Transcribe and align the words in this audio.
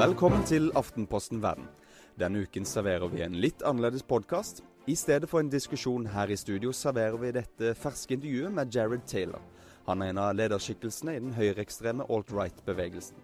Velkommen 0.00 0.46
til 0.48 0.70
Aftenposten 0.78 1.42
Verden. 1.42 1.66
Denne 2.16 2.40
uken 2.46 2.64
serverer 2.64 3.10
vi 3.12 3.20
en 3.20 3.34
litt 3.36 3.60
annerledes 3.68 4.00
podkast. 4.08 4.62
I 4.88 4.94
stedet 4.96 5.28
for 5.28 5.42
en 5.42 5.50
diskusjon 5.52 6.06
her 6.14 6.30
i 6.32 6.38
studio 6.40 6.70
serverer 6.72 7.18
vi 7.20 7.32
dette 7.36 7.74
ferske 7.76 8.16
intervjuet 8.16 8.54
med 8.56 8.72
Jared 8.72 9.02
Taylor. 9.10 9.42
Han 9.84 10.00
er 10.00 10.14
en 10.14 10.20
av 10.22 10.30
lederskikkelsene 10.38 11.18
i 11.18 11.20
den 11.20 11.34
høyreekstreme 11.36 12.06
alt-right-bevegelsen. 12.08 13.18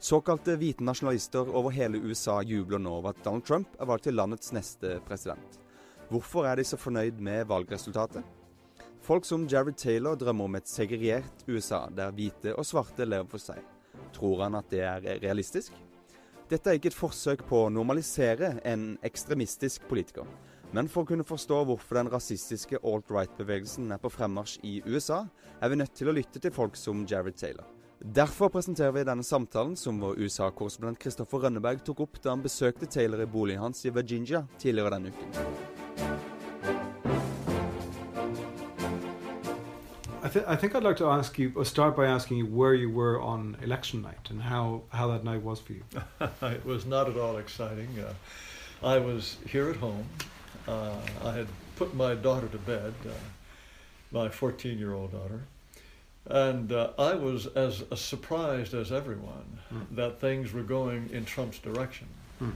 Såkalte 0.00 0.54
hvite 0.56 0.86
nasjonalister 0.88 1.50
over 1.52 1.74
hele 1.76 2.00
USA 2.00 2.38
jubler 2.40 2.80
nå 2.80 2.94
over 2.96 3.12
at 3.12 3.20
Donald 3.20 3.44
Trump 3.44 3.76
er 3.76 3.90
valgt 3.90 4.08
til 4.08 4.16
landets 4.16 4.54
neste 4.56 4.96
president. 5.04 5.60
Hvorfor 6.08 6.48
er 6.48 6.56
de 6.56 6.64
så 6.64 6.80
fornøyd 6.80 7.20
med 7.20 7.44
valgresultatet? 7.52 8.24
Folk 9.04 9.28
som 9.28 9.44
Jared 9.44 9.76
Taylor 9.76 10.16
drømmer 10.16 10.48
om 10.48 10.56
et 10.56 10.72
segregert 10.72 11.44
USA, 11.44 11.90
der 11.92 12.16
hvite 12.16 12.56
og 12.56 12.64
svarte 12.64 13.04
lever 13.04 13.28
for 13.28 13.50
seg. 13.50 13.60
Tror 14.16 14.46
han 14.46 14.56
at 14.56 14.72
det 14.72 14.80
er 14.80 15.20
realistisk? 15.20 15.76
Dette 16.46 16.70
er 16.70 16.78
ikke 16.78 16.92
et 16.92 16.94
forsøk 16.94 17.40
på 17.48 17.64
å 17.64 17.70
normalisere 17.74 18.52
en 18.70 18.92
ekstremistisk 19.06 19.88
politiker, 19.90 20.28
men 20.70 20.86
for 20.86 21.02
å 21.02 21.08
kunne 21.08 21.26
forstå 21.26 21.64
hvorfor 21.66 21.98
den 21.98 22.10
rasistiske 22.12 22.78
alt-right-bevegelsen 22.86 23.90
er 23.90 23.98
på 24.02 24.12
fremmarsj 24.14 24.60
i 24.62 24.76
USA, 24.86 25.24
er 25.58 25.72
vi 25.72 25.80
nødt 25.80 25.96
til 25.98 26.12
å 26.12 26.14
lytte 26.14 26.42
til 26.42 26.54
folk 26.54 26.78
som 26.78 27.02
Jared 27.10 27.34
Taylor. 27.40 27.66
Derfor 27.98 28.52
presenterer 28.54 28.94
vi 28.94 29.06
denne 29.08 29.26
samtalen 29.26 29.74
som 29.80 29.98
vår 29.98 30.20
USA-korrespondent 30.22 31.00
Kristoffer 31.02 31.48
Rønneberg 31.48 31.82
tok 31.82 32.04
opp 32.06 32.22
da 32.22 32.36
han 32.36 32.44
besøkte 32.44 32.86
Taylor 32.86 33.24
i 33.24 33.30
boligen 33.30 33.66
hans 33.66 33.82
i 33.88 33.90
Virginia 33.90 34.44
tidligere 34.60 34.94
denne 34.98 35.16
uken. 35.16 36.25
I, 40.26 40.28
th- 40.28 40.44
I, 40.48 40.56
think 40.56 40.74
I'd 40.74 40.82
like 40.82 40.96
to 40.96 41.06
ask 41.06 41.38
you, 41.38 41.52
or 41.54 41.64
start 41.64 41.94
by 41.94 42.06
asking 42.06 42.38
you 42.38 42.46
where 42.46 42.74
you 42.74 42.90
were 42.90 43.22
on 43.22 43.56
election 43.62 44.02
night 44.02 44.28
and 44.28 44.42
how, 44.42 44.82
how 44.88 45.06
that 45.12 45.22
night 45.22 45.40
was 45.40 45.60
for 45.60 45.72
you. 45.74 45.84
it 46.42 46.66
was 46.66 46.84
not 46.84 47.08
at 47.08 47.16
all 47.16 47.36
exciting. 47.36 47.88
Uh, 47.96 48.12
I 48.84 48.98
was 48.98 49.36
here 49.48 49.70
at 49.70 49.76
home. 49.76 50.04
Uh, 50.66 50.96
I 51.24 51.30
had 51.30 51.46
put 51.76 51.94
my 51.94 52.16
daughter 52.16 52.48
to 52.48 52.58
bed, 52.58 52.92
uh, 53.06 53.10
my 54.10 54.28
14 54.28 54.76
year 54.76 54.94
old 54.94 55.12
daughter, 55.12 55.42
and 56.26 56.72
uh, 56.72 56.90
I 56.98 57.14
was 57.14 57.46
as 57.46 57.84
surprised 57.94 58.74
as 58.74 58.90
everyone 58.90 59.60
mm. 59.72 59.86
that 59.92 60.20
things 60.20 60.52
were 60.52 60.64
going 60.64 61.08
in 61.12 61.24
Trump's 61.24 61.60
direction. 61.60 62.08
Mm. 62.42 62.54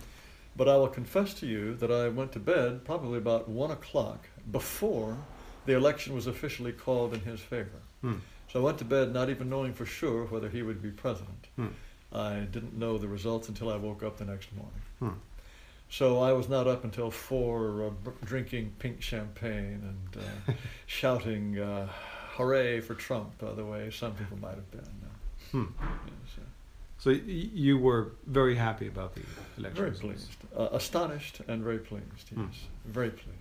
But 0.56 0.68
I 0.68 0.76
will 0.76 0.88
confess 0.88 1.34
to 1.34 1.46
you 1.46 1.76
that 1.76 1.92
I 1.92 2.08
went 2.08 2.32
to 2.32 2.40
bed 2.40 2.84
probably 2.84 3.18
about 3.18 3.48
one 3.48 3.70
o'clock 3.70 4.26
before 4.50 5.18
the 5.66 5.74
election 5.76 6.14
was 6.14 6.26
officially 6.26 6.72
called 6.72 7.14
in 7.14 7.20
his 7.20 7.40
favor. 7.40 7.80
Hmm. 8.00 8.14
So 8.52 8.60
I 8.60 8.62
went 8.64 8.78
to 8.78 8.84
bed 8.84 9.12
not 9.12 9.30
even 9.30 9.48
knowing 9.48 9.72
for 9.74 9.86
sure 9.86 10.24
whether 10.26 10.48
he 10.48 10.62
would 10.62 10.82
be 10.82 10.90
president. 10.90 11.46
Hmm. 11.56 11.68
I 12.12 12.40
didn't 12.50 12.76
know 12.76 12.98
the 12.98 13.06
results 13.08 13.48
until 13.48 13.70
I 13.70 13.76
woke 13.76 14.02
up 14.02 14.16
the 14.18 14.24
next 14.24 14.48
morning. 14.54 14.82
Hmm. 14.98 15.18
So 15.88 16.20
I 16.20 16.32
was 16.32 16.48
not 16.48 16.66
up 16.66 16.84
until 16.84 17.10
four, 17.10 17.86
uh, 17.86 17.90
b- 17.90 18.10
drinking 18.24 18.72
pink 18.78 19.02
champagne 19.02 19.82
and 20.14 20.22
uh, 20.22 20.52
shouting 20.86 21.58
uh, 21.58 21.88
"Hooray 22.36 22.80
for 22.80 22.94
Trump!" 22.94 23.38
By 23.38 23.52
the 23.52 23.64
way, 23.64 23.90
some 23.90 24.14
people 24.14 24.38
might 24.38 24.54
have 24.54 24.70
been. 24.70 24.80
Hmm. 25.52 25.64
Yes, 25.80 26.38
uh, 26.38 26.42
so 26.98 27.10
y- 27.10 27.20
you 27.26 27.76
were 27.78 28.12
very 28.26 28.54
happy 28.54 28.86
about 28.86 29.14
the 29.16 29.22
election. 29.58 29.76
Very 29.84 29.90
pleased, 29.96 30.28
uh, 30.56 30.68
astonished, 30.72 31.40
and 31.48 31.62
very 31.62 31.78
pleased. 31.78 32.04
Yes, 32.30 32.34
hmm. 32.36 32.46
very 32.86 33.10
pleased. 33.10 33.39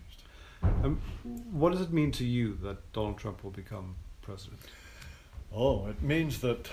Um, 0.61 1.01
what 1.51 1.71
does 1.71 1.81
it 1.81 1.91
mean 1.91 2.11
to 2.13 2.25
you 2.25 2.57
that 2.63 2.93
Donald 2.93 3.17
Trump 3.17 3.43
will 3.43 3.51
become 3.51 3.95
president? 4.21 4.59
Oh, 5.53 5.87
it 5.87 6.01
means 6.01 6.41
that 6.41 6.69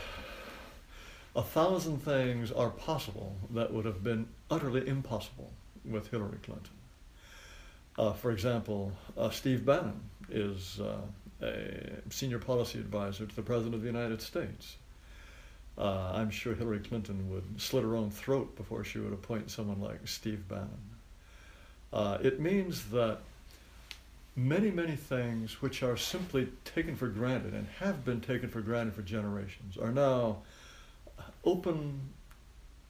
a 1.35 1.43
thousand 1.43 1.99
things 1.99 2.53
are 2.53 2.71
possible 2.71 3.37
that 3.51 3.73
would 3.73 3.85
have 3.85 4.03
been 4.03 4.29
utterly 4.51 4.87
impossible 4.87 5.53
with 5.85 6.11
Hillary 6.11 6.39
Clinton. 6.43 6.71
Uh, 7.99 8.13
for 8.13 8.31
example, 8.31 8.93
uh, 9.17 9.31
Steve 9.31 9.65
Bannon 9.65 10.01
is 10.31 10.81
uh, 10.81 10.97
a 11.43 11.91
senior 12.11 12.39
policy 12.39 12.79
advisor 12.79 13.27
to 13.27 13.37
the 13.37 13.43
President 13.43 13.75
of 13.75 13.81
the 13.81 13.87
United 13.87 14.21
States. 14.21 14.77
Uh, 15.79 16.13
I'm 16.15 16.31
sure 16.31 16.55
Hillary 16.55 16.81
Clinton 16.81 17.31
would 17.31 17.61
slit 17.61 17.85
her 17.85 17.97
own 17.97 18.11
throat 18.11 18.57
before 18.57 18.83
she 18.85 18.99
would 18.99 19.13
appoint 19.13 19.51
someone 19.51 19.81
like 19.81 20.07
Steve 20.07 20.49
Bannon. 20.49 20.71
Uh, 21.93 22.19
it 22.23 22.41
means 22.41 22.85
that 22.91 23.21
many, 24.37 24.71
many 24.71 24.95
things 24.95 25.63
which 25.63 25.83
are 25.83 25.97
simply 25.97 26.49
taken 26.65 26.95
for 26.95 27.09
granted 27.09 27.55
and 27.55 27.67
have 27.81 28.05
been 28.05 28.21
taken 28.21 28.51
for 28.51 28.61
granted 28.61 28.95
for 28.95 29.03
generations 29.03 29.79
are 29.79 29.91
now 29.91 30.43
open 31.45 31.99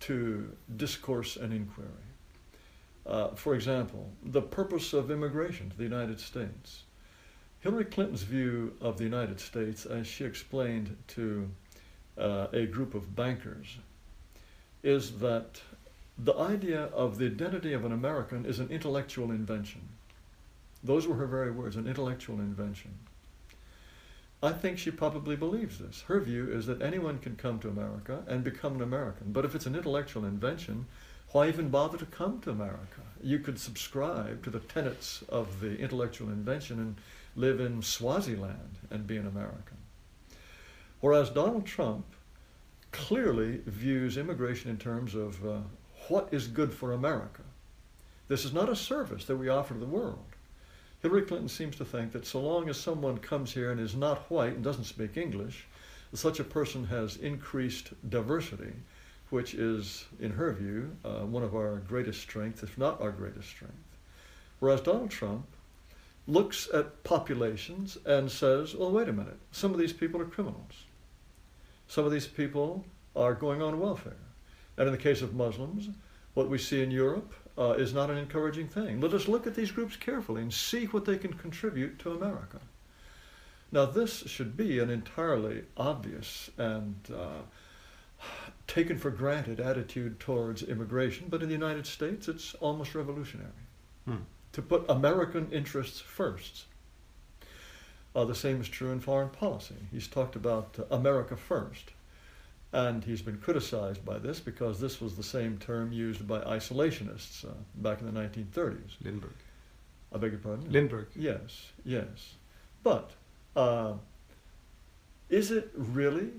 to 0.00 0.52
discourse 0.76 1.36
and 1.36 1.52
inquiry. 1.52 1.88
Uh, 3.06 3.28
for 3.28 3.54
example, 3.54 4.10
the 4.24 4.42
purpose 4.42 4.92
of 4.92 5.10
immigration 5.12 5.70
to 5.70 5.76
the 5.76 5.84
United 5.84 6.18
States. 6.18 6.82
Hillary 7.60 7.84
Clinton's 7.84 8.22
view 8.22 8.74
of 8.80 8.98
the 8.98 9.04
United 9.04 9.38
States, 9.40 9.86
as 9.86 10.06
she 10.06 10.24
explained 10.24 10.96
to 11.08 11.48
uh, 12.18 12.48
a 12.52 12.66
group 12.66 12.94
of 12.94 13.14
bankers, 13.14 13.78
is 14.82 15.18
that 15.18 15.60
the 16.18 16.34
idea 16.34 16.84
of 16.86 17.18
the 17.18 17.26
identity 17.26 17.72
of 17.72 17.84
an 17.84 17.92
American 17.92 18.44
is 18.44 18.58
an 18.58 18.68
intellectual 18.70 19.30
invention. 19.30 19.82
Those 20.86 21.06
were 21.06 21.16
her 21.16 21.26
very 21.26 21.50
words, 21.50 21.76
an 21.76 21.86
intellectual 21.86 22.38
invention. 22.38 22.92
I 24.42 24.52
think 24.52 24.78
she 24.78 24.90
probably 24.90 25.34
believes 25.34 25.78
this. 25.78 26.02
Her 26.02 26.20
view 26.20 26.48
is 26.50 26.66
that 26.66 26.82
anyone 26.82 27.18
can 27.18 27.36
come 27.36 27.58
to 27.60 27.68
America 27.68 28.22
and 28.28 28.44
become 28.44 28.76
an 28.76 28.82
American. 28.82 29.32
But 29.32 29.44
if 29.44 29.54
it's 29.54 29.66
an 29.66 29.74
intellectual 29.74 30.24
invention, 30.24 30.86
why 31.32 31.48
even 31.48 31.70
bother 31.70 31.98
to 31.98 32.06
come 32.06 32.40
to 32.42 32.50
America? 32.50 33.00
You 33.22 33.40
could 33.40 33.58
subscribe 33.58 34.44
to 34.44 34.50
the 34.50 34.60
tenets 34.60 35.24
of 35.28 35.60
the 35.60 35.76
intellectual 35.78 36.28
invention 36.28 36.78
and 36.78 36.96
live 37.34 37.60
in 37.60 37.82
Swaziland 37.82 38.78
and 38.90 39.06
be 39.06 39.16
an 39.16 39.26
American. 39.26 39.78
Whereas 41.00 41.30
Donald 41.30 41.66
Trump 41.66 42.06
clearly 42.92 43.62
views 43.66 44.16
immigration 44.16 44.70
in 44.70 44.78
terms 44.78 45.14
of 45.14 45.44
uh, 45.44 45.58
what 46.08 46.28
is 46.30 46.46
good 46.46 46.72
for 46.72 46.92
America. 46.92 47.42
This 48.28 48.44
is 48.44 48.52
not 48.52 48.68
a 48.68 48.76
service 48.76 49.24
that 49.24 49.36
we 49.36 49.48
offer 49.48 49.74
to 49.74 49.80
the 49.80 49.86
world. 49.86 50.35
Hillary 51.02 51.22
Clinton 51.22 51.48
seems 51.48 51.76
to 51.76 51.84
think 51.84 52.12
that 52.12 52.26
so 52.26 52.40
long 52.40 52.68
as 52.68 52.76
someone 52.76 53.18
comes 53.18 53.52
here 53.52 53.70
and 53.70 53.80
is 53.80 53.94
not 53.94 54.30
white 54.30 54.54
and 54.54 54.64
doesn't 54.64 54.84
speak 54.84 55.16
English, 55.16 55.66
such 56.14 56.40
a 56.40 56.44
person 56.44 56.86
has 56.86 57.16
increased 57.16 57.90
diversity, 58.08 58.72
which 59.30 59.54
is, 59.54 60.06
in 60.20 60.30
her 60.32 60.52
view, 60.52 60.96
uh, 61.04 61.20
one 61.20 61.42
of 61.42 61.54
our 61.54 61.76
greatest 61.88 62.20
strengths, 62.20 62.62
if 62.62 62.78
not 62.78 63.00
our 63.00 63.10
greatest 63.10 63.48
strength. 63.48 63.74
Whereas 64.60 64.80
Donald 64.80 65.10
Trump 65.10 65.46
looks 66.26 66.68
at 66.72 67.04
populations 67.04 67.98
and 68.06 68.30
says, 68.30 68.74
well, 68.74 68.90
wait 68.90 69.08
a 69.08 69.12
minute, 69.12 69.38
some 69.52 69.72
of 69.72 69.78
these 69.78 69.92
people 69.92 70.20
are 70.20 70.26
criminals. 70.26 70.84
Some 71.88 72.04
of 72.04 72.12
these 72.12 72.26
people 72.26 72.84
are 73.14 73.34
going 73.34 73.62
on 73.62 73.78
welfare. 73.78 74.16
And 74.76 74.86
in 74.86 74.92
the 74.92 74.98
case 74.98 75.22
of 75.22 75.34
Muslims, 75.34 75.88
what 76.34 76.48
we 76.48 76.58
see 76.58 76.82
in 76.82 76.90
Europe 76.90 77.32
uh, 77.58 77.72
is 77.72 77.94
not 77.94 78.10
an 78.10 78.18
encouraging 78.18 78.68
thing. 78.68 79.00
Let 79.00 79.14
us 79.14 79.28
look 79.28 79.46
at 79.46 79.54
these 79.54 79.70
groups 79.70 79.96
carefully 79.96 80.42
and 80.42 80.52
see 80.52 80.86
what 80.86 81.04
they 81.04 81.16
can 81.16 81.32
contribute 81.32 81.98
to 82.00 82.12
America. 82.12 82.60
Now, 83.72 83.86
this 83.86 84.24
should 84.26 84.56
be 84.56 84.78
an 84.78 84.90
entirely 84.90 85.64
obvious 85.76 86.50
and 86.56 86.96
uh, 87.14 87.42
taken 88.66 88.98
for 88.98 89.10
granted 89.10 89.60
attitude 89.60 90.20
towards 90.20 90.62
immigration, 90.62 91.26
but 91.28 91.42
in 91.42 91.48
the 91.48 91.54
United 91.54 91.86
States, 91.86 92.28
it's 92.28 92.54
almost 92.54 92.94
revolutionary 92.94 93.50
hmm. 94.04 94.16
to 94.52 94.62
put 94.62 94.88
American 94.88 95.50
interests 95.50 96.00
first. 96.00 96.64
Uh, 98.14 98.24
the 98.24 98.34
same 98.34 98.60
is 98.60 98.68
true 98.68 98.92
in 98.92 99.00
foreign 99.00 99.28
policy. 99.28 99.74
He's 99.90 100.06
talked 100.06 100.36
about 100.36 100.78
America 100.90 101.36
first. 101.36 101.90
And 102.76 103.02
he's 103.02 103.22
been 103.22 103.38
criticized 103.38 104.04
by 104.04 104.18
this 104.18 104.38
because 104.38 104.78
this 104.78 105.00
was 105.00 105.16
the 105.16 105.22
same 105.22 105.56
term 105.56 105.92
used 105.92 106.28
by 106.28 106.40
isolationists 106.40 107.42
uh, 107.42 107.54
back 107.76 108.02
in 108.02 108.12
the 108.12 108.20
1930s. 108.20 108.96
Lindbergh. 109.02 109.32
I 110.14 110.18
beg 110.18 110.32
your 110.32 110.40
pardon? 110.40 110.70
Lindbergh. 110.70 111.08
Yes, 111.16 111.72
yes. 111.86 112.34
But 112.82 113.12
uh, 113.56 113.94
is 115.30 115.52
it 115.52 115.70
really 115.74 116.32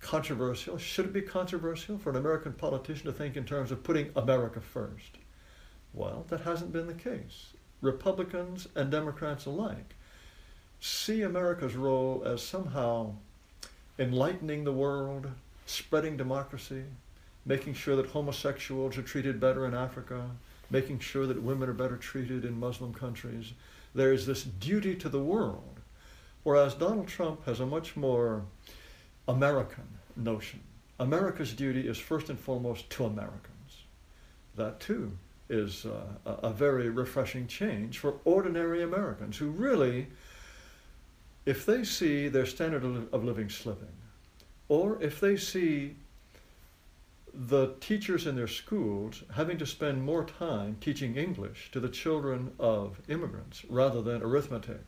controversial? 0.00 0.76
Should 0.76 1.04
it 1.04 1.12
be 1.12 1.22
controversial 1.22 1.98
for 1.98 2.10
an 2.10 2.16
American 2.16 2.52
politician 2.52 3.06
to 3.06 3.12
think 3.12 3.36
in 3.36 3.44
terms 3.44 3.70
of 3.70 3.84
putting 3.84 4.10
America 4.16 4.60
first? 4.60 5.18
Well, 5.92 6.26
that 6.30 6.40
hasn't 6.40 6.72
been 6.72 6.88
the 6.88 6.94
case. 6.94 7.52
Republicans 7.80 8.66
and 8.74 8.90
Democrats 8.90 9.46
alike 9.46 9.94
see 10.80 11.22
America's 11.22 11.76
role 11.76 12.24
as 12.26 12.42
somehow 12.42 13.14
enlightening 14.00 14.64
the 14.64 14.72
world, 14.72 15.28
spreading 15.66 16.16
democracy, 16.16 16.84
making 17.44 17.74
sure 17.74 17.96
that 17.96 18.06
homosexuals 18.06 18.96
are 18.98 19.02
treated 19.02 19.40
better 19.40 19.66
in 19.66 19.74
Africa, 19.74 20.30
making 20.70 20.98
sure 20.98 21.26
that 21.26 21.42
women 21.42 21.68
are 21.68 21.74
better 21.74 21.96
treated 21.96 22.44
in 22.44 22.58
Muslim 22.58 22.92
countries. 22.92 23.52
There 23.94 24.12
is 24.12 24.26
this 24.26 24.42
duty 24.42 24.94
to 24.96 25.08
the 25.08 25.20
world, 25.20 25.80
whereas 26.42 26.74
Donald 26.74 27.08
Trump 27.08 27.44
has 27.46 27.60
a 27.60 27.66
much 27.66 27.96
more 27.96 28.42
American 29.28 29.88
notion 30.16 30.60
America's 31.00 31.52
duty 31.52 31.88
is 31.88 31.98
first 31.98 32.30
and 32.30 32.38
foremost 32.38 32.88
to 32.90 33.04
Americans. 33.04 33.82
That 34.56 34.80
too 34.80 35.12
is 35.48 35.86
uh, 35.86 36.38
a, 36.42 36.50
very 36.50 36.88
refreshing 36.88 37.46
change 37.46 37.98
for 37.98 38.14
ordinary 38.24 38.82
Americans 38.82 39.36
who 39.36 39.50
really, 39.50 40.06
if 41.44 41.66
they 41.66 41.84
see 41.84 42.28
their 42.28 42.46
standard 42.46 42.84
of 43.12 43.24
living 43.24 43.50
slipping, 43.50 43.88
or 44.68 45.02
if 45.02 45.20
they 45.20 45.36
see 45.36 45.96
the 47.32 47.74
teachers 47.80 48.26
in 48.26 48.36
their 48.36 48.48
schools 48.48 49.24
having 49.34 49.58
to 49.58 49.66
spend 49.66 50.04
more 50.04 50.24
time 50.24 50.76
teaching 50.80 51.16
English 51.16 51.70
to 51.72 51.80
the 51.80 51.88
children 51.88 52.52
of 52.60 53.00
immigrants 53.08 53.64
rather 53.68 54.00
than 54.00 54.22
arithmetic, 54.22 54.84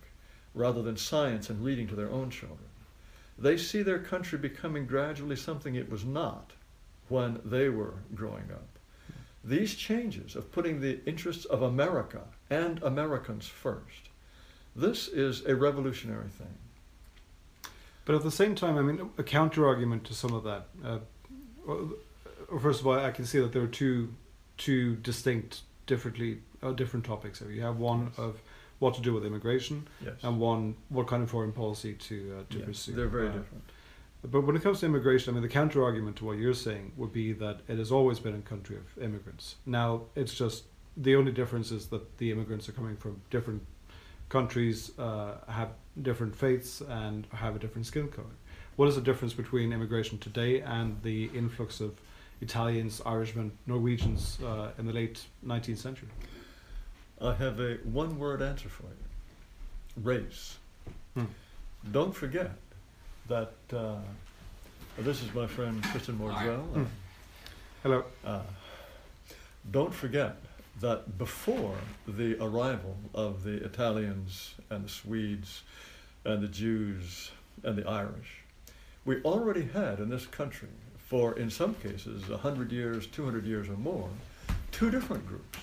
rather 0.54 0.82
than 0.82 0.96
science 0.96 1.50
and 1.50 1.64
reading 1.64 1.88
to 1.88 1.96
their 1.96 2.10
own 2.10 2.30
children. 2.30 2.68
They 3.38 3.56
see 3.58 3.82
their 3.82 3.98
country 3.98 4.38
becoming 4.38 4.86
gradually 4.86 5.36
something 5.36 5.74
it 5.74 5.90
was 5.90 6.04
not 6.04 6.52
when 7.08 7.40
they 7.44 7.68
were 7.68 7.94
growing 8.14 8.50
up. 8.52 8.68
These 9.44 9.74
changes 9.74 10.34
of 10.34 10.50
putting 10.50 10.80
the 10.80 11.04
interests 11.04 11.44
of 11.44 11.62
America 11.62 12.22
and 12.48 12.82
Americans 12.82 13.46
first, 13.46 14.08
this 14.74 15.08
is 15.08 15.44
a 15.44 15.54
revolutionary 15.54 16.28
thing. 16.28 16.54
But 18.06 18.14
at 18.14 18.22
the 18.22 18.30
same 18.30 18.54
time, 18.54 18.78
I 18.78 18.82
mean, 18.82 19.10
a 19.18 19.22
counter 19.22 19.66
argument 19.66 20.04
to 20.04 20.14
some 20.14 20.32
of 20.32 20.44
that. 20.44 20.68
Uh, 20.82 20.98
well, 21.66 21.90
first 22.60 22.80
of 22.80 22.86
all, 22.86 22.94
I 22.98 23.10
can 23.10 23.26
see 23.26 23.38
that 23.40 23.52
there 23.52 23.62
are 23.62 23.66
two 23.68 24.14
two 24.56 24.96
distinct, 24.96 25.60
differently 25.86 26.38
uh, 26.62 26.72
different 26.72 27.04
topics 27.04 27.40
here. 27.40 27.50
You 27.50 27.60
have 27.62 27.76
one 27.76 28.06
Yes. 28.06 28.18
of 28.18 28.40
what 28.78 28.94
to 28.94 29.02
do 29.02 29.12
with 29.12 29.26
immigration, 29.26 29.86
Yes. 30.02 30.14
and 30.22 30.40
one 30.40 30.76
what 30.88 31.08
kind 31.08 31.22
of 31.22 31.30
foreign 31.30 31.52
policy 31.52 31.92
to 31.94 32.38
uh, 32.38 32.52
to 32.52 32.58
Yes, 32.58 32.66
pursue. 32.66 32.92
They're 32.94 33.08
very 33.08 33.28
Uh, 33.28 33.32
different. 33.32 33.64
But 34.22 34.40
when 34.42 34.56
it 34.56 34.62
comes 34.62 34.80
to 34.80 34.86
immigration, 34.86 35.30
I 35.30 35.32
mean, 35.34 35.42
the 35.42 35.48
counter 35.60 35.82
argument 35.84 36.16
to 36.16 36.24
what 36.24 36.38
you're 36.38 36.54
saying 36.54 36.92
would 36.96 37.12
be 37.12 37.32
that 37.34 37.60
it 37.68 37.76
has 37.78 37.92
always 37.92 38.18
been 38.18 38.34
a 38.34 38.40
country 38.40 38.76
of 38.76 38.96
immigrants. 39.02 39.56
Now, 39.66 40.02
it's 40.14 40.34
just 40.34 40.64
the 40.96 41.14
only 41.16 41.32
difference 41.32 41.70
is 41.70 41.88
that 41.88 42.18
the 42.18 42.30
immigrants 42.30 42.68
are 42.68 42.72
coming 42.72 42.96
from 42.96 43.20
different 43.30 43.62
countries, 44.28 44.90
uh, 44.98 45.34
have 45.48 45.70
different 46.02 46.34
faiths, 46.36 46.80
and 46.80 47.26
have 47.32 47.56
a 47.56 47.58
different 47.58 47.86
skin 47.86 48.08
color. 48.08 48.36
What 48.76 48.88
is 48.88 48.94
the 48.94 49.00
difference 49.00 49.32
between 49.32 49.72
immigration 49.72 50.18
today 50.18 50.60
and 50.60 51.02
the 51.02 51.30
influx 51.34 51.80
of 51.80 51.94
Italians, 52.40 53.00
Irishmen, 53.06 53.52
Norwegians 53.66 54.38
uh, 54.44 54.70
in 54.78 54.86
the 54.86 54.92
late 54.92 55.24
19th 55.46 55.78
century? 55.78 56.08
I 57.20 57.32
have 57.34 57.60
a 57.60 57.76
one 57.84 58.18
word 58.18 58.42
answer 58.42 58.68
for 58.68 58.84
you 58.84 59.06
race. 60.02 60.58
Hmm. 61.14 61.24
Don't 61.90 62.14
forget 62.14 62.52
that 63.28 63.54
uh, 63.72 63.96
this 64.98 65.22
is 65.22 65.32
my 65.34 65.46
friend 65.46 65.82
Kristen 65.84 66.18
Mordrell. 66.18 66.62
Hmm. 66.62 66.84
Hello. 67.82 68.04
Uh, 68.24 68.42
don't 69.70 69.94
forget 69.94 70.36
that 70.80 71.16
before 71.18 71.76
the 72.06 72.36
arrival 72.42 72.96
of 73.14 73.44
the 73.44 73.64
Italians 73.64 74.54
and 74.70 74.84
the 74.84 74.88
Swedes 74.88 75.62
and 76.24 76.42
the 76.42 76.48
Jews 76.48 77.30
and 77.62 77.76
the 77.76 77.88
Irish, 77.88 78.42
we 79.04 79.22
already 79.22 79.62
had 79.62 80.00
in 80.00 80.08
this 80.08 80.26
country, 80.26 80.68
for 80.98 81.38
in 81.38 81.48
some 81.48 81.74
cases 81.74 82.28
100 82.28 82.72
years, 82.72 83.06
200 83.06 83.46
years 83.46 83.68
or 83.68 83.76
more, 83.76 84.08
two 84.72 84.90
different 84.90 85.26
groups 85.26 85.58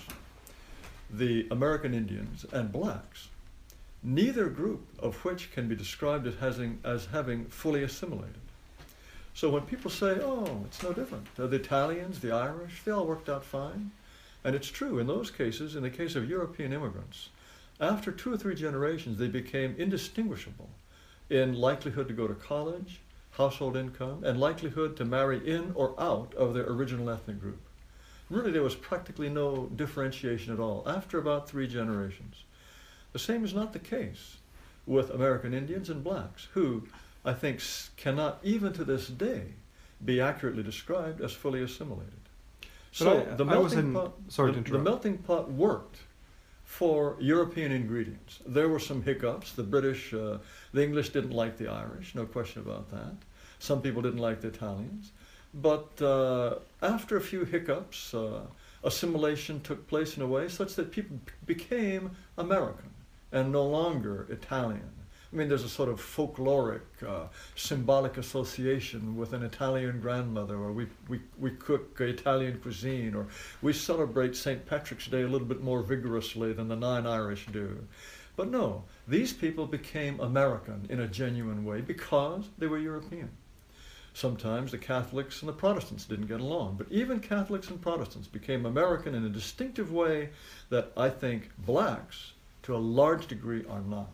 the 1.10 1.46
American 1.50 1.94
Indians 1.94 2.44
and 2.52 2.72
blacks, 2.72 3.28
neither 4.02 4.48
group 4.48 4.84
of 4.98 5.16
which 5.24 5.52
can 5.52 5.68
be 5.68 5.76
described 5.76 6.26
as 6.26 6.34
having, 6.36 6.80
as 6.82 7.06
having 7.06 7.44
fully 7.44 7.84
assimilated. 7.84 8.34
So 9.34 9.50
when 9.50 9.62
people 9.62 9.90
say, 9.90 10.18
oh, 10.20 10.62
it's 10.64 10.82
no 10.82 10.92
different, 10.92 11.26
the 11.36 11.44
Italians, 11.44 12.20
the 12.20 12.32
Irish, 12.32 12.82
they 12.84 12.90
all 12.90 13.06
worked 13.06 13.28
out 13.28 13.44
fine. 13.44 13.90
And 14.44 14.54
it's 14.54 14.68
true, 14.68 14.98
in 14.98 15.06
those 15.06 15.30
cases, 15.30 15.74
in 15.74 15.82
the 15.82 15.90
case 15.90 16.14
of 16.14 16.28
European 16.28 16.72
immigrants, 16.72 17.30
after 17.80 18.12
two 18.12 18.32
or 18.32 18.36
three 18.36 18.54
generations, 18.54 19.18
they 19.18 19.28
became 19.28 19.74
indistinguishable 19.78 20.68
in 21.30 21.54
likelihood 21.54 22.08
to 22.08 22.14
go 22.14 22.28
to 22.28 22.34
college, 22.34 23.00
household 23.32 23.76
income, 23.76 24.22
and 24.22 24.38
likelihood 24.38 24.96
to 24.96 25.04
marry 25.04 25.38
in 25.48 25.72
or 25.74 25.98
out 25.98 26.34
of 26.34 26.52
their 26.54 26.66
original 26.66 27.08
ethnic 27.10 27.40
group. 27.40 27.60
Really, 28.30 28.52
there 28.52 28.62
was 28.62 28.74
practically 28.74 29.28
no 29.28 29.66
differentiation 29.74 30.52
at 30.52 30.60
all 30.60 30.84
after 30.86 31.18
about 31.18 31.48
three 31.48 31.66
generations. 31.66 32.44
The 33.12 33.18
same 33.18 33.44
is 33.44 33.54
not 33.54 33.72
the 33.72 33.78
case 33.78 34.36
with 34.86 35.10
American 35.10 35.54
Indians 35.54 35.88
and 35.88 36.04
blacks, 36.04 36.48
who 36.52 36.86
I 37.24 37.32
think 37.32 37.62
cannot, 37.96 38.38
even 38.42 38.72
to 38.74 38.84
this 38.84 39.08
day, 39.08 39.54
be 40.04 40.20
accurately 40.20 40.62
described 40.62 41.22
as 41.22 41.32
fully 41.32 41.62
assimilated. 41.62 42.23
So 42.94 43.20
I- 43.30 43.34
the 43.34 43.44
melting 43.44 43.78
in- 43.80 43.92
pot, 43.92 44.12
sorry 44.28 44.52
the, 44.52 44.60
the 44.60 44.78
melting 44.78 45.18
pot 45.18 45.50
worked 45.50 45.98
for 46.64 47.16
European 47.20 47.72
ingredients. 47.72 48.38
There 48.46 48.68
were 48.68 48.78
some 48.78 49.02
hiccups. 49.02 49.52
The 49.52 49.64
British, 49.64 50.14
uh, 50.14 50.38
the 50.72 50.82
English 50.82 51.08
didn't 51.10 51.32
like 51.32 51.56
the 51.58 51.68
Irish, 51.68 52.14
no 52.14 52.24
question 52.24 52.62
about 52.62 52.90
that. 52.90 53.14
Some 53.58 53.82
people 53.82 54.00
didn't 54.02 54.20
like 54.20 54.40
the 54.40 54.48
Italians. 54.48 55.10
But 55.52 56.00
uh, 56.02 56.56
after 56.82 57.16
a 57.16 57.20
few 57.20 57.44
hiccups, 57.44 58.14
uh, 58.14 58.40
assimilation 58.82 59.60
took 59.60 59.86
place 59.88 60.16
in 60.16 60.22
a 60.22 60.26
way 60.26 60.48
such 60.48 60.74
that 60.76 60.90
people 60.90 61.18
became 61.46 62.12
American 62.38 62.90
and 63.32 63.50
no 63.52 63.64
longer 63.66 64.26
Italian. 64.30 64.90
I 65.34 65.36
mean, 65.36 65.48
there's 65.48 65.64
a 65.64 65.68
sort 65.68 65.88
of 65.88 66.00
folkloric, 66.00 66.82
uh, 67.04 67.26
symbolic 67.56 68.18
association 68.18 69.16
with 69.16 69.32
an 69.32 69.42
Italian 69.42 70.00
grandmother, 70.00 70.54
or 70.54 70.70
we, 70.70 70.86
we, 71.08 71.20
we 71.40 71.50
cook 71.50 72.00
Italian 72.00 72.60
cuisine, 72.60 73.16
or 73.16 73.26
we 73.60 73.72
celebrate 73.72 74.36
St. 74.36 74.64
Patrick's 74.64 75.08
Day 75.08 75.22
a 75.22 75.26
little 75.26 75.48
bit 75.48 75.60
more 75.60 75.82
vigorously 75.82 76.52
than 76.52 76.68
the 76.68 76.76
nine 76.76 77.04
Irish 77.04 77.46
do. 77.46 77.84
But 78.36 78.48
no, 78.48 78.84
these 79.08 79.32
people 79.32 79.66
became 79.66 80.20
American 80.20 80.86
in 80.88 81.00
a 81.00 81.08
genuine 81.08 81.64
way 81.64 81.80
because 81.80 82.48
they 82.56 82.68
were 82.68 82.78
European. 82.78 83.30
Sometimes 84.12 84.70
the 84.70 84.78
Catholics 84.78 85.42
and 85.42 85.48
the 85.48 85.52
Protestants 85.52 86.04
didn't 86.04 86.28
get 86.28 86.40
along, 86.40 86.76
but 86.78 86.86
even 86.92 87.18
Catholics 87.18 87.70
and 87.70 87.82
Protestants 87.82 88.28
became 88.28 88.66
American 88.66 89.16
in 89.16 89.24
a 89.24 89.30
distinctive 89.30 89.90
way 89.90 90.28
that 90.68 90.92
I 90.96 91.08
think 91.10 91.50
blacks, 91.58 92.34
to 92.62 92.76
a 92.76 92.78
large 92.78 93.26
degree, 93.26 93.64
are 93.68 93.82
not. 93.82 94.12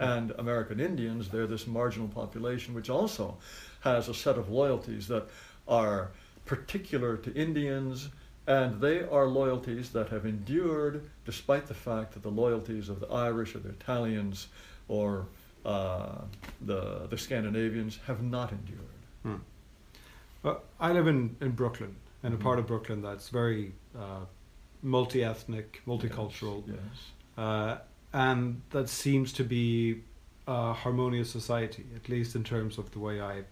And 0.00 0.32
American 0.38 0.80
Indians, 0.80 1.28
they're 1.28 1.46
this 1.46 1.66
marginal 1.66 2.08
population 2.08 2.74
which 2.74 2.88
also 2.90 3.36
has 3.80 4.08
a 4.08 4.14
set 4.14 4.36
of 4.38 4.48
loyalties 4.50 5.06
that 5.08 5.24
are 5.68 6.10
particular 6.46 7.16
to 7.18 7.32
Indians, 7.34 8.08
and 8.46 8.80
they 8.80 9.02
are 9.02 9.26
loyalties 9.26 9.90
that 9.90 10.08
have 10.08 10.24
endured 10.26 11.02
despite 11.24 11.66
the 11.66 11.74
fact 11.74 12.12
that 12.14 12.22
the 12.22 12.30
loyalties 12.30 12.88
of 12.88 12.98
the 13.00 13.06
Irish 13.08 13.54
or 13.54 13.58
the 13.60 13.68
Italians 13.68 14.48
or 14.88 15.26
uh, 15.66 16.22
the, 16.62 17.06
the 17.10 17.18
Scandinavians 17.18 17.98
have 18.06 18.22
not 18.22 18.50
endured. 18.52 18.80
Hmm. 19.22 19.36
Well, 20.42 20.62
I 20.80 20.92
live 20.92 21.06
in, 21.06 21.36
in 21.42 21.50
Brooklyn, 21.50 21.94
in 22.22 22.32
a 22.32 22.36
Mhm. 22.36 22.40
part 22.42 22.58
of 22.58 22.66
Brooklyn 22.66 23.02
that's 23.02 23.28
very 23.28 23.72
uh, 23.96 24.24
multi 24.82 25.22
ethnic, 25.22 25.82
multicultural, 25.86 26.64
Yes. 26.66 26.78
uh, 27.36 27.76
and 28.12 28.62
that 28.70 28.88
seems 28.88 29.32
to 29.34 29.44
be 29.44 30.02
a 30.46 30.72
harmonious 30.72 31.30
society, 31.30 31.84
at 31.94 32.08
least 32.08 32.34
in 32.34 32.44
terms 32.44 32.78
of 32.78 32.90
the 32.90 32.98
way 32.98 33.20
I, 33.20 33.42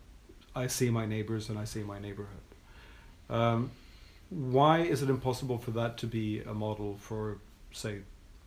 I 0.54 0.66
see 0.66 0.90
my 0.90 1.06
neighbors 1.06 1.48
and 1.48 1.58
I 1.58 1.64
see 1.64 1.82
my 1.82 1.98
neighborhood. 1.98 2.40
Um, 3.30 3.70
why 4.30 4.80
is 4.80 5.02
it 5.02 5.10
impossible 5.10 5.58
for 5.58 5.70
that 5.72 5.96
to 5.98 6.06
be 6.06 6.40
a 6.40 6.54
model 6.54 6.96
for, 6.98 7.38
say, 7.72 8.00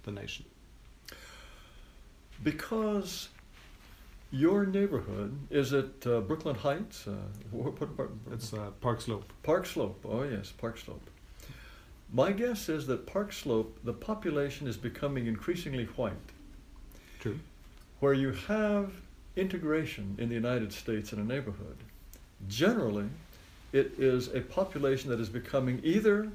the 0.03 0.11
nation? 0.11 0.45
Because 2.43 3.29
your 4.31 4.65
neighborhood 4.65 5.37
is 5.49 5.73
it 5.73 6.05
uh, 6.07 6.21
Brooklyn 6.21 6.55
Heights? 6.55 7.07
Uh, 7.07 7.15
what, 7.51 7.79
what, 7.79 7.97
what, 7.97 8.09
It's 8.31 8.53
uh, 8.53 8.71
Park 8.79 9.01
Slope. 9.01 9.31
Park 9.43 9.65
Slope. 9.65 10.03
Oh 10.07 10.23
yes, 10.23 10.51
Park 10.51 10.77
Slope. 10.77 11.09
My 12.13 12.33
guess 12.33 12.67
is 12.67 12.87
that 12.87 13.07
Park 13.07 13.31
Slope, 13.31 13.79
the 13.85 13.93
population 13.93 14.67
is 14.67 14.75
becoming 14.75 15.27
increasingly 15.27 15.85
white. 15.85 16.13
True. 17.21 17.39
Where 18.01 18.13
you 18.13 18.33
have 18.47 18.91
integration 19.37 20.15
in 20.19 20.27
the 20.27 20.35
United 20.35 20.73
States 20.73 21.13
in 21.13 21.19
a 21.19 21.23
neighborhood, 21.23 21.77
generally, 22.49 23.07
it 23.71 23.93
is 23.97 24.27
a 24.33 24.41
population 24.41 25.09
that 25.09 25.21
is 25.21 25.29
becoming 25.29 25.79
either 25.83 26.29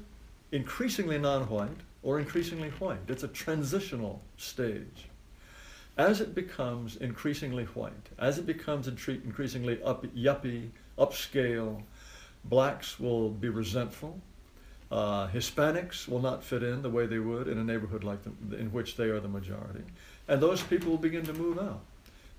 increasingly 0.51 1.19
non-white 1.19 1.69
or 2.01 2.19
increasingly 2.19 2.69
white. 2.79 2.99
It's 3.07 3.23
a 3.23 3.27
transitional 3.27 4.21
stage. 4.37 5.09
As 5.97 6.21
it 6.21 6.33
becomes 6.33 6.95
increasingly 6.95 7.65
white, 7.65 8.09
as 8.17 8.39
it 8.39 8.47
becomes 8.47 8.87
increasingly 8.87 9.81
up, 9.83 10.05
yuppie, 10.15 10.69
upscale, 10.97 11.83
blacks 12.45 12.99
will 12.99 13.29
be 13.29 13.49
resentful. 13.49 14.19
Uh, 14.89 15.27
Hispanics 15.27 16.07
will 16.07 16.21
not 16.21 16.43
fit 16.43 16.63
in 16.63 16.81
the 16.81 16.89
way 16.89 17.05
they 17.05 17.19
would 17.19 17.47
in 17.47 17.57
a 17.57 17.63
neighborhood 17.63 18.03
like 18.03 18.19
the, 18.23 18.57
in 18.57 18.71
which 18.71 18.95
they 18.95 19.05
are 19.05 19.19
the 19.19 19.27
majority, 19.27 19.83
and 20.27 20.41
those 20.41 20.61
people 20.61 20.91
will 20.91 20.97
begin 20.97 21.25
to 21.25 21.33
move 21.33 21.59
out. 21.59 21.81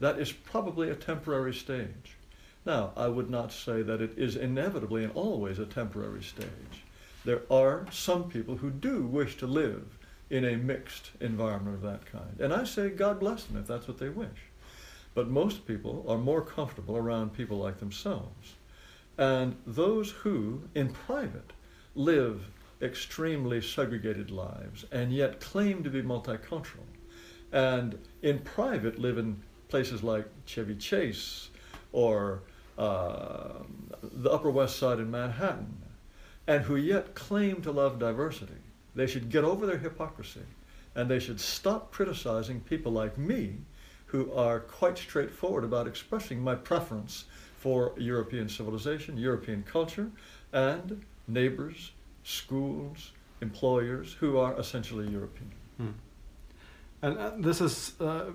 That 0.00 0.19
is 0.19 0.33
probably 0.33 0.90
a 0.90 0.95
temporary 0.95 1.55
stage. 1.55 2.17
Now, 2.64 2.93
I 2.97 3.09
would 3.09 3.31
not 3.31 3.52
say 3.52 3.83
that 3.83 4.00
it 4.00 4.17
is 4.17 4.37
inevitably 4.37 5.05
and 5.05 5.12
always 5.14 5.59
a 5.59 5.67
temporary 5.67 6.23
stage. 6.23 6.85
There 7.25 7.43
are 7.50 7.87
some 7.90 8.31
people 8.31 8.57
who 8.57 8.71
do 8.71 9.02
wish 9.02 9.37
to 9.38 9.47
live 9.47 9.99
in 10.31 10.45
a 10.45 10.57
mixed 10.57 11.11
environment 11.21 11.76
of 11.76 11.83
that 11.83 12.07
kind. 12.07 12.40
And 12.40 12.52
I 12.52 12.64
say, 12.64 12.90
God 12.90 13.21
bless 13.21 13.45
them 13.45 13.59
if 13.59 13.67
that's 13.67 13.88
what 13.88 13.99
they 13.99 14.09
wish. 14.09 14.28
But 15.14 15.28
most 15.28 15.67
people 15.67 16.05
are 16.09 16.19
more 16.19 16.43
comfortable 16.43 16.97
around 16.97 17.35
people 17.35 17.59
like 17.59 17.78
themselves. 17.78 18.55
And 19.17 19.57
those 19.67 20.11
who, 20.11 20.62
in 20.75 20.90
private, 20.90 21.52
live 21.95 22.50
extremely 22.80 23.61
segregated 23.61 24.30
lives 24.30 24.85
and 24.92 25.12
yet 25.12 25.40
claim 25.40 25.83
to 25.83 25.90
be 25.90 26.02
multicultural, 26.02 26.87
and 27.52 27.99
in 28.23 28.38
private 28.40 28.99
live 28.99 29.18
in 29.18 29.42
places 29.68 30.02
like 30.02 30.26
Chevy 30.47 30.76
Chase 30.76 31.50
or 31.92 32.42
uh, 32.76 33.54
the 34.02 34.30
Upper 34.30 34.50
West 34.50 34.76
Side 34.78 35.00
in 35.00 35.11
Manhattan, 35.11 35.76
and 36.47 36.64
who 36.64 36.76
yet 36.76 37.14
claim 37.14 37.61
to 37.62 37.73
love 37.73 37.99
diversity, 37.99 38.52
they 38.95 39.07
should 39.07 39.30
get 39.30 39.45
over 39.45 39.66
their 39.66 39.78
hypocrisy 39.78 40.47
and 40.95 41.11
they 41.11 41.18
should 41.18 41.40
stop 41.40 41.92
criticizing 41.92 42.61
people 42.61 42.92
like 42.92 43.16
me 43.18 43.59
who 44.07 44.33
are 44.33 44.61
quite 44.61 44.97
straightforward 44.97 45.64
about 45.64 45.87
expressing 45.87 46.40
my 46.40 46.54
preference 46.54 47.25
for 47.57 47.92
European 47.99 48.49
civilization, 48.49 49.16
European 49.18 49.62
culture, 49.62 50.11
and 50.52 51.04
neighbors, 51.28 51.92
schools, 52.25 53.12
employers 53.40 54.14
who 54.14 54.38
are 54.38 54.58
essentially 54.58 55.08
European. 55.08 55.52
Hmm. 55.76 55.90
And 57.02 57.18
uh, 57.18 57.32
this 57.38 57.61
is 57.61 57.92
uh, 58.00 58.32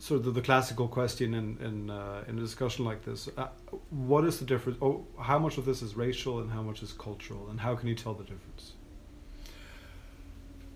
sort 0.00 0.26
of 0.26 0.34
the 0.34 0.40
classical 0.40 0.88
question 0.88 1.34
in 1.34 1.58
in, 1.60 1.90
uh, 1.90 2.24
in 2.26 2.38
a 2.38 2.40
discussion 2.40 2.84
like 2.84 3.04
this. 3.04 3.28
Uh, 3.36 3.48
what 3.90 4.24
is 4.24 4.38
the 4.38 4.44
difference? 4.44 4.78
Oh, 4.80 5.04
how 5.20 5.38
much 5.38 5.58
of 5.58 5.64
this 5.64 5.82
is 5.82 5.96
racial 5.96 6.40
and 6.40 6.50
how 6.50 6.62
much 6.62 6.82
is 6.82 6.92
cultural, 6.92 7.48
and 7.50 7.60
how 7.60 7.74
can 7.74 7.88
you 7.88 7.94
tell 7.94 8.14
the 8.14 8.24
difference? 8.24 8.72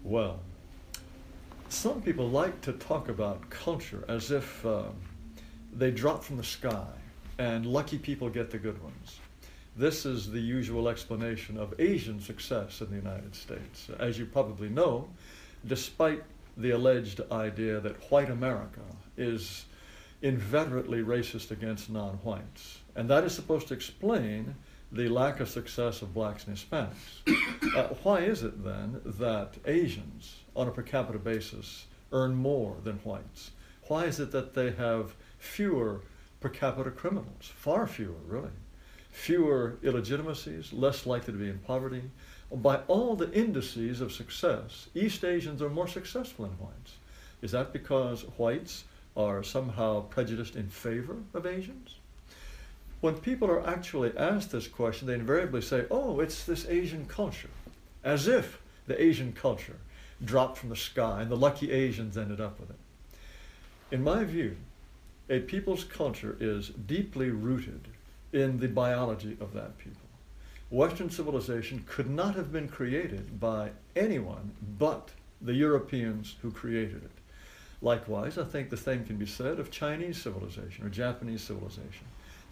Well, 0.05 0.41
some 1.69 2.03
people 2.03 2.29
like 2.29 2.61
to 2.63 2.73
talk 2.73 3.09
about 3.09 3.49
culture 3.49 4.05
as 4.09 4.31
if 4.31 4.67
um, 4.67 4.95
they 5.73 5.91
drop 5.91 6.23
from 6.23 6.37
the 6.37 6.45
sky 6.45 6.87
and 7.39 7.65
lucky 7.65 7.99
people 7.99 8.29
get 8.29 8.51
the 8.51 8.59
good 8.59 8.83
ones. 8.83 9.19
This 9.75 10.05
is 10.05 10.31
the 10.31 10.41
usual 10.41 10.87
explanation 10.87 11.57
of 11.57 11.73
Asian 11.79 12.21
success 12.21 12.83
in 12.83 12.91
the 12.91 12.97
United 12.97 13.35
States. 13.35 13.89
As 13.99 14.19
you 14.19 14.27
probably 14.27 14.69
know, 14.69 15.09
despite 15.67 16.23
the 16.59 16.73
alleged 16.73 17.23
idea 17.33 17.81
that 17.81 17.97
white 18.11 18.29
America 18.29 18.83
is 19.17 19.65
inveterately 20.21 21.03
racist 21.03 21.51
against 21.53 21.89
non 21.89 22.17
whites, 22.23 22.81
and 22.97 23.09
that 23.09 23.25
is 23.25 23.35
supposed 23.35 23.67
to 23.69 23.75
explain 23.75 24.55
the 24.93 25.09
lack 25.09 25.41
of 25.41 25.49
success 25.49 26.03
of 26.03 26.13
blacks 26.13 26.47
and 26.47 26.57
Hispanics. 26.57 27.23
Uh, 27.75 27.95
why 28.03 28.19
is 28.19 28.43
it 28.43 28.63
then 28.63 29.01
that 29.07 29.55
Asians, 29.65 30.41
on 30.55 30.69
a 30.69 30.71
per 30.71 30.83
capita 30.83 31.19
basis, 31.19 31.87
earn 32.13 32.35
more 32.35 32.77
than 32.85 32.97
whites? 32.97 33.53
Why 33.89 34.05
is 34.05 34.21
it 34.21 34.31
that 34.33 34.53
they 34.53 34.73
have 34.73 35.15
fewer 35.39 36.03
per 36.41 36.51
capita 36.51 36.91
criminals? 36.91 37.51
Far 37.57 37.87
fewer, 37.87 38.21
really. 38.27 38.51
Fewer 39.13 39.79
illegitimacies, 39.83 40.73
less 40.73 41.07
likely 41.07 41.33
to 41.33 41.39
be 41.39 41.49
in 41.49 41.59
poverty. 41.61 42.03
By 42.53 42.79
all 42.89 43.15
the 43.15 43.33
indices 43.33 44.01
of 44.01 44.13
success, 44.13 44.89
East 44.95 45.25
Asians 45.25 45.63
are 45.63 45.71
more 45.71 45.89
successful 45.89 46.47
than 46.47 46.59
whites. 46.59 46.97
Is 47.41 47.53
that 47.53 47.73
because 47.73 48.23
whites 48.37 48.85
are 49.17 49.43
somehow 49.43 50.03
prejudiced 50.03 50.57
in 50.57 50.69
favor 50.69 51.17
of 51.35 51.47
Asians? 51.47 51.97
when 53.03 53.17
people 53.17 53.51
are 53.51 53.69
actually 53.69 54.17
asked 54.17 54.53
this 54.53 54.69
question, 54.69 55.09
they 55.09 55.15
invariably 55.15 55.61
say, 55.61 55.85
oh, 55.91 56.21
it's 56.21 56.45
this 56.45 56.69
Asian 56.69 57.05
culture, 57.07 57.51
as 58.05 58.29
if 58.29 58.63
the 58.87 59.03
Asian 59.03 59.33
culture 59.33 59.77
dropped 60.25 60.57
from 60.57 60.69
the 60.69 60.77
sky 60.77 61.21
and 61.21 61.31
the 61.31 61.37
lucky 61.37 61.73
Asians 61.73 62.17
ended 62.17 62.41
up 62.41 62.61
with 62.61 62.71
it. 62.71 62.77
In 63.91 64.05
my 64.05 64.23
view, 64.23 64.57
a 65.29 65.41
people's 65.41 65.83
culture 65.83 66.37
is 66.39 66.69
deeply 66.69 67.31
rooted 67.31 67.89
in 68.33 68.59
the 68.59 68.69
biology 68.69 69.37
of 69.41 69.53
that 69.53 69.79
people. 69.79 69.99
Western 70.71 71.11
civilization 71.11 71.85
could 71.87 72.09
not 72.09 72.35
have 72.35 72.51
been 72.51 72.69
created 72.69 73.39
by 73.39 73.71
anyone 73.95 74.53
but 74.79 75.11
the 75.43 75.53
Europeans 75.53 76.37
who 76.41 76.51
created 76.51 77.03
it. 77.05 77.11
Likewise, 77.83 78.39
I 78.39 78.45
think 78.45 78.71
the 78.71 78.77
same 78.77 79.05
can 79.05 79.17
be 79.17 79.27
said 79.27 79.59
of 79.59 79.71
Chinese 79.71 80.23
civilization 80.23 80.87
or 80.87 80.89
Japanese 80.89 81.43
civilization. 81.43 82.07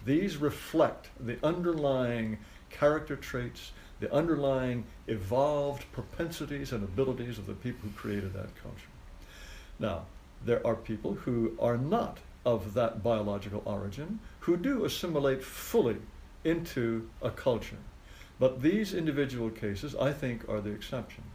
These 0.05 0.37
reflect 0.37 1.09
the 1.21 1.39
underlying 1.43 2.39
character 2.69 3.17
traits, 3.17 3.73
the 4.01 4.13
underlying 4.13 4.85
evolved 5.07 5.91
propensities 5.93 6.73
and 6.73 6.83
abilities 6.83 7.39
of 7.39 7.47
the 7.47 7.55
people 7.55 7.89
who 7.89 7.97
created 7.97 8.35
that 8.35 8.55
culture. 8.63 8.91
Now, 9.79 10.07
there 10.45 10.67
are 10.67 10.75
people 10.75 11.15
who 11.15 11.57
are 11.61 11.79
not 11.79 12.19
of 12.45 12.75
that 12.75 13.03
biological 13.03 13.63
origin 13.65 14.19
who 14.41 14.57
do 14.57 14.85
assimilate 14.85 15.43
fully 15.43 15.97
into 16.45 17.09
a 17.23 17.31
culture. 17.31 17.77
But 18.39 18.63
these 18.63 18.95
individual 18.95 19.51
cases, 19.51 19.95
I 19.95 20.13
think, 20.13 20.49
are 20.49 20.61
the 20.61 20.71
exceptions. 20.71 21.27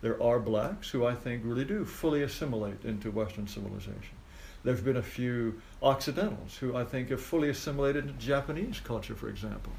There 0.00 0.20
are 0.22 0.38
blacks 0.38 0.90
who 0.90 1.06
I 1.06 1.14
think 1.14 1.42
really 1.44 1.64
do 1.64 1.84
fully 1.84 2.22
assimilate 2.22 2.84
into 2.84 3.10
Western 3.10 3.46
civilization. 3.46 4.16
There 4.64 4.74
have 4.74 4.84
been 4.84 4.96
a 4.96 5.02
few 5.02 5.60
Occidentals 5.82 6.56
who 6.56 6.76
I 6.76 6.84
think 6.84 7.10
have 7.10 7.20
fully 7.20 7.50
assimilated 7.50 8.06
into 8.06 8.18
Japanese 8.18 8.80
culture, 8.80 9.14
for 9.14 9.28
example. 9.28 9.72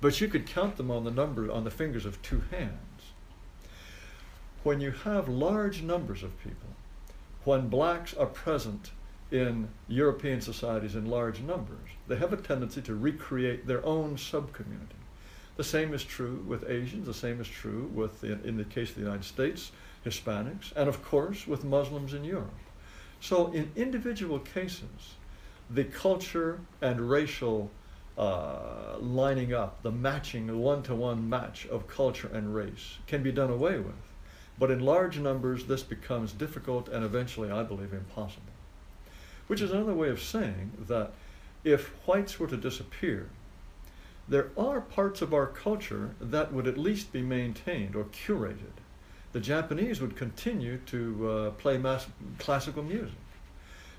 But 0.00 0.20
you 0.20 0.28
could 0.28 0.46
count 0.46 0.76
them 0.76 0.90
on 0.90 1.04
the 1.04 1.10
number 1.10 1.50
on 1.50 1.64
the 1.64 1.70
fingers 1.70 2.06
of 2.06 2.22
two 2.22 2.42
hands. 2.50 3.12
When 4.62 4.80
you 4.80 4.92
have 4.92 5.28
large 5.28 5.82
numbers 5.82 6.22
of 6.22 6.40
people, 6.42 6.70
when 7.44 7.68
blacks 7.68 8.14
are 8.14 8.26
present 8.26 8.90
in 9.30 9.68
European 9.88 10.40
societies 10.40 10.94
in 10.94 11.06
large 11.06 11.40
numbers, 11.40 11.88
they 12.06 12.16
have 12.16 12.32
a 12.32 12.36
tendency 12.36 12.80
to 12.82 12.94
recreate 12.94 13.66
their 13.66 13.84
own 13.84 14.16
subcommunity. 14.16 14.98
The 15.56 15.64
same 15.64 15.92
is 15.92 16.04
true 16.04 16.44
with 16.46 16.68
Asians, 16.70 17.06
the 17.06 17.14
same 17.14 17.40
is 17.40 17.48
true 17.48 17.90
with, 17.92 18.22
in 18.24 18.56
the 18.56 18.64
case 18.64 18.90
of 18.90 18.94
the 18.96 19.02
United 19.02 19.24
States, 19.24 19.72
Hispanics, 20.04 20.72
and 20.76 20.88
of 20.88 21.04
course 21.04 21.46
with 21.46 21.64
Muslims 21.64 22.14
in 22.14 22.24
Europe. 22.24 22.54
So, 23.20 23.50
in 23.50 23.70
individual 23.74 24.38
cases, 24.38 25.16
the 25.70 25.84
culture 25.84 26.60
and 26.80 27.10
racial 27.10 27.70
uh, 28.16 28.96
lining 29.00 29.52
up, 29.52 29.82
the 29.82 29.90
matching, 29.90 30.56
one 30.58 30.82
to 30.84 30.94
one 30.94 31.28
match 31.28 31.66
of 31.66 31.86
culture 31.88 32.30
and 32.32 32.54
race 32.54 32.98
can 33.06 33.22
be 33.22 33.32
done 33.32 33.50
away 33.50 33.78
with. 33.78 33.94
But 34.58 34.70
in 34.70 34.80
large 34.80 35.18
numbers, 35.18 35.66
this 35.66 35.82
becomes 35.82 36.32
difficult 36.32 36.88
and 36.88 37.04
eventually, 37.04 37.50
I 37.50 37.62
believe, 37.62 37.92
impossible. 37.92 38.52
Which 39.48 39.60
is 39.60 39.72
another 39.72 39.94
way 39.94 40.08
of 40.08 40.22
saying 40.22 40.72
that 40.86 41.12
if 41.64 41.88
whites 42.06 42.38
were 42.38 42.46
to 42.46 42.56
disappear, 42.56 43.28
there 44.28 44.50
are 44.56 44.80
parts 44.80 45.20
of 45.20 45.34
our 45.34 45.46
culture 45.46 46.14
that 46.20 46.52
would 46.52 46.66
at 46.66 46.78
least 46.78 47.12
be 47.12 47.22
maintained 47.22 47.96
or 47.96 48.04
curated 48.04 48.78
the 49.32 49.40
Japanese 49.40 50.00
would 50.00 50.16
continue 50.16 50.78
to 50.86 51.30
uh, 51.30 51.50
play 51.52 51.80
classical 52.38 52.82
music. 52.82 53.14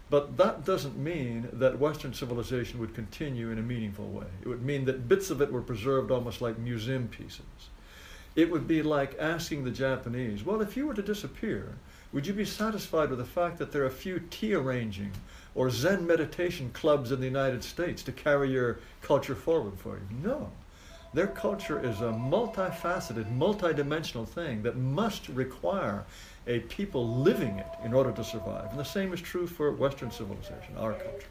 But 0.09 0.37
that 0.37 0.65
doesn't 0.65 0.97
mean 0.97 1.47
that 1.53 1.77
Western 1.77 2.13
civilization 2.13 2.79
would 2.79 2.95
continue 2.95 3.51
in 3.51 3.59
a 3.59 3.61
meaningful 3.61 4.07
way. 4.07 4.25
It 4.41 4.47
would 4.47 4.63
mean 4.63 4.85
that 4.85 5.07
bits 5.07 5.29
of 5.29 5.41
it 5.41 5.51
were 5.51 5.61
preserved 5.61 6.09
almost 6.09 6.41
like 6.41 6.57
museum 6.57 7.07
pieces. 7.07 7.69
It 8.35 8.49
would 8.49 8.67
be 8.67 8.81
like 8.81 9.15
asking 9.19 9.65
the 9.65 9.71
Japanese, 9.71 10.43
well, 10.43 10.61
if 10.61 10.75
you 10.75 10.87
were 10.87 10.95
to 10.95 11.01
disappear, 11.01 11.75
would 12.11 12.25
you 12.25 12.33
be 12.33 12.45
satisfied 12.45 13.09
with 13.09 13.19
the 13.19 13.25
fact 13.25 13.57
that 13.59 13.71
there 13.71 13.83
are 13.83 13.87
a 13.87 13.91
few 13.91 14.19
tea 14.31 14.55
arranging 14.55 15.11
or 15.55 15.69
Zen 15.69 16.07
meditation 16.07 16.71
clubs 16.73 17.11
in 17.11 17.19
the 17.19 17.25
United 17.25 17.63
States 17.63 18.01
to 18.03 18.11
carry 18.11 18.51
your 18.51 18.79
culture 19.01 19.35
forward 19.35 19.77
for 19.77 19.95
you? 19.95 20.03
No. 20.23 20.51
Their 21.13 21.27
culture 21.27 21.79
is 21.83 22.01
a 22.01 22.11
multifaceted, 22.11 23.35
multidimensional 23.37 24.27
thing 24.27 24.61
that 24.63 24.77
must 24.77 25.27
require 25.29 26.05
a 26.47 26.59
people 26.61 27.07
living 27.07 27.57
it 27.57 27.67
in 27.83 27.93
order 27.93 28.11
to 28.11 28.23
survive. 28.23 28.69
And 28.71 28.79
the 28.79 28.83
same 28.83 29.13
is 29.13 29.21
true 29.21 29.47
for 29.47 29.71
Western 29.71 30.11
civilization, 30.11 30.77
our 30.77 30.93
culture. 30.93 31.27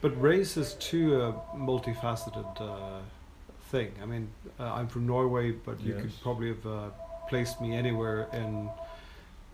But 0.00 0.20
race 0.20 0.56
is 0.56 0.74
too 0.74 1.20
a 1.20 1.32
multifaceted 1.56 2.60
uh, 2.60 3.00
thing. 3.70 3.92
I 4.02 4.06
mean, 4.06 4.28
uh, 4.58 4.72
I'm 4.72 4.88
from 4.88 5.06
Norway, 5.06 5.52
but 5.52 5.80
you 5.80 5.94
yes. 5.94 6.02
could 6.02 6.22
probably 6.22 6.48
have 6.48 6.66
uh, 6.66 6.88
placed 7.28 7.60
me 7.60 7.74
anywhere 7.74 8.28
in. 8.32 8.68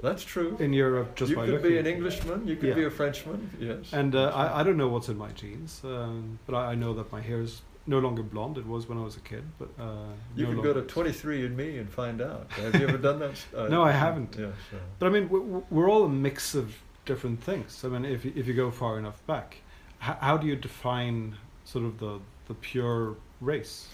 That's 0.01 0.25
true. 0.25 0.57
In 0.61 0.73
Europe, 0.73 1.17
just 1.17 1.31
you 1.31 1.37
by 1.37 1.47
could 1.47 1.63
be 1.63 1.79
an 1.79 1.87
Englishman. 1.87 2.47
You 2.47 2.57
could 2.57 2.71
yeah. 2.71 2.75
be 2.75 2.85
a 2.85 2.91
Frenchman. 2.91 3.51
Yes. 3.59 3.93
And 3.93 4.15
uh, 4.15 4.31
I, 4.35 4.61
I 4.61 4.63
don't 4.63 4.77
know 4.77 4.89
what's 4.89 5.09
in 5.09 5.19
my 5.19 5.31
genes, 5.33 5.81
um, 5.85 6.39
but 6.47 6.55
I, 6.55 6.73
I 6.73 6.75
know 6.75 6.95
that 6.95 7.11
my 7.11 7.21
hair 7.21 7.41
is 7.41 7.63
no 7.87 7.99
longer 7.99 8.23
blonde. 8.23 8.59
It 8.59 8.67
was 8.67 8.89
when 8.89 8.99
I 8.99 9.03
was 9.03 9.17
a 9.17 9.21
kid, 9.21 9.43
but 9.59 9.71
uh, 9.79 10.13
you 10.37 10.47
no 10.47 10.53
can 10.53 10.63
go 10.63 10.73
to 10.73 10.83
23andMe 10.83 11.81
and 11.81 11.91
find 11.91 12.21
out. 12.21 12.47
Have 12.53 12.77
you 12.77 12.87
ever 12.87 12.99
done 12.99 13.19
that? 13.21 13.45
Uh, 13.57 13.67
no, 13.69 13.83
I 13.83 13.93
haven't. 13.93 14.37
Yes, 14.39 14.53
but 14.99 15.07
I 15.07 15.09
mean, 15.09 15.29
we're 15.71 15.91
all 15.91 16.05
a 16.05 16.09
mix 16.09 16.55
of 16.55 16.77
different 17.07 17.43
things. 17.43 17.85
I 17.85 17.89
mean, 17.89 18.05
if 18.05 18.25
if 18.25 18.47
you 18.47 18.55
go 18.55 18.71
far 18.71 18.99
enough 18.99 19.25
back, 19.27 19.57
how, 19.99 20.17
how 20.21 20.37
do 20.37 20.47
you 20.47 20.55
define 20.55 21.37
sort 21.65 21.85
of 21.85 21.99
the 21.99 22.21
the 22.49 22.55
pure 22.55 23.17
race. 23.41 23.89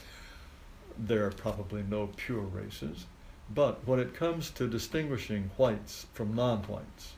There 0.97 1.27
are 1.27 1.31
probably 1.31 1.83
no 1.83 2.09
pure 2.17 2.43
races, 2.43 3.07
but 3.53 3.87
when 3.87 3.99
it 3.99 4.15
comes 4.15 4.51
to 4.51 4.69
distinguishing 4.69 5.51
whites 5.57 6.07
from 6.15 6.35
non-whites, 6.35 7.13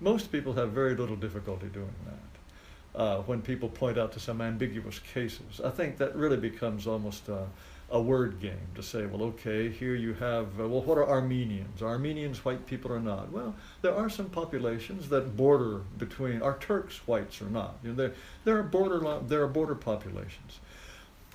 most 0.00 0.30
people 0.30 0.52
have 0.52 0.70
very 0.70 0.94
little 0.94 1.16
difficulty 1.16 1.66
doing 1.66 1.94
that. 2.06 3.00
Uh, 3.00 3.18
when 3.22 3.42
people 3.42 3.68
point 3.68 3.98
out 3.98 4.12
to 4.12 4.20
some 4.20 4.40
ambiguous 4.40 5.00
cases, 5.00 5.60
I 5.64 5.70
think 5.70 5.96
that 5.96 6.14
really 6.14 6.36
becomes 6.36 6.86
almost 6.86 7.28
a, 7.28 7.46
a 7.90 8.00
word 8.00 8.40
game 8.40 8.66
to 8.76 8.82
say, 8.82 9.04
well, 9.06 9.22
okay, 9.22 9.68
here 9.68 9.96
you 9.96 10.14
have, 10.14 10.60
uh, 10.60 10.68
well, 10.68 10.82
what 10.82 10.96
are 10.96 11.08
Armenians? 11.08 11.82
Are 11.82 11.88
Armenians 11.88 12.44
white 12.44 12.66
people 12.66 12.92
or 12.92 13.00
not? 13.00 13.32
Well, 13.32 13.54
there 13.82 13.94
are 13.94 14.08
some 14.08 14.30
populations 14.30 15.08
that 15.08 15.36
border 15.36 15.80
between, 15.98 16.40
are 16.40 16.56
Turks 16.58 16.98
whites 17.06 17.42
or 17.42 17.46
not? 17.46 17.76
You 17.82 17.90
know, 17.90 17.94
there, 17.96 18.12
there, 18.44 18.58
are 18.58 18.62
border, 18.62 19.20
there 19.26 19.42
are 19.42 19.48
border 19.48 19.74
populations. 19.74 20.60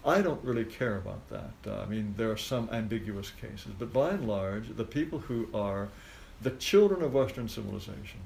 I 0.06 0.22
don't 0.22 0.44
really 0.44 0.66
care 0.66 0.98
about 0.98 1.28
that. 1.30 1.54
Uh, 1.66 1.82
I 1.82 1.86
mean, 1.86 2.14
there 2.18 2.32
are 2.32 2.38
some 2.38 2.70
ambiguous 2.72 3.32
cases, 3.42 3.72
but 3.78 3.92
by 3.92 4.12
and 4.12 4.28
large, 4.28 4.76
the 4.76 4.86
people 4.86 5.20
who 5.20 5.48
are 5.54 5.90
the 6.42 6.52
children 6.52 7.02
of 7.02 7.14
Western 7.14 7.50
civilization, 7.50 8.22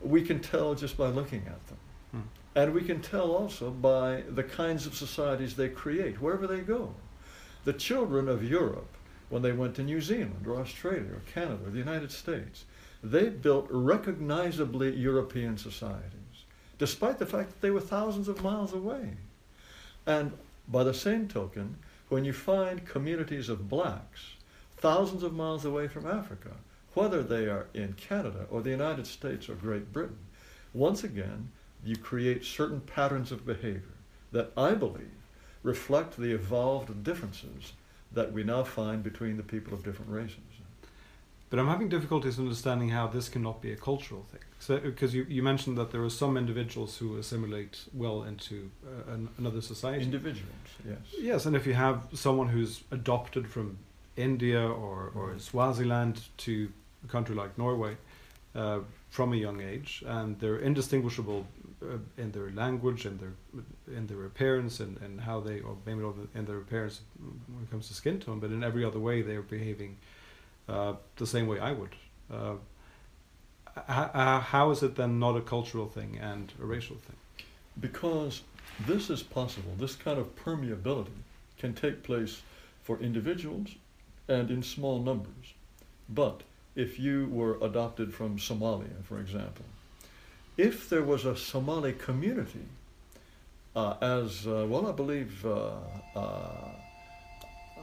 we 0.00 0.22
can 0.22 0.40
tell 0.40 0.74
just 0.74 0.96
by 0.96 1.06
looking 1.06 1.42
at 1.46 1.66
them. 1.68 1.78
Hmm. 2.10 2.20
And 2.54 2.74
we 2.74 2.82
can 2.82 3.00
tell 3.00 3.30
also 3.30 3.70
by 3.70 4.22
the 4.28 4.42
kinds 4.42 4.86
of 4.86 4.94
societies 4.94 5.54
they 5.54 5.68
create, 5.68 6.20
wherever 6.20 6.46
they 6.46 6.60
go. 6.60 6.92
The 7.64 7.72
children 7.72 8.28
of 8.28 8.42
Europe, 8.42 8.88
when 9.28 9.42
they 9.42 9.52
went 9.52 9.76
to 9.76 9.82
New 9.82 10.00
Zealand 10.00 10.44
or 10.46 10.60
Australia 10.60 11.12
or 11.12 11.22
Canada 11.32 11.60
or 11.64 11.70
the 11.70 11.78
United 11.78 12.10
States, 12.10 12.64
they 13.02 13.28
built 13.28 13.66
recognizably 13.70 14.94
European 14.94 15.56
societies, 15.56 16.44
despite 16.78 17.18
the 17.18 17.26
fact 17.26 17.50
that 17.50 17.60
they 17.60 17.70
were 17.70 17.80
thousands 17.80 18.28
of 18.28 18.42
miles 18.42 18.72
away. 18.72 19.16
And 20.06 20.32
by 20.68 20.84
the 20.84 20.94
same 20.94 21.28
token, 21.28 21.76
when 22.08 22.24
you 22.24 22.32
find 22.32 22.86
communities 22.86 23.48
of 23.48 23.68
blacks 23.68 24.34
thousands 24.76 25.22
of 25.22 25.32
miles 25.32 25.64
away 25.64 25.88
from 25.88 26.06
Africa, 26.06 26.50
whether 26.94 27.22
they 27.22 27.46
are 27.46 27.68
in 27.72 27.92
Canada 27.94 28.46
or 28.50 28.60
the 28.60 28.70
United 28.70 29.06
States 29.06 29.48
or 29.48 29.54
Great 29.54 29.92
Britain, 29.92 30.18
once 30.74 31.04
again, 31.04 31.50
you 31.84 31.96
create 31.96 32.44
certain 32.44 32.80
patterns 32.80 33.32
of 33.32 33.46
behavior 33.46 33.94
that 34.32 34.52
I 34.56 34.74
believe 34.74 35.22
reflect 35.62 36.16
the 36.16 36.32
evolved 36.32 37.04
differences 37.04 37.72
that 38.10 38.32
we 38.32 38.42
now 38.42 38.64
find 38.64 39.02
between 39.02 39.36
the 39.36 39.42
people 39.42 39.72
of 39.72 39.84
different 39.84 40.10
races. 40.10 40.38
But 41.52 41.58
I'm 41.58 41.68
having 41.68 41.90
difficulties 41.90 42.38
understanding 42.38 42.88
how 42.88 43.08
this 43.08 43.28
cannot 43.28 43.60
be 43.60 43.72
a 43.72 43.76
cultural 43.76 44.24
thing. 44.30 44.40
So, 44.58 44.78
because 44.78 45.14
you, 45.14 45.26
you 45.28 45.42
mentioned 45.42 45.76
that 45.76 45.90
there 45.90 46.02
are 46.02 46.08
some 46.08 46.38
individuals 46.38 46.96
who 46.96 47.18
assimilate 47.18 47.78
well 47.92 48.22
into 48.22 48.70
uh, 48.86 49.12
an, 49.12 49.28
another 49.36 49.60
society. 49.60 50.02
Individuals, 50.02 50.48
yes. 50.88 50.96
Yes, 51.20 51.44
and 51.44 51.54
if 51.54 51.66
you 51.66 51.74
have 51.74 52.08
someone 52.14 52.48
who's 52.48 52.84
adopted 52.90 53.46
from 53.46 53.76
India 54.16 54.62
or, 54.62 55.12
or 55.14 55.28
mm-hmm. 55.28 55.40
Swaziland 55.40 56.22
to 56.38 56.72
a 57.04 57.08
country 57.08 57.34
like 57.34 57.58
Norway 57.58 57.98
uh, 58.54 58.78
from 59.10 59.34
a 59.34 59.36
young 59.36 59.60
age, 59.60 60.02
and 60.06 60.40
they're 60.40 60.60
indistinguishable 60.60 61.46
uh, 61.82 61.98
in 62.16 62.32
their 62.32 62.50
language 62.52 63.04
and 63.04 63.20
their 63.20 63.34
in 63.94 64.06
their 64.06 64.24
appearance 64.24 64.80
and, 64.80 64.96
and 65.02 65.20
how 65.20 65.38
they 65.38 65.60
or 65.60 65.76
maybe 65.84 66.00
not 66.00 66.14
in 66.34 66.46
their 66.46 66.56
appearance 66.58 67.02
when 67.20 67.62
it 67.62 67.70
comes 67.70 67.88
to 67.88 67.94
skin 67.94 68.18
tone, 68.18 68.40
but 68.40 68.50
in 68.50 68.64
every 68.64 68.86
other 68.86 68.98
way 68.98 69.20
they're 69.20 69.42
behaving 69.42 69.98
uh, 70.72 70.94
the 71.16 71.26
same 71.26 71.46
way 71.46 71.58
I 71.60 71.72
would. 71.72 71.94
Uh, 72.32 72.54
how 74.40 74.70
is 74.70 74.82
it 74.82 74.96
then 74.96 75.18
not 75.18 75.36
a 75.36 75.40
cultural 75.40 75.86
thing 75.86 76.18
and 76.20 76.52
a 76.60 76.64
racial 76.64 76.96
thing? 76.96 77.16
Because 77.78 78.42
this 78.86 79.10
is 79.10 79.22
possible. 79.22 79.72
This 79.78 79.94
kind 79.94 80.18
of 80.18 80.34
permeability 80.36 81.20
can 81.58 81.74
take 81.74 82.02
place 82.02 82.42
for 82.82 82.98
individuals 82.98 83.68
and 84.28 84.50
in 84.50 84.62
small 84.62 85.00
numbers. 85.00 85.54
But 86.08 86.42
if 86.74 86.98
you 86.98 87.28
were 87.28 87.58
adopted 87.62 88.14
from 88.14 88.38
Somalia, 88.38 89.04
for 89.04 89.20
example, 89.20 89.64
if 90.56 90.88
there 90.88 91.02
was 91.02 91.24
a 91.24 91.36
Somali 91.36 91.92
community, 91.92 92.66
uh, 93.74 93.94
as 94.00 94.46
uh, 94.46 94.66
well, 94.68 94.86
I 94.86 94.92
believe 94.92 95.46
uh, 95.46 95.70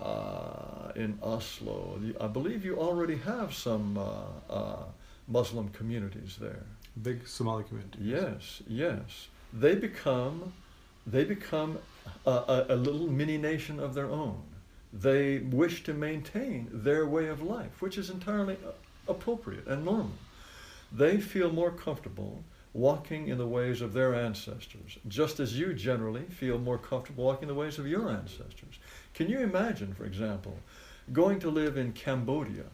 uh, 0.02 0.06
uh 0.06 0.92
in 0.96 1.18
Oslo, 1.22 2.00
I 2.20 2.28
believe 2.28 2.66
you 2.66 2.78
already 2.78 3.18
have 3.18 3.54
some 3.54 3.98
uh, 3.98 4.84
Muslim 5.28 5.70
communities 5.70 6.38
there. 6.40 6.64
Big 7.02 7.28
Somali 7.28 7.64
community. 7.64 8.00
Yes, 8.02 8.62
yes. 8.68 9.28
They 9.54 9.76
become, 9.76 10.54
they 11.06 11.24
become 11.24 11.80
a, 12.26 12.32
a, 12.32 12.66
a 12.70 12.76
little 12.76 13.08
mini 13.08 13.38
nation 13.38 13.80
of 13.80 13.94
their 13.94 14.10
own. 14.10 14.42
They 14.92 15.40
wish 15.40 15.84
to 15.84 15.94
maintain 15.94 16.68
their 16.72 17.06
way 17.06 17.28
of 17.28 17.42
life, 17.42 17.82
which 17.82 17.98
is 17.98 18.10
entirely 18.10 18.58
appropriate 19.08 19.68
and 19.68 19.86
normal. 19.86 20.12
They 20.92 21.20
feel 21.20 21.52
more 21.52 21.72
comfortable 21.72 22.44
walking 22.74 23.28
in 23.28 23.38
the 23.38 23.48
ways 23.48 23.82
of 23.82 23.94
their 23.94 24.16
ancestors, 24.16 24.98
just 25.08 25.40
as 25.40 25.58
you 25.58 25.74
generally 25.74 26.24
feel 26.24 26.58
more 26.58 26.78
comfortable 26.78 27.24
walking 27.24 27.48
the 27.48 27.54
ways 27.54 27.80
of 27.80 27.88
your 27.88 28.10
ancestors. 28.10 28.80
Can 29.14 29.30
you 29.30 29.40
imagine, 29.40 29.94
for 29.94 30.06
example, 30.06 30.58
going 31.12 31.40
to 31.40 31.50
live 31.50 31.78
in 31.78 31.94
Cambodia 31.94 32.66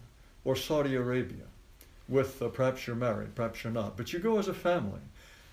or 0.44 0.56
Saudi 0.56 0.96
Arabia 0.96 1.46
with 2.08 2.42
uh, 2.42 2.50
perhaps 2.50 2.86
you're 2.86 2.96
married, 2.96 3.34
perhaps 3.36 3.64
you're 3.64 3.74
not, 3.74 3.98
but 3.98 4.14
you 4.14 4.20
go 4.20 4.38
as 4.38 4.48
a 4.48 4.54
family. 4.54 5.00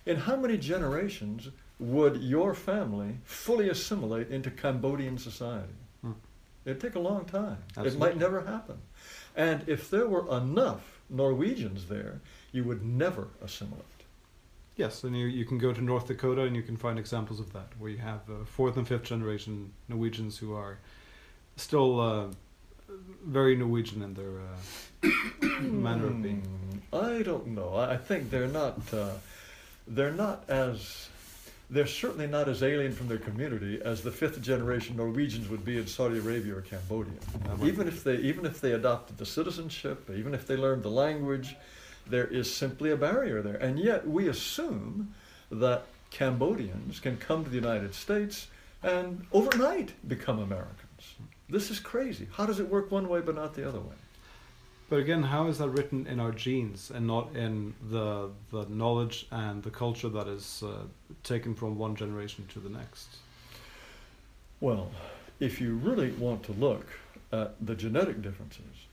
In 0.05 0.17
how 0.17 0.37
many 0.37 0.59
generations 0.59 1.49
would 1.79 2.17
your 2.23 2.55
family 2.55 3.19
fully 3.25 3.69
assimilate 3.69 4.31
into 4.31 4.51
Cambodian 4.51 5.19
society? 5.19 5.73
Hmm. 6.03 6.13
It'd 6.65 6.81
take 6.81 6.95
a 6.95 7.01
long 7.01 7.25
time. 7.25 7.59
Absolutely. 7.77 7.93
It 7.93 7.99
might 7.99 8.17
never 8.19 8.43
happen. 8.43 8.79
And 9.35 9.63
if 9.67 9.91
there 9.91 10.07
were 10.07 10.37
enough 10.37 11.01
Norwegians 11.09 11.87
there, 11.87 12.21
you 12.53 12.65
would 12.65 12.85
never 12.85 13.29
assimilate. 13.43 13.85
Yes, 14.77 15.05
and 15.05 15.17
you, 15.17 15.27
you 15.27 15.45
can 15.45 15.59
go 15.59 15.73
to 15.73 15.83
North 15.83 16.07
Dakota 16.07 16.43
and 16.43 16.57
you 16.57 16.63
can 16.63 16.77
find 16.77 16.99
examples 16.99 17.41
of 17.41 17.53
that, 17.53 17.69
where 17.79 17.91
you 17.91 17.99
have 17.99 18.21
uh, 18.31 18.45
fourth 18.45 18.77
and 18.77 18.89
fifth 18.89 19.03
generation 19.05 19.73
Norwegians 19.89 20.39
who 20.39 20.55
are 20.55 20.79
still 21.57 22.01
uh, 22.01 22.27
very 23.25 23.55
Norwegian 23.55 24.03
in 24.03 24.15
their 24.15 24.41
uh, 24.41 25.61
manner 25.61 26.07
of 26.07 26.23
being. 26.23 26.83
I 26.93 27.23
don't 27.23 27.49
know. 27.49 27.77
I 27.77 27.97
think 27.97 28.31
they're 28.31 28.49
not. 28.49 28.81
Uh, 28.93 29.11
they're 29.87 30.13
not 30.13 30.45
as. 30.49 31.09
They're 31.69 31.87
certainly 31.87 32.27
not 32.27 32.49
as 32.49 32.63
alien 32.63 32.93
from 32.93 33.09
their 33.09 33.19
community 33.19 33.81
as 33.83 34.03
the 34.03 34.11
fifth 34.11 34.43
generation 34.43 34.97
Norwegians 34.97 35.49
would 35.49 35.65
be 35.65 35.79
in 35.79 35.87
Saudi 35.87 36.19
Arabia 36.19 36.57
or 36.57 36.61
Cambodia. 36.61 37.15
Even 37.63 37.89
if 37.89 38.05
they, 38.05 38.17
even 38.17 38.45
if 38.45 38.61
they 38.61 38.73
adopted 38.73 39.17
the 39.17 39.25
citizenship, 39.25 40.11
even 40.15 40.35
if 40.35 40.47
they 40.47 40.55
learned 40.57 40.83
the 40.83 40.91
language, 40.91 41.57
there 42.07 42.27
is 42.27 42.53
simply 42.53 42.91
a 42.91 42.97
barrier 42.97 43.43
there. 43.43 43.57
And 43.57 43.79
yet 43.79 44.07
we 44.07 44.29
assume 44.29 45.15
that 45.51 45.85
Cambodians 46.11 47.01
can 47.01 47.17
come 47.17 47.45
to 47.45 47.51
the 47.51 47.57
United 47.57 47.95
States 47.95 48.49
and 48.83 49.25
overnight 49.33 49.93
become 50.09 50.39
Americans. 50.39 51.15
This 51.49 51.71
is 51.71 51.79
crazy. 51.79 52.29
How 52.33 52.47
does 52.47 52.61
it 52.61 52.69
work 52.69 52.91
one 52.91 53.09
way 53.09 53.21
but 53.21 53.35
not 53.35 53.55
the 53.55 53.67
other 53.69 53.81
way? 53.81 53.95
But 54.93 54.99
again, 54.99 55.23
how 55.23 55.47
is 55.47 55.57
that 55.57 55.71
written 55.71 56.07
in 56.07 56.21
our 56.21 56.33
genes 56.33 56.91
and 56.95 57.07
not 57.07 57.35
in 57.35 57.73
the 57.91 58.29
the 58.51 58.67
knowledge 58.67 59.27
and 59.31 59.63
the 59.63 59.71
culture 59.71 60.11
that 60.11 60.29
is 60.29 60.63
uh, 60.63 60.83
taken 61.23 61.55
from 61.55 61.79
one 61.79 61.97
generation 61.97 62.47
to 62.53 62.61
the 62.61 62.69
next? 62.69 63.09
Well, 64.61 64.91
if 65.41 65.61
you 65.63 65.77
really 65.77 66.13
want 66.13 66.43
to 66.45 66.53
look 66.53 66.87
at 67.33 67.55
the 67.65 67.75
genetic 67.75 68.21
differences, 68.21 68.87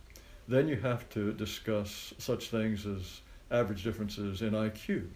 then 0.49 0.67
you 0.67 0.77
have 0.77 1.07
to 1.09 1.31
discuss 1.33 2.11
such 2.17 2.49
things 2.49 2.87
as 2.87 3.21
average 3.51 3.83
differences 3.83 4.41
in 4.41 4.51
IQ, 4.51 5.07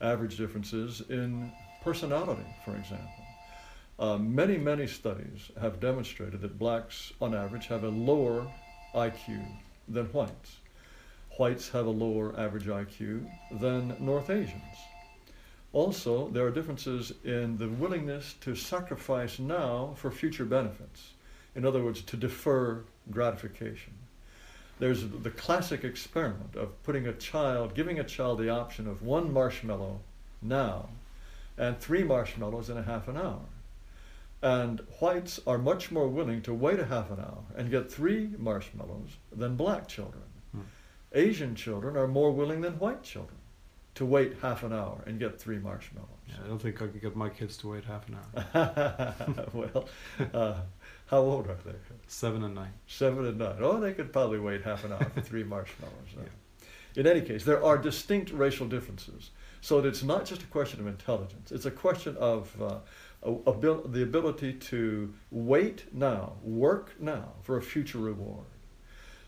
average 0.00 0.36
differences 0.36 1.02
in 1.08 1.50
personality, 1.82 2.46
for 2.64 2.76
example. 2.76 3.10
Uh, 3.98 4.16
many, 4.16 4.56
many 4.56 4.86
studies 4.86 5.50
have 5.60 5.80
demonstrated 5.80 6.40
that 6.40 6.56
blacks, 6.56 7.12
on 7.20 7.34
average, 7.34 7.66
have 7.66 7.82
a 7.82 7.88
lower 7.88 8.46
IQ 8.94 9.44
than 9.88 10.06
whites. 10.06 10.58
Whites 11.36 11.68
have 11.70 11.86
a 11.86 11.90
lower 11.90 12.38
average 12.38 12.66
IQ 12.66 13.28
than 13.60 13.96
North 13.98 14.30
Asians. 14.30 14.76
Also, 15.72 16.28
there 16.28 16.46
are 16.46 16.50
differences 16.50 17.12
in 17.24 17.56
the 17.58 17.68
willingness 17.68 18.34
to 18.40 18.54
sacrifice 18.54 19.40
now 19.40 19.94
for 19.96 20.12
future 20.12 20.44
benefits. 20.44 21.14
In 21.56 21.66
other 21.66 21.82
words, 21.82 22.02
to 22.02 22.16
defer 22.16 22.84
gratification. 23.10 23.94
There's 24.80 25.06
the 25.06 25.30
classic 25.30 25.84
experiment 25.84 26.56
of 26.56 26.82
putting 26.82 27.06
a 27.06 27.12
child, 27.12 27.74
giving 27.74 28.00
a 28.00 28.04
child 28.04 28.38
the 28.38 28.48
option 28.48 28.88
of 28.88 29.02
one 29.02 29.32
marshmallow 29.32 30.00
now 30.40 30.88
and 31.58 31.78
three 31.78 32.02
marshmallows 32.02 32.70
in 32.70 32.78
a 32.78 32.82
half 32.82 33.06
an 33.06 33.18
hour. 33.18 33.42
And 34.42 34.80
whites 34.98 35.38
are 35.46 35.58
much 35.58 35.92
more 35.92 36.08
willing 36.08 36.40
to 36.42 36.54
wait 36.54 36.80
a 36.80 36.86
half 36.86 37.10
an 37.10 37.20
hour 37.20 37.44
and 37.54 37.70
get 37.70 37.92
three 37.92 38.30
marshmallows 38.38 39.10
than 39.30 39.54
black 39.56 39.86
children. 39.86 40.24
Hmm. 40.52 40.62
Asian 41.12 41.54
children 41.54 41.98
are 41.98 42.08
more 42.08 42.32
willing 42.32 42.62
than 42.62 42.78
white 42.78 43.02
children 43.02 43.36
to 43.96 44.06
wait 44.06 44.36
half 44.40 44.62
an 44.62 44.72
hour 44.72 45.02
and 45.06 45.18
get 45.18 45.38
three 45.38 45.58
marshmallows. 45.58 46.08
Yeah, 46.26 46.36
I 46.42 46.48
don't 46.48 46.58
think 46.58 46.80
I 46.80 46.86
could 46.86 47.02
get 47.02 47.14
my 47.14 47.28
kids 47.28 47.58
to 47.58 47.68
wait 47.68 47.84
half 47.84 48.08
an 48.08 48.16
hour. 48.54 49.14
well, 49.52 49.88
uh, 50.32 50.60
how 51.10 51.18
old 51.18 51.48
are 51.48 51.58
they? 51.64 51.72
Seven 52.06 52.44
and 52.44 52.54
nine. 52.54 52.72
Seven 52.86 53.26
and 53.26 53.36
nine. 53.38 53.56
Oh, 53.60 53.80
they 53.80 53.92
could 53.92 54.12
probably 54.12 54.38
wait 54.38 54.62
half 54.62 54.84
an 54.84 54.92
hour 54.92 55.04
for 55.12 55.20
three 55.20 55.42
marshmallows. 55.54 56.14
Uh, 56.16 56.22
In 56.94 57.06
any 57.06 57.20
case, 57.20 57.44
there 57.44 57.62
are 57.64 57.76
distinct 57.76 58.30
racial 58.30 58.66
differences. 58.68 59.30
So 59.60 59.80
that 59.80 59.88
it's 59.88 60.04
not 60.04 60.24
just 60.24 60.42
a 60.42 60.46
question 60.46 60.80
of 60.80 60.86
intelligence. 60.86 61.50
It's 61.50 61.66
a 61.66 61.70
question 61.70 62.16
of 62.16 62.50
uh, 62.62 62.78
abil- 63.46 63.88
the 63.88 64.02
ability 64.04 64.52
to 64.54 65.12
wait 65.32 65.92
now, 65.92 66.34
work 66.42 66.94
now 67.00 67.32
for 67.42 67.56
a 67.58 67.62
future 67.62 67.98
reward. 67.98 68.46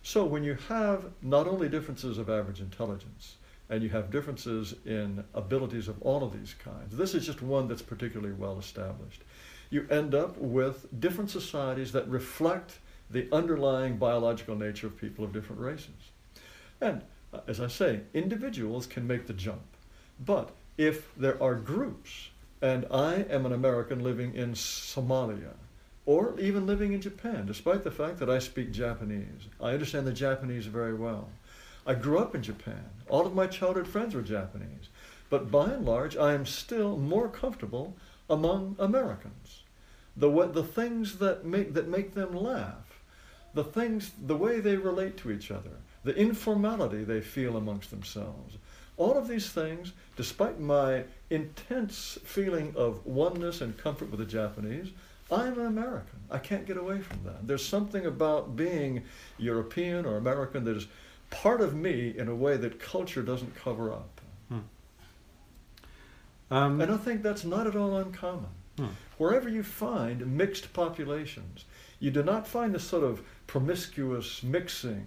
So 0.04 0.24
when 0.24 0.44
you 0.44 0.56
have 0.68 1.06
not 1.20 1.46
only 1.48 1.68
differences 1.68 2.16
of 2.16 2.30
average 2.30 2.60
intelligence, 2.60 3.36
and 3.70 3.82
you 3.82 3.88
have 3.88 4.10
differences 4.10 4.74
in 4.84 5.24
abilities 5.34 5.88
of 5.88 6.00
all 6.02 6.22
of 6.22 6.32
these 6.32 6.54
kinds, 6.62 6.96
this 6.96 7.14
is 7.14 7.24
just 7.26 7.42
one 7.42 7.66
that's 7.68 7.82
particularly 7.82 8.34
well 8.34 8.58
established. 8.58 9.22
You 9.72 9.86
end 9.88 10.14
up 10.14 10.36
with 10.36 11.00
different 11.00 11.30
societies 11.30 11.92
that 11.92 12.06
reflect 12.06 12.78
the 13.08 13.26
underlying 13.32 13.96
biological 13.96 14.54
nature 14.54 14.86
of 14.86 15.00
people 15.00 15.24
of 15.24 15.32
different 15.32 15.62
races. 15.62 16.10
And 16.82 17.00
uh, 17.32 17.40
as 17.48 17.58
I 17.58 17.68
say, 17.68 18.00
individuals 18.12 18.86
can 18.86 19.06
make 19.06 19.26
the 19.26 19.32
jump. 19.32 19.62
But 20.26 20.50
if 20.76 21.14
there 21.16 21.42
are 21.42 21.54
groups, 21.54 22.28
and 22.60 22.84
I 22.90 23.24
am 23.30 23.46
an 23.46 23.54
American 23.54 24.04
living 24.04 24.34
in 24.34 24.52
Somalia, 24.52 25.54
or 26.04 26.38
even 26.38 26.66
living 26.66 26.92
in 26.92 27.00
Japan, 27.00 27.46
despite 27.46 27.82
the 27.82 27.90
fact 27.90 28.18
that 28.18 28.28
I 28.28 28.40
speak 28.40 28.72
Japanese, 28.72 29.48
I 29.58 29.70
understand 29.70 30.06
the 30.06 30.12
Japanese 30.12 30.66
very 30.66 30.92
well. 30.92 31.30
I 31.86 31.94
grew 31.94 32.18
up 32.18 32.34
in 32.34 32.42
Japan. 32.42 32.84
All 33.08 33.26
of 33.26 33.34
my 33.34 33.46
childhood 33.46 33.88
friends 33.88 34.14
were 34.14 34.20
Japanese. 34.20 34.90
But 35.30 35.50
by 35.50 35.70
and 35.70 35.86
large, 35.86 36.14
I 36.14 36.34
am 36.34 36.44
still 36.44 36.98
more 36.98 37.28
comfortable 37.28 37.96
among 38.28 38.76
Americans. 38.78 39.61
The, 40.16 40.28
the 40.48 40.62
things 40.62 41.18
that 41.18 41.44
make, 41.44 41.74
that 41.74 41.88
make 41.88 42.14
them 42.14 42.34
laugh, 42.34 43.00
the 43.54 43.64
things, 43.64 44.12
the 44.26 44.36
way 44.36 44.60
they 44.60 44.76
relate 44.76 45.16
to 45.18 45.30
each 45.30 45.50
other, 45.50 45.70
the 46.04 46.14
informality 46.16 47.04
they 47.04 47.20
feel 47.20 47.56
amongst 47.56 47.90
themselves. 47.90 48.56
All 48.96 49.16
of 49.16 49.26
these 49.26 49.50
things, 49.50 49.92
despite 50.16 50.60
my 50.60 51.04
intense 51.30 52.18
feeling 52.24 52.74
of 52.76 53.04
oneness 53.06 53.60
and 53.62 53.76
comfort 53.78 54.10
with 54.10 54.20
the 54.20 54.26
Japanese, 54.26 54.90
I'm 55.30 55.58
an 55.58 55.66
American. 55.66 56.18
I 56.30 56.38
can't 56.38 56.66
get 56.66 56.76
away 56.76 57.00
from 57.00 57.20
that. 57.24 57.46
There's 57.46 57.64
something 57.64 58.04
about 58.04 58.54
being 58.54 59.04
European 59.38 60.04
or 60.04 60.18
American 60.18 60.64
that 60.64 60.76
is 60.76 60.86
part 61.30 61.62
of 61.62 61.74
me 61.74 62.14
in 62.16 62.28
a 62.28 62.34
way 62.34 62.58
that 62.58 62.78
culture 62.78 63.22
doesn't 63.22 63.54
cover 63.56 63.90
up. 63.92 64.20
Um, 66.50 66.80
And 66.82 66.92
I 66.92 66.98
think 66.98 67.22
that's 67.22 67.44
not 67.44 67.66
at 67.66 67.76
all 67.76 67.96
uncommon. 67.96 68.50
hmm. 68.76 68.88
Wherever 69.22 69.48
you 69.48 69.62
find 69.62 70.36
mixed 70.36 70.72
populations, 70.72 71.64
you 72.00 72.10
do 72.10 72.24
not 72.24 72.48
find 72.48 72.74
this 72.74 72.82
sort 72.82 73.04
of 73.04 73.22
promiscuous 73.46 74.42
mixing, 74.42 75.06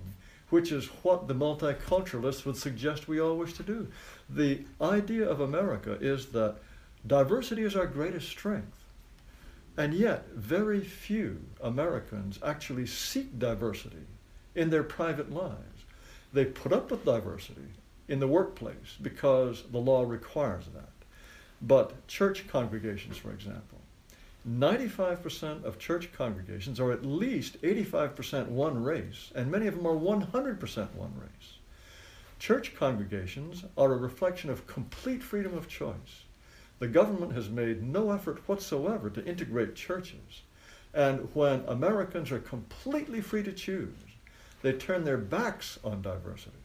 which 0.49 0.71
is 0.71 0.86
what 1.04 1.28
the 1.28 1.36
multiculturalists 1.36 2.45
would 2.45 2.56
suggest 2.56 3.10
we 3.10 3.19
all 3.19 3.36
wish 3.36 3.51
to 3.56 3.63
do. 3.63 3.89
The 4.30 4.63
idea 4.80 5.30
of 5.30 5.41
America 5.41 5.97
is 5.99 6.28
that 6.28 6.60
diversity 7.06 7.63
is 7.63 7.75
our 7.75 7.88
greatest 7.88 8.30
strength. 8.30 8.86
And 9.75 9.93
yet, 9.93 10.30
very 10.34 10.80
few 10.80 11.41
Americans 11.62 12.39
actually 12.41 12.86
seek 12.86 13.38
diversity 13.38 14.08
in 14.56 14.69
their 14.69 14.84
private 14.84 15.34
lives. 15.34 15.84
They 16.32 16.45
put 16.45 16.71
up 16.71 16.89
with 16.89 17.04
diversity 17.04 17.67
in 18.08 18.21
the 18.21 18.30
workplace 18.30 18.95
because 19.01 19.63
the 19.73 19.80
law 19.80 20.04
requires 20.04 20.67
that. 20.73 20.93
But 21.62 22.08
church 22.08 22.47
congregations, 22.47 23.17
for 23.17 23.34
example, 23.34 23.74
95% 24.47 25.63
of 25.63 25.79
church 25.79 26.12
congregations 26.13 26.79
are 26.79 26.91
at 26.91 27.05
least 27.05 27.62
85% 27.62 28.47
one 28.47 28.84
race, 28.84 29.31
and 29.34 29.51
many 29.51 29.65
of 29.65 29.75
them 29.75 29.88
are 29.88 29.95
100% 29.95 30.93
one 30.93 31.13
race. 31.19 31.58
Church 32.38 32.75
congregations 32.75 33.63
are 33.77 33.93
a 33.93 33.97
reflection 33.97 34.49
of 34.49 34.67
complete 34.67 35.23
freedom 35.23 35.58
of 35.58 35.67
choice. 35.67 36.25
The 36.79 36.88
government 36.88 37.34
has 37.34 37.49
made 37.49 37.81
no 37.81 38.12
effort 38.12 38.47
whatsoever 38.47 39.10
to 39.10 39.25
integrate 39.25 39.75
churches. 39.75 40.43
And 40.93 41.27
when 41.34 41.63
Americans 41.67 42.31
are 42.31 42.39
completely 42.39 43.21
free 43.21 43.43
to 43.43 43.53
choose, 43.53 43.95
they 44.62 44.73
turn 44.73 45.03
their 45.03 45.17
backs 45.17 45.79
on 45.84 46.01
diversity 46.01 46.58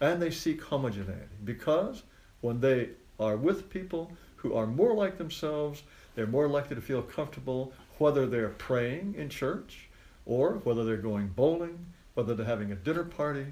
and 0.00 0.22
they 0.22 0.30
seek 0.30 0.62
homogeneity 0.62 1.28
because 1.44 2.02
when 2.40 2.60
they 2.60 2.90
are 3.18 3.36
with 3.36 3.70
people 3.70 4.12
who 4.36 4.54
are 4.54 4.66
more 4.66 4.94
like 4.94 5.18
themselves, 5.18 5.82
they're 6.18 6.26
more 6.26 6.48
likely 6.48 6.74
to 6.74 6.82
feel 6.82 7.00
comfortable 7.00 7.72
whether 7.98 8.26
they're 8.26 8.48
praying 8.48 9.14
in 9.16 9.28
church 9.28 9.88
or 10.26 10.54
whether 10.64 10.84
they're 10.84 10.96
going 10.96 11.28
bowling, 11.28 11.86
whether 12.14 12.34
they're 12.34 12.44
having 12.44 12.72
a 12.72 12.74
dinner 12.74 13.04
party, 13.04 13.46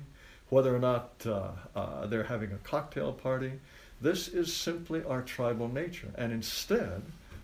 whether 0.48 0.74
or 0.74 0.80
not 0.80 1.12
uh, 1.26 1.50
uh, 1.76 2.06
they're 2.08 2.24
having 2.24 2.50
a 2.50 2.56
cocktail 2.58 3.12
party. 3.12 3.52
This 4.00 4.26
is 4.26 4.52
simply 4.52 5.04
our 5.04 5.22
tribal 5.22 5.68
nature. 5.68 6.08
And 6.16 6.32
instead 6.32 7.02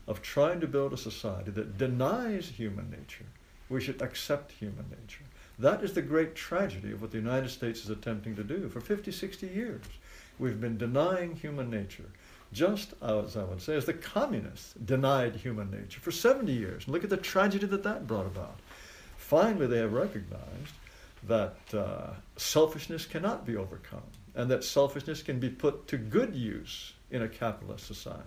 of 0.09 0.23
trying 0.23 0.59
to 0.59 0.67
build 0.67 0.93
a 0.93 0.97
society 0.97 1.53
that 1.53 1.79
denies 1.79 2.49
human 2.49 2.91
nature, 2.91 3.27
we 3.69 3.81
should 3.81 4.03
accept 4.03 4.51
human 4.51 4.87
nature. 4.91 5.23
That 5.57 5.85
is 5.85 5.93
the 5.93 6.03
great 6.03 6.35
tragedy 6.35 6.91
of 6.91 7.01
what 7.01 7.13
the 7.13 7.19
United 7.19 7.51
States 7.51 7.85
is 7.85 7.91
attempting 7.91 8.35
to 8.35 8.43
do. 8.43 8.69
For 8.69 8.81
50, 8.81 9.13
60 9.13 9.47
years, 9.47 9.85
we've 10.41 10.61
been 10.61 10.79
denying 10.79 11.37
human 11.37 11.71
nature, 11.71 12.11
just 12.53 12.93
as 13.03 13.37
I 13.37 13.45
would 13.45 13.63
say, 13.63 13.77
as 13.77 13.87
the 13.87 13.95
communists 13.95 14.75
denied 14.85 15.37
human 15.37 15.71
nature 15.71 16.01
for 16.01 16.11
70 16.11 16.53
years. 16.53 16.85
And 16.85 16.93
look 16.93 17.05
at 17.05 17.11
the 17.11 17.17
tragedy 17.17 17.67
that 17.67 17.83
that 17.83 18.07
brought 18.07 18.27
about. 18.27 18.59
Finally, 19.17 19.67
they 19.67 19.79
have 19.79 19.93
recognized 19.93 20.75
that 21.25 21.57
uh, 21.73 22.11
selfishness 22.37 23.07
cannot 23.07 23.47
be 23.47 23.57
overcome 23.57 24.03
and 24.35 24.51
that 24.51 24.65
selfishness 24.65 25.23
can 25.23 25.39
be 25.39 25.49
put 25.49 25.87
to 25.89 25.97
good 25.97 26.35
use 26.35 26.93
in 27.11 27.23
a 27.23 27.29
capitalist 27.29 27.87
society. 27.87 28.27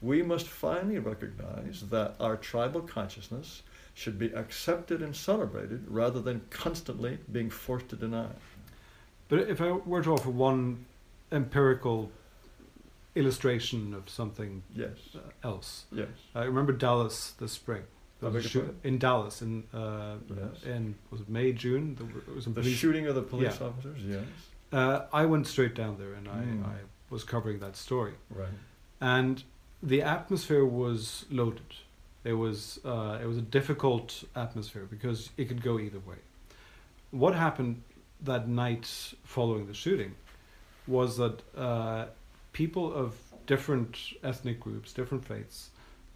We 0.00 0.22
must 0.22 0.48
finally 0.48 0.98
recognize 0.98 1.82
that 1.90 2.16
our 2.20 2.36
tribal 2.36 2.80
consciousness 2.80 3.62
should 3.94 4.18
be 4.18 4.32
accepted 4.32 5.02
and 5.02 5.14
celebrated 5.14 5.84
rather 5.88 6.20
than 6.20 6.42
constantly 6.50 7.18
being 7.30 7.50
forced 7.50 7.88
to 7.90 7.96
deny. 7.96 8.30
But 9.28 9.40
if 9.40 9.60
I 9.60 9.72
were 9.72 10.02
to 10.02 10.14
offer 10.14 10.30
one 10.30 10.84
empirical 11.30 12.10
illustration 13.14 13.94
of 13.94 14.08
something 14.08 14.62
Yes, 14.74 14.90
uh, 15.14 15.18
else, 15.48 15.84
yes, 15.92 16.08
I 16.34 16.44
remember 16.44 16.72
Dallas 16.72 17.32
this 17.38 17.52
spring. 17.52 17.82
I 18.22 18.28
was 18.28 18.44
a 18.46 18.48
shoot- 18.48 18.76
in 18.84 18.98
Dallas 18.98 19.42
in 19.42 19.64
uh, 19.74 20.14
Yes. 20.28 20.62
in 20.64 20.94
was 21.10 21.20
it 21.22 21.28
May 21.28 21.52
June? 21.52 21.96
There 21.96 22.34
was 22.34 22.46
a 22.46 22.50
the 22.50 22.62
shooting 22.72 23.06
of 23.08 23.14
the 23.16 23.22
police 23.22 23.58
Yeah. 23.60 23.66
officers. 23.66 24.02
Yes, 24.04 24.24
Uh, 24.72 25.06
I 25.12 25.26
went 25.26 25.46
straight 25.46 25.74
down 25.74 25.98
there 25.98 26.14
and 26.14 26.26
Mm. 26.28 26.64
I, 26.64 26.68
I 26.70 26.76
was 27.10 27.24
covering 27.24 27.58
that 27.60 27.76
story. 27.76 28.14
right. 28.30 28.48
and 29.00 29.42
the 29.82 30.00
atmosphere 30.00 30.64
was 30.64 31.26
loaded. 31.30 31.74
It 32.24 32.34
was 32.34 32.78
uh, 32.84 33.18
it 33.22 33.26
was 33.26 33.36
a 33.36 33.42
difficult 33.58 34.22
atmosphere 34.36 34.84
because 34.88 35.30
it 35.36 35.46
could 35.48 35.60
go 35.62 35.78
either 35.80 35.98
way. 35.98 36.18
What 37.10 37.34
happened 37.34 37.82
that 38.24 38.46
night 38.48 38.86
following 39.24 39.66
the 39.66 39.74
shooting 39.74 40.14
was 40.86 41.16
that 41.16 41.42
uh, 41.56 42.06
people 42.52 42.92
of 42.94 43.16
different 43.46 43.96
ethnic 44.22 44.60
groups, 44.60 44.92
different 44.92 45.24
faiths, 45.24 45.70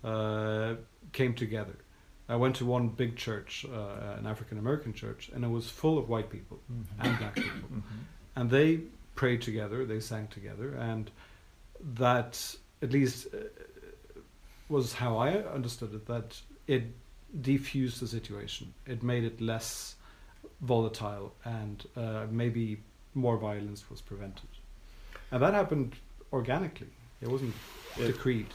uh, 0.05 0.75
came 1.13 1.35
together. 1.35 1.77
I 2.29 2.37
went 2.37 2.57
to 2.57 2.67
one 2.67 2.89
big 2.89 3.17
church, 3.17 3.65
uh, 3.73 4.17
an 4.19 4.27
African 4.27 4.59
American 4.59 4.93
church, 4.93 5.31
and 5.35 5.45
it 5.45 5.49
was 5.49 5.71
full 5.71 5.97
of 5.99 6.09
white 6.09 6.29
people 6.31 6.59
and 7.01 7.19
black 7.19 7.35
people 7.35 7.69
Mhm. 7.75 7.83
and 8.37 8.51
they 8.51 8.81
prayed 9.15 9.43
together, 9.43 9.85
they 9.87 10.01
sang 10.01 10.29
together, 10.29 10.75
and 10.75 11.11
that 11.95 12.57
at 12.83 12.91
least 12.93 13.27
uh, 13.33 13.39
was 14.69 14.95
how 14.95 15.17
I 15.19 15.31
understood 15.55 15.95
it. 15.95 16.07
That 16.07 16.41
it 16.67 16.85
defused 17.41 18.01
the 18.01 18.07
situation. 18.09 18.75
It 18.87 19.03
made 19.03 19.25
it 19.25 19.41
less 19.41 19.95
volatile, 20.61 21.35
and 21.45 21.85
uh, 21.97 22.27
maybe 22.31 22.83
more 23.15 23.39
violence 23.39 23.89
was 23.91 24.01
prevented. 24.01 24.49
And 25.31 25.43
that 25.43 25.55
happened 25.55 25.95
organically. 26.33 26.89
It 27.21 27.29
wasn't 27.29 27.55
It- 27.99 28.07
decreed. 28.09 28.49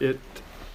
It 0.00 0.20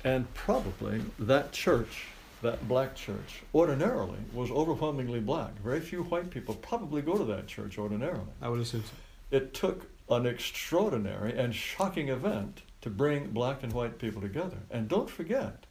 and 0.03 0.31
probably 0.33 1.01
that 1.17 1.53
church, 1.53 2.07
that 2.41 2.67
black 2.67 2.93
church, 2.93 3.41
ordinarily 3.55 4.19
was 4.33 4.51
overwhelmingly 4.51 5.21
black. 5.21 5.53
Very 5.61 5.79
few 5.79 6.03
white 6.03 6.29
people 6.29 6.55
probably 6.55 7.01
go 7.01 7.17
to 7.17 7.23
that 7.23 7.47
church 7.47 7.77
ordinarily. 7.77 8.27
I 8.41 8.49
would 8.49 8.59
assume 8.59 8.83
so. 8.83 8.91
It 9.31 9.53
took 9.53 9.87
an 10.09 10.25
extraordinary 10.25 11.37
and 11.37 11.55
shocking 11.55 12.09
event 12.09 12.63
to 12.81 12.89
bring 12.89 13.29
black 13.29 13.63
and 13.63 13.71
white 13.71 13.97
people 13.97 14.21
together. 14.21 14.57
And 14.69 14.89
don't 14.89 15.09
forget 15.09 15.65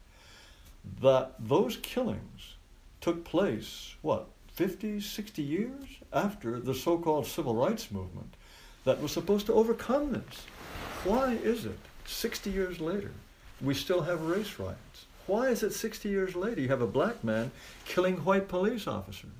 that 1.01 1.35
those 1.39 1.77
killings 1.77 2.55
took 3.01 3.23
place, 3.23 3.95
what, 4.01 4.29
50, 4.47 4.99
60 4.99 5.43
years 5.43 5.85
after 6.11 6.59
the 6.59 6.73
so 6.73 6.97
called 6.97 7.27
civil 7.27 7.55
rights 7.55 7.91
movement 7.91 8.33
that 8.85 9.01
was 9.01 9.11
supposed 9.11 9.45
to 9.47 9.53
overcome 9.53 10.11
this. 10.11 10.45
Why 11.03 11.33
is 11.33 11.65
it 11.65 11.79
60 12.05 12.49
years 12.49 12.79
later 12.79 13.11
we 13.61 13.73
still 13.73 14.01
have 14.01 14.21
race 14.21 14.59
riots? 14.59 15.05
Why 15.25 15.47
is 15.47 15.63
it 15.63 15.73
60 15.73 16.09
years 16.09 16.35
later 16.35 16.61
you 16.61 16.67
have 16.67 16.81
a 16.81 16.87
black 16.87 17.23
man 17.23 17.51
killing 17.85 18.17
white 18.25 18.47
police 18.47 18.87
officers? 18.87 19.31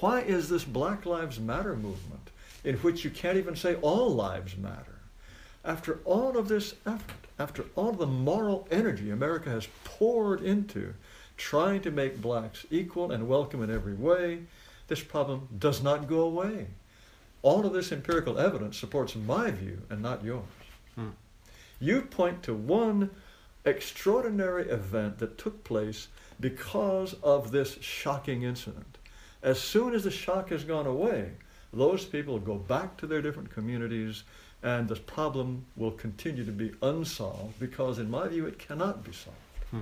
Why 0.00 0.20
is 0.20 0.48
this 0.48 0.64
Black 0.64 1.04
Lives 1.04 1.38
Matter 1.38 1.76
movement 1.76 2.30
in 2.64 2.76
which 2.76 3.04
you 3.04 3.10
can't 3.10 3.36
even 3.36 3.54
say 3.54 3.74
all 3.76 4.14
lives 4.14 4.56
matter? 4.56 5.00
After 5.62 5.98
all 6.06 6.38
of 6.38 6.48
this 6.48 6.74
effort, 6.86 7.26
after 7.38 7.66
all 7.76 7.92
the 7.92 8.06
moral 8.06 8.66
energy 8.70 9.10
America 9.10 9.50
has 9.50 9.68
poured 9.84 10.40
into 10.40 10.94
trying 11.36 11.82
to 11.82 11.90
make 11.90 12.22
blacks 12.22 12.64
equal 12.70 13.12
and 13.12 13.28
welcome 13.28 13.62
in 13.62 13.70
every 13.70 13.92
way, 13.92 14.40
this 14.88 15.02
problem 15.02 15.48
does 15.58 15.82
not 15.82 16.08
go 16.08 16.20
away. 16.20 16.68
All 17.42 17.64
of 17.64 17.72
this 17.72 17.92
empirical 17.92 18.38
evidence 18.38 18.76
supports 18.76 19.16
my 19.16 19.50
view 19.50 19.82
and 19.88 20.02
not 20.02 20.22
yours. 20.24 20.44
Hmm. 20.94 21.10
You 21.80 22.02
point 22.02 22.42
to 22.44 22.54
one 22.54 23.10
extraordinary 23.64 24.68
event 24.68 25.18
that 25.18 25.38
took 25.38 25.64
place 25.64 26.08
because 26.38 27.14
of 27.22 27.50
this 27.50 27.78
shocking 27.80 28.42
incident. 28.42 28.98
As 29.42 29.58
soon 29.58 29.94
as 29.94 30.04
the 30.04 30.10
shock 30.10 30.50
has 30.50 30.64
gone 30.64 30.86
away, 30.86 31.32
those 31.72 32.04
people 32.04 32.38
go 32.38 32.56
back 32.56 32.96
to 32.98 33.06
their 33.06 33.22
different 33.22 33.50
communities 33.50 34.24
and 34.62 34.88
the 34.88 34.96
problem 34.96 35.64
will 35.76 35.92
continue 35.92 36.44
to 36.44 36.52
be 36.52 36.72
unsolved 36.82 37.58
because, 37.58 37.98
in 37.98 38.10
my 38.10 38.28
view, 38.28 38.46
it 38.46 38.58
cannot 38.58 39.02
be 39.02 39.12
solved. 39.12 39.38
Hmm. 39.70 39.80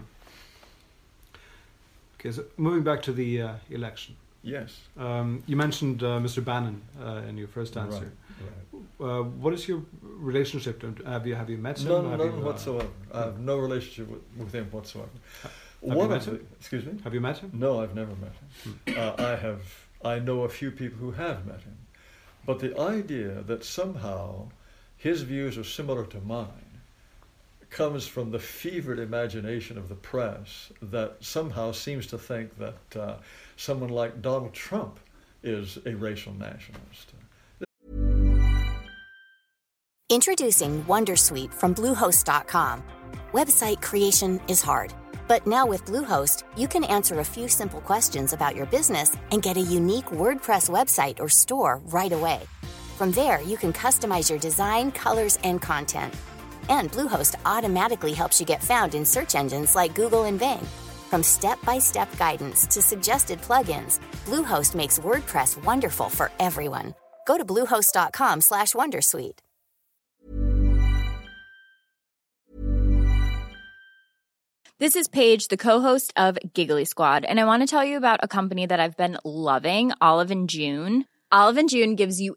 Okay, 2.21 2.31
so 2.31 2.45
moving 2.57 2.85
back 2.85 3.03
to 3.03 3.13
the 3.13 3.43
uh, 3.43 3.55
election. 3.71 4.15
Yes. 4.49 4.81
Um, 4.97 5.43
you 5.47 5.57
mentioned 5.57 6.03
uh, 6.03 6.19
Mr. 6.27 6.43
Bannon 6.45 6.81
uh, 7.03 7.29
in 7.29 7.37
your 7.37 7.49
first 7.49 7.77
answer. 7.77 8.11
Right, 8.41 8.81
right. 9.01 9.11
Uh, 9.11 9.23
what 9.23 9.53
is 9.53 9.69
your 9.69 9.83
relationship 10.03 10.81
to 10.81 10.87
him? 10.87 10.97
Have 11.07 11.27
you 11.27 11.35
have 11.35 11.51
you 11.51 11.59
met 11.59 11.79
him? 11.79 11.89
None, 11.89 12.11
none 12.11 12.21
you, 12.21 12.27
uh, 12.27 12.47
whatsoever. 12.49 12.89
I 13.13 13.21
have 13.27 13.39
no 13.39 13.59
relationship 13.59 14.09
with, 14.09 14.23
with 14.37 14.53
him 14.53 14.67
whatsoever. 14.71 15.11
Have 15.43 15.53
One 15.81 15.99
you 15.99 16.15
met 16.15 16.25
him? 16.25 16.47
Excuse 16.59 16.85
me. 16.87 16.99
Have 17.05 17.15
you 17.15 17.21
met 17.21 17.39
him? 17.39 17.51
No, 17.53 17.81
I've 17.81 17.95
never 17.95 18.15
met 18.17 18.35
him. 18.41 18.81
Hmm. 18.87 18.99
Uh, 18.99 19.33
I 19.33 19.37
have. 19.37 19.63
I 20.05 20.19
know 20.19 20.45
a 20.45 20.49
few 20.49 20.71
people 20.71 20.99
who 20.99 21.11
have 21.11 21.45
met 21.47 21.61
him, 21.61 21.77
but 22.47 22.59
the 22.61 22.79
idea 22.81 23.43
that 23.43 23.65
somehow 23.65 24.49
his 24.97 25.23
views 25.23 25.59
are 25.59 25.65
similar 25.65 26.05
to 26.07 26.21
mine 26.21 26.68
comes 27.71 28.07
from 28.07 28.31
the 28.31 28.39
fevered 28.39 28.99
imagination 28.99 29.79
of 29.79 29.89
the 29.89 29.95
press 29.95 30.73
that 30.81 31.17
somehow 31.21 31.73
seems 31.73 32.07
to 32.07 32.19
think 32.19 32.57
that 32.59 32.97
uh, 33.01 33.17
someone 33.57 33.91
like 33.91 34.23
Donald 34.23 34.53
Trump 34.53 34.99
is 35.43 35.79
a 35.87 35.95
racial 35.95 36.33
nationalist. 36.35 37.13
Introducing 40.11 40.83
Wondersuite 40.85 41.53
from 41.53 41.75
Bluehost.com. 41.75 42.83
Website 43.33 43.83
creation 43.83 44.41
is 44.49 44.63
hard, 44.63 44.95
but 45.29 45.47
now 45.47 45.67
with 45.67 45.85
Bluehost, 45.85 46.45
you 46.57 46.67
can 46.67 46.83
answer 46.85 47.21
a 47.21 47.25
few 47.25 47.47
simple 47.47 47.83
questions 47.83 48.33
about 48.33 48.57
your 48.57 48.65
business 48.67 49.15
and 49.33 49.43
get 49.43 49.59
a 49.59 49.61
unique 49.61 50.07
WordPress 50.07 50.71
website 50.71 51.21
or 51.21 51.29
store 51.29 51.83
right 51.87 52.13
away. 52.13 52.41
From 52.97 53.13
there, 53.13 53.43
you 53.43 53.59
can 53.59 53.73
customize 53.73 54.31
your 54.31 54.39
design, 54.39 54.93
colors, 54.93 55.39
and 55.45 55.61
content. 55.61 56.15
And 56.69 56.91
Bluehost 56.93 57.37
automatically 57.45 58.13
helps 58.13 58.41
you 58.41 58.47
get 58.47 58.65
found 58.65 58.95
in 58.95 59.05
search 59.05 59.35
engines 59.35 59.75
like 59.75 59.95
Google 59.95 60.25
and 60.25 60.39
Bing. 60.39 60.67
From 61.11 61.23
step-by-step 61.23 62.19
guidance 62.19 62.67
to 62.67 62.83
suggested 62.83 63.41
plugins, 63.41 64.01
Bluehost 64.27 64.75
makes 64.75 64.99
WordPress 64.99 65.63
wonderful 65.65 66.09
for 66.09 66.31
everyone. 66.39 66.95
Go 67.27 67.37
to 67.39 67.45
bluehost.com/wondersuite. 67.45 69.39
This 74.81 74.95
is 74.95 75.09
Paige, 75.09 75.49
the 75.49 75.57
co-host 75.57 76.13
of 76.17 76.39
Giggly 76.55 76.85
Squad, 76.85 77.25
and 77.25 77.41
I 77.41 77.45
want 77.47 77.63
to 77.63 77.67
tell 77.67 77.85
you 77.85 77.97
about 77.97 78.21
a 78.23 78.29
company 78.29 78.65
that 78.65 78.79
I've 78.79 78.97
been 78.97 79.19
loving, 79.25 79.91
Olive 80.01 80.31
and 80.31 80.49
June. 80.49 81.05
Olive 81.33 81.57
and 81.57 81.69
June 81.69 81.97
gives 81.97 82.21
you 82.21 82.37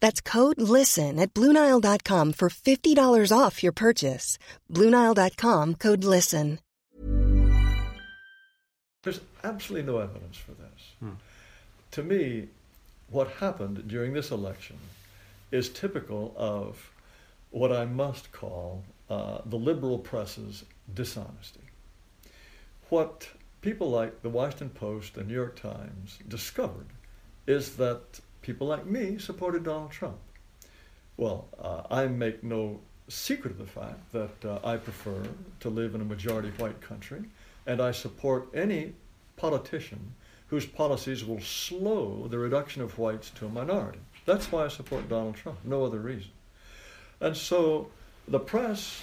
That's 0.00 0.20
code 0.20 0.60
LISTEN 0.60 1.18
at 1.18 1.32
Bluenile.com 1.32 2.32
for 2.34 2.48
$50 2.50 3.38
off 3.38 3.62
your 3.62 3.72
purchase. 3.72 4.38
Bluenile.com 4.70 5.76
code 5.76 6.04
LISTEN. 6.04 6.58
There's 9.02 9.20
absolutely 9.44 9.90
no 9.90 9.98
evidence 9.98 10.36
for 10.36 10.52
this. 10.52 10.92
Hmm. 11.00 11.12
To 11.92 12.02
me, 12.02 12.48
what 13.08 13.28
happened 13.28 13.88
during 13.88 14.12
this 14.12 14.30
election 14.30 14.76
is 15.50 15.68
typical 15.68 16.34
of 16.36 16.90
what 17.50 17.72
I 17.72 17.84
must 17.84 18.30
call 18.30 18.84
uh, 19.08 19.38
the 19.46 19.56
liberal 19.56 19.98
press's 19.98 20.64
dishonesty. 20.94 21.60
What 22.88 23.28
people 23.60 23.90
like 23.90 24.22
the 24.22 24.28
Washington 24.28 24.70
Post 24.70 25.16
and 25.16 25.28
New 25.28 25.34
York 25.34 25.60
Times 25.60 26.18
discovered 26.28 26.86
is 27.46 27.76
that 27.76 28.20
people 28.42 28.66
like 28.66 28.86
me 28.86 29.18
supported 29.18 29.64
Donald 29.64 29.90
Trump. 29.90 30.18
Well, 31.16 31.48
uh, 31.58 31.82
I 31.90 32.06
make 32.06 32.42
no 32.42 32.80
secret 33.08 33.52
of 33.52 33.58
the 33.58 33.66
fact 33.66 34.12
that 34.12 34.44
uh, 34.44 34.58
I 34.64 34.76
prefer 34.76 35.22
to 35.60 35.68
live 35.68 35.94
in 35.94 36.00
a 36.00 36.04
majority 36.04 36.50
white 36.56 36.80
country, 36.80 37.24
and 37.66 37.80
I 37.80 37.90
support 37.92 38.48
any 38.54 38.94
politician 39.36 40.14
whose 40.48 40.66
policies 40.66 41.24
will 41.24 41.40
slow 41.40 42.26
the 42.28 42.38
reduction 42.38 42.82
of 42.82 42.98
whites 42.98 43.30
to 43.30 43.46
a 43.46 43.48
minority. 43.48 44.00
That's 44.26 44.50
why 44.50 44.64
I 44.64 44.68
support 44.68 45.08
Donald 45.08 45.36
Trump, 45.36 45.58
no 45.64 45.84
other 45.84 45.98
reason. 45.98 46.30
And 47.20 47.36
so 47.36 47.90
the 48.26 48.40
press 48.40 49.02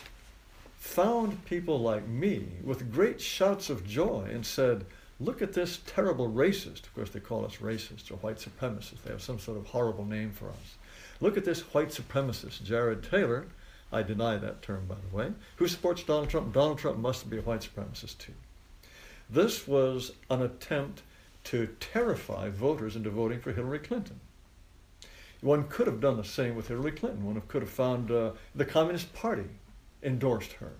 found 0.78 1.44
people 1.46 1.80
like 1.80 2.08
me 2.08 2.48
with 2.64 2.92
great 2.92 3.22
shouts 3.22 3.70
of 3.70 3.88
joy 3.88 4.28
and 4.32 4.46
said, 4.46 4.86
look 5.20 5.42
at 5.42 5.54
this 5.54 5.80
terrible 5.86 6.30
racist. 6.30 6.84
Of 6.84 6.96
course, 6.96 7.10
they 7.10 7.20
call 7.20 7.46
us 7.46 7.58
racists 7.58 8.12
or 8.12 8.16
white 8.18 8.38
supremacists. 8.38 9.04
They 9.04 9.12
have 9.12 9.22
some 9.22 9.40
sort 9.40 9.58
of 9.58 9.68
horrible 9.68 10.06
name 10.06 10.32
for 10.32 10.50
us. 10.50 10.76
Look 11.20 11.38
at 11.38 11.46
this 11.46 11.62
white 11.74 11.90
supremacist, 11.90 12.64
Jared 12.64 13.04
Taylor. 13.04 13.48
I 13.92 14.04
deny 14.04 14.38
that 14.38 14.62
term, 14.62 14.86
by 14.86 14.96
the 14.96 15.16
way. 15.16 15.32
Who 15.56 15.68
supports 15.68 16.04
Donald 16.04 16.30
Trump? 16.30 16.54
Donald 16.54 16.78
Trump 16.78 17.00
must 17.00 17.30
be 17.30 17.38
a 17.38 17.42
white 17.42 17.62
supremacist, 17.62 18.18
too. 18.20 18.34
This 19.30 19.68
was 19.68 20.12
an 20.30 20.42
attempt 20.42 21.02
to 21.46 21.68
terrify 21.80 22.50
voters 22.50 22.96
into 22.96 23.10
voting 23.10 23.40
for 23.40 23.54
Hillary 23.54 23.80
Clinton. 23.80 24.20
One 25.42 25.68
could 25.68 25.88
have 25.88 26.02
done 26.02 26.18
the 26.18 26.24
same 26.24 26.56
with 26.56 26.68
Hillary 26.68 26.92
Clinton. 26.92 27.26
One 27.26 27.42
could 27.48 27.62
have 27.62 27.72
found 27.72 28.12
uh, 28.12 28.32
the 28.56 28.66
Communist 28.66 29.14
Party 29.14 29.46
endorsed 30.04 30.54
her. 30.54 30.74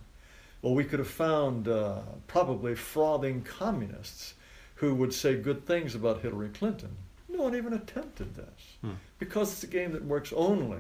Well, 0.62 0.74
we 0.74 0.84
could 0.84 1.00
have 1.00 1.08
found 1.08 1.68
uh, 1.68 2.00
probably 2.28 2.76
frothing 2.76 3.42
communists 3.44 4.34
who 4.76 4.96
would 4.96 5.14
say 5.14 5.36
good 5.36 5.66
things 5.66 5.96
about 5.96 6.22
Hillary 6.22 6.50
Clinton. 6.50 6.96
No 7.30 7.44
one 7.44 7.56
even 7.56 7.74
attempted 7.74 8.36
this 8.36 8.78
hmm. 8.82 8.92
because 9.20 9.52
it's 9.52 9.64
a 9.64 9.68
game 9.68 9.92
that 9.92 10.04
works 10.04 10.34
only 10.36 10.80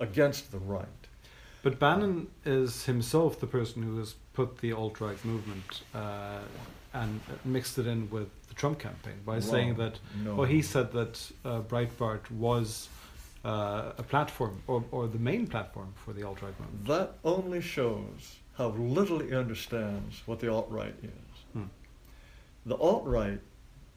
against 0.00 0.52
the 0.52 0.58
right. 0.58 0.86
But 1.62 1.78
Bannon 1.78 2.28
is 2.44 2.84
himself 2.84 3.40
the 3.40 3.46
person 3.46 3.82
who 3.82 3.98
has 3.98 4.14
put 4.32 4.58
the 4.58 4.72
alt 4.72 5.00
right 5.00 5.22
movement 5.24 5.82
uh, 5.94 6.38
and 6.94 7.20
mixed 7.44 7.78
it 7.78 7.86
in 7.86 8.08
with 8.10 8.28
the 8.48 8.54
Trump 8.54 8.78
campaign 8.78 9.20
by 9.26 9.40
saying 9.40 9.74
that, 9.74 9.98
no. 10.22 10.36
well, 10.36 10.46
he 10.46 10.62
said 10.62 10.92
that 10.92 11.30
uh, 11.44 11.60
Breitbart 11.60 12.30
was 12.30 12.88
uh, 13.44 13.92
a 13.98 14.02
platform 14.02 14.62
or, 14.66 14.84
or 14.90 15.08
the 15.08 15.18
main 15.18 15.46
platform 15.46 15.92
for 15.96 16.12
the 16.12 16.22
alt 16.22 16.42
right 16.42 16.58
movement. 16.60 16.86
That 16.86 17.14
only 17.24 17.60
shows 17.60 18.36
how 18.58 18.70
little 18.70 19.20
he 19.20 19.32
understands 19.32 20.20
what 20.26 20.40
the 20.40 20.50
alt 20.50 20.66
right 20.68 20.94
is. 21.00 21.36
Hmm. 21.52 21.66
The 22.66 22.74
alt 22.74 23.04
right 23.06 23.38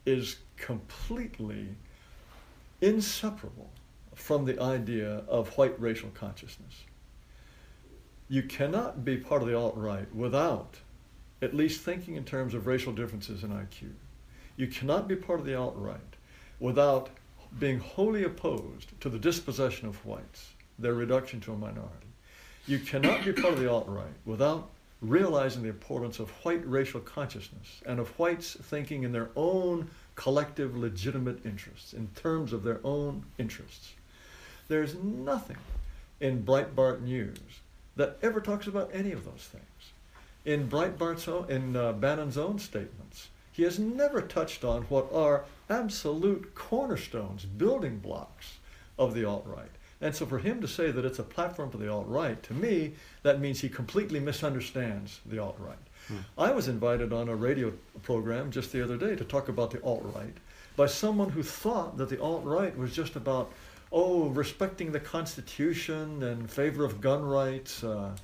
is 0.06 0.36
completely 0.56 1.66
inseparable 2.80 3.70
from 4.14 4.44
the 4.44 4.62
idea 4.62 5.24
of 5.26 5.48
white 5.58 5.78
racial 5.80 6.10
consciousness. 6.10 6.84
You 8.28 8.44
cannot 8.44 9.04
be 9.04 9.16
part 9.16 9.42
of 9.42 9.48
the 9.48 9.56
alt 9.56 9.76
right 9.76 10.12
without 10.14 10.78
at 11.42 11.54
least 11.54 11.80
thinking 11.80 12.14
in 12.14 12.24
terms 12.24 12.54
of 12.54 12.68
racial 12.68 12.92
differences 12.92 13.42
in 13.42 13.50
IQ. 13.50 13.90
You 14.56 14.68
cannot 14.68 15.08
be 15.08 15.16
part 15.16 15.40
of 15.40 15.46
the 15.46 15.56
alt 15.56 15.74
right 15.76 15.98
without 16.60 17.10
being 17.58 17.80
wholly 17.80 18.22
opposed 18.22 18.98
to 19.00 19.08
the 19.08 19.18
dispossession 19.18 19.88
of 19.88 20.06
whites, 20.06 20.52
their 20.78 20.94
reduction 20.94 21.40
to 21.40 21.52
a 21.52 21.56
minority. 21.56 22.01
You 22.66 22.78
cannot 22.78 23.24
be 23.24 23.32
part 23.32 23.54
of 23.54 23.60
the 23.60 23.70
alt 23.70 23.86
right 23.88 24.14
without 24.24 24.70
realizing 25.00 25.62
the 25.62 25.68
importance 25.68 26.20
of 26.20 26.30
white 26.44 26.64
racial 26.64 27.00
consciousness 27.00 27.82
and 27.84 27.98
of 27.98 28.16
whites 28.18 28.56
thinking 28.62 29.02
in 29.02 29.10
their 29.10 29.30
own 29.34 29.90
collective 30.14 30.76
legitimate 30.76 31.44
interests, 31.44 31.92
in 31.92 32.08
terms 32.14 32.52
of 32.52 32.62
their 32.62 32.80
own 32.84 33.24
interests. 33.36 33.94
There's 34.68 34.94
nothing 34.94 35.56
in 36.20 36.44
Breitbart 36.44 37.02
News 37.02 37.38
that 37.96 38.16
ever 38.22 38.40
talks 38.40 38.68
about 38.68 38.90
any 38.92 39.10
of 39.10 39.24
those 39.24 39.48
things. 39.50 39.64
In 40.44 40.68
Breitbart's 40.68 41.26
own, 41.26 41.50
in 41.50 41.76
uh, 41.76 41.92
Bannon's 41.92 42.38
own 42.38 42.58
statements, 42.58 43.28
he 43.50 43.64
has 43.64 43.78
never 43.78 44.22
touched 44.22 44.64
on 44.64 44.82
what 44.82 45.12
are 45.12 45.44
absolute 45.68 46.54
cornerstones, 46.54 47.44
building 47.44 47.98
blocks 47.98 48.58
of 48.98 49.14
the 49.14 49.24
alt 49.24 49.44
right. 49.46 49.70
And 50.02 50.14
so 50.14 50.26
for 50.26 50.38
him 50.38 50.60
to 50.60 50.68
say 50.68 50.90
that 50.90 51.04
it's 51.04 51.20
a 51.20 51.22
platform 51.22 51.70
for 51.70 51.78
the 51.78 51.90
alt 51.90 52.06
right, 52.08 52.42
to 52.42 52.52
me, 52.52 52.94
that 53.22 53.40
means 53.40 53.60
he 53.60 53.68
completely 53.68 54.18
misunderstands 54.18 55.20
the 55.24 55.38
alt 55.38 55.56
right. 55.60 55.78
Hmm. 56.08 56.16
I 56.36 56.50
was 56.50 56.66
invited 56.66 57.12
on 57.12 57.28
a 57.28 57.36
radio 57.36 57.72
program 58.02 58.50
just 58.50 58.72
the 58.72 58.82
other 58.82 58.96
day 58.96 59.14
to 59.14 59.24
talk 59.24 59.48
about 59.48 59.70
the 59.70 59.80
alt 59.82 60.02
right 60.14 60.36
by 60.76 60.86
someone 60.86 61.30
who 61.30 61.42
thought 61.42 61.96
that 61.98 62.08
the 62.08 62.20
alt 62.20 62.44
right 62.44 62.76
was 62.76 62.92
just 62.92 63.14
about, 63.14 63.52
oh, 63.92 64.28
respecting 64.30 64.90
the 64.90 65.00
Constitution 65.00 66.22
and 66.24 66.50
favor 66.50 66.84
of 66.84 67.00
gun 67.00 67.22
rights. 67.22 67.84
Uh, 67.84 68.16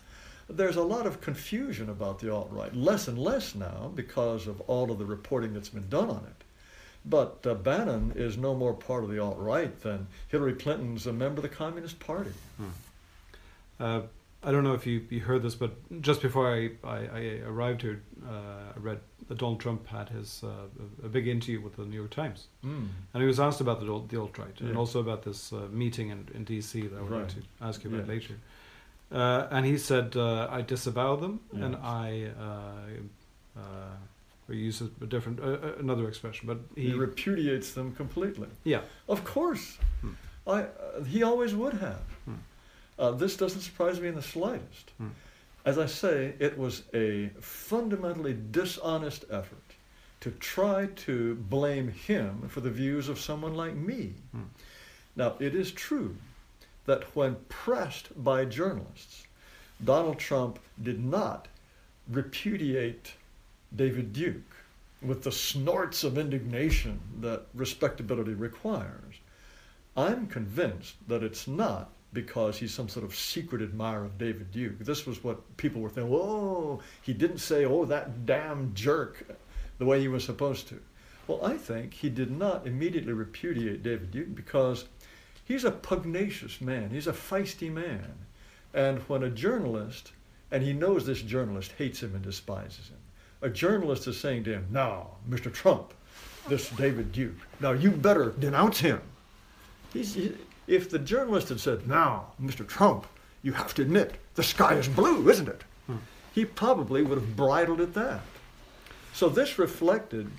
there's 0.49 0.77
a 0.77 0.83
lot 0.83 1.07
of 1.07 1.21
confusion 1.21 1.91
about 1.91 2.19
the 2.19 2.33
alt 2.33 2.49
right, 2.51 2.75
less 2.75 3.07
and 3.07 3.19
less 3.19 3.55
now 3.55 3.93
because 3.95 4.47
of 4.47 4.61
all 4.63 4.91
of 4.91 4.99
the 4.99 5.05
reporting 5.05 5.53
that's 5.53 5.69
been 5.69 5.89
done 5.89 6.11
on 6.11 6.25
it. 6.27 6.45
But 7.09 7.47
uh, 7.47 7.55
Bannon 7.55 8.13
is 8.17 8.37
no 8.37 8.55
more 8.55 8.75
part 8.75 9.05
of 9.05 9.11
the 9.11 9.19
alt 9.19 9.39
right 9.39 9.79
than 9.81 10.09
Hillary 10.29 10.55
Clinton's 10.55 11.07
a 11.07 11.13
member 11.13 11.39
of 11.39 11.43
the 11.43 11.49
Communist 11.49 11.99
Party. 12.01 12.33
Hmm. 12.57 12.69
Uh, 13.81 14.01
I 14.43 14.53
don't 14.53 14.63
know 14.63 14.75
if 14.75 14.87
you, 14.87 15.05
you 15.11 15.21
heard 15.21 15.43
this, 15.43 15.55
but 15.55 15.73
just 16.01 16.23
before 16.23 16.53
I, 16.53 16.71
I, 16.85 16.97
I 16.97 17.41
arrived 17.45 17.83
here, 17.83 18.03
uh, 18.25 18.73
I 18.77 18.79
read 18.79 19.01
that 19.29 19.39
Donald 19.39 19.61
Trump 19.61 19.87
had 19.89 20.09
his 20.11 20.45
uh, 20.45 21.05
a 21.05 21.09
big 21.09 21.27
interview 21.27 21.61
with 21.61 21.77
the 21.77 21.85
New 21.85 21.97
York 21.97 22.11
Times, 22.11 22.47
mm. 22.65 22.89
and 23.15 23.23
he 23.23 23.27
was 23.27 23.41
asked 23.41 23.61
about 23.61 23.81
the, 23.81 23.87
the 24.09 24.21
alt 24.21 24.39
right 24.39 24.55
yeah. 24.59 24.69
and 24.69 24.79
also 24.79 25.01
about 25.01 25.23
this 25.23 25.53
uh, 25.53 25.67
meeting 25.73 26.11
in, 26.11 26.29
in 26.35 26.45
D.C. 26.45 26.83
that 26.83 26.97
I 26.97 27.03
would 27.03 27.11
right. 27.11 27.23
like 27.23 27.29
to 27.31 27.43
ask 27.61 27.83
you 27.83 27.91
about 27.91 28.07
yeah. 28.07 28.13
later. 28.13 28.35
Uh, 29.11 29.49
and 29.51 29.67
he 29.67 29.77
said, 29.77 30.17
"I 30.17 30.63
disavow 30.63 31.17
them, 31.17 31.41
yes. 31.53 31.63
and 31.65 31.77
I." 31.77 32.29
or 34.49 34.55
use 34.55 34.81
a, 34.81 35.07
different 35.07 35.41
uh, 35.41 35.75
another 35.79 36.09
expression, 36.09 36.47
but 36.47 36.59
he, 36.75 36.91
he, 36.91 36.95
repudiates 36.95 37.73
them 37.73 37.95
completely. 37.95 38.49
Yeah, 38.65 38.81
of 39.09 39.25
course. 39.25 39.79
Hmm. 40.01 40.13
I 40.47 40.63
uh, 40.63 41.05
he 41.05 41.23
always 41.23 41.55
would 41.55 41.75
have. 41.75 42.03
Hmm. 42.25 42.35
Uh, 42.99 43.11
this 43.13 43.37
doesn't 43.37 43.61
surprise 43.61 44.01
me 44.01 44.09
in 44.09 44.15
the 44.15 44.23
slightest. 44.23 44.91
Hmm. 44.99 45.09
As 45.65 45.79
I 45.79 45.87
say, 45.87 46.35
it 46.39 46.57
was 46.57 46.85
a 46.95 47.31
fundamentally 47.41 48.37
dishonest 48.51 49.25
effort 49.31 49.59
to 50.21 50.31
try 50.33 50.87
to 50.97 51.35
blame 51.35 51.89
him 51.89 52.49
for 52.49 52.61
the 52.61 52.71
views 52.71 53.09
of 53.09 53.21
someone 53.21 53.55
like 53.55 53.75
me. 53.75 54.15
Hmm. 54.33 54.45
Now, 55.15 55.35
it 55.39 55.55
is 55.55 55.73
true 55.73 56.17
that 56.87 57.15
when 57.15 57.37
pressed 57.49 58.09
by 58.25 58.45
journalists, 58.47 59.27
Donald 59.85 60.19
Trump 60.19 60.59
did 60.83 61.05
not 61.05 61.49
repudiate 62.09 63.13
David 63.75 64.13
Duke 64.13 64.57
with 65.03 65.23
the 65.23 65.33
snorts 65.33 66.03
of 66.05 66.19
indignation 66.19 67.01
that 67.21 67.47
respectability 67.55 68.35
requires. 68.35 69.15
I'm 69.97 70.27
convinced 70.27 70.97
that 71.09 71.23
it's 71.23 71.47
not 71.47 71.91
because 72.13 72.57
he's 72.57 72.73
some 72.73 72.89
sort 72.89 73.05
of 73.05 73.15
secret 73.15 73.63
admirer 73.63 74.05
of 74.05 74.19
David 74.19 74.51
Duke. 74.51 74.79
This 74.79 75.07
was 75.07 75.23
what 75.23 75.57
people 75.57 75.81
were 75.81 75.91
thinking, 75.91 76.13
oh, 76.15 76.81
he 77.03 77.13
didn't 77.13 77.39
say, 77.39 77.65
oh, 77.65 77.85
that 77.85 78.25
damn 78.27 78.73
jerk, 78.75 79.27
the 79.79 79.85
way 79.85 80.01
he 80.01 80.09
was 80.09 80.25
supposed 80.25 80.69
to. 80.69 80.81
Well, 81.27 81.45
I 81.45 81.59
think 81.59 81.93
he 81.93 82.09
did 82.09 82.31
not 82.31 82.67
immediately 82.67 83.13
repudiate 83.13 83.83
David 83.83 84.11
Duke 84.11 84.35
because 84.35 84.87
he's 85.45 85.65
a 85.65 85.71
pugnacious 85.71 86.61
man, 86.61 86.91
he's 86.91 87.07
a 87.07 87.13
feisty 87.13 87.71
man. 87.71 88.15
And 88.73 89.01
when 89.01 89.23
a 89.23 89.31
journalist, 89.31 90.13
and 90.51 90.63
he 90.63 90.73
knows 90.73 91.05
this 91.05 91.21
journalist 91.21 91.73
hates 91.77 92.03
him 92.03 92.15
and 92.15 92.25
despises 92.25 92.89
him, 92.89 92.99
a 93.43 93.49
journalist 93.49 94.07
is 94.07 94.19
saying 94.19 94.45
to 94.45 94.53
him, 94.53 94.67
Now, 94.71 95.09
Mr. 95.29 95.53
Trump, 95.53 95.93
this 96.49 96.71
David 96.71 97.13
Duke, 97.13 97.37
now 97.61 97.73
you 97.73 97.91
better 97.91 98.31
denounce 98.39 98.81
him. 98.81 99.01
He, 99.93 100.35
if 100.67 100.91
the 100.91 100.99
journalist 100.99 101.49
had 101.49 101.61
said, 101.61 101.87
Now, 101.89 102.33
Mr. 102.43 102.67
Trump, 102.67 103.07
you 103.43 103.53
have 103.53 103.75
to 103.75 103.83
admit 103.83 104.17
the 104.35 104.43
sky 104.43 104.75
is 104.75 104.89
blue, 104.89 105.29
isn't 105.29 105.49
it? 105.49 105.63
Hmm. 105.87 105.97
He 106.35 106.45
probably 106.45 107.03
would 107.03 107.19
have 107.19 107.37
bridled 107.37 107.81
at 107.81 107.95
that. 107.95 108.21
So 109.13 109.29
this 109.29 109.59
reflected 109.59 110.31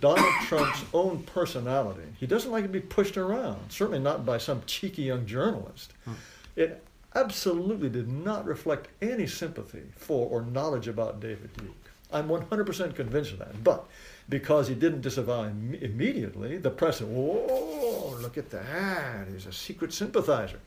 Donald 0.00 0.32
Trump's 0.42 0.84
own 0.92 1.22
personality. 1.24 2.06
He 2.18 2.26
doesn't 2.26 2.50
like 2.50 2.64
to 2.64 2.68
be 2.68 2.80
pushed 2.80 3.16
around, 3.16 3.60
certainly 3.70 3.98
not 3.98 4.24
by 4.26 4.38
some 4.38 4.62
cheeky 4.66 5.02
young 5.02 5.26
journalist. 5.26 5.92
Hmm. 6.04 6.12
It 6.56 6.84
absolutely 7.14 7.88
did 7.88 8.08
not 8.08 8.44
reflect 8.44 8.88
any 9.00 9.26
sympathy 9.26 9.82
for 9.96 10.28
or 10.28 10.42
knowledge 10.42 10.88
about 10.88 11.20
David 11.20 11.50
Duke. 11.56 11.81
I'm 12.12 12.28
100% 12.28 12.94
convinced 12.94 13.32
of 13.32 13.38
that. 13.38 13.64
But 13.64 13.86
because 14.28 14.68
he 14.68 14.74
didn't 14.74 15.00
disavow 15.00 15.44
Im- 15.44 15.74
immediately, 15.80 16.58
the 16.58 16.70
press 16.70 16.98
said, 16.98 17.08
"Whoa, 17.08 18.16
look 18.20 18.38
at 18.38 18.50
that! 18.50 19.28
He's 19.28 19.46
a 19.46 19.52
secret 19.52 19.92
sympathizer." 19.92 20.60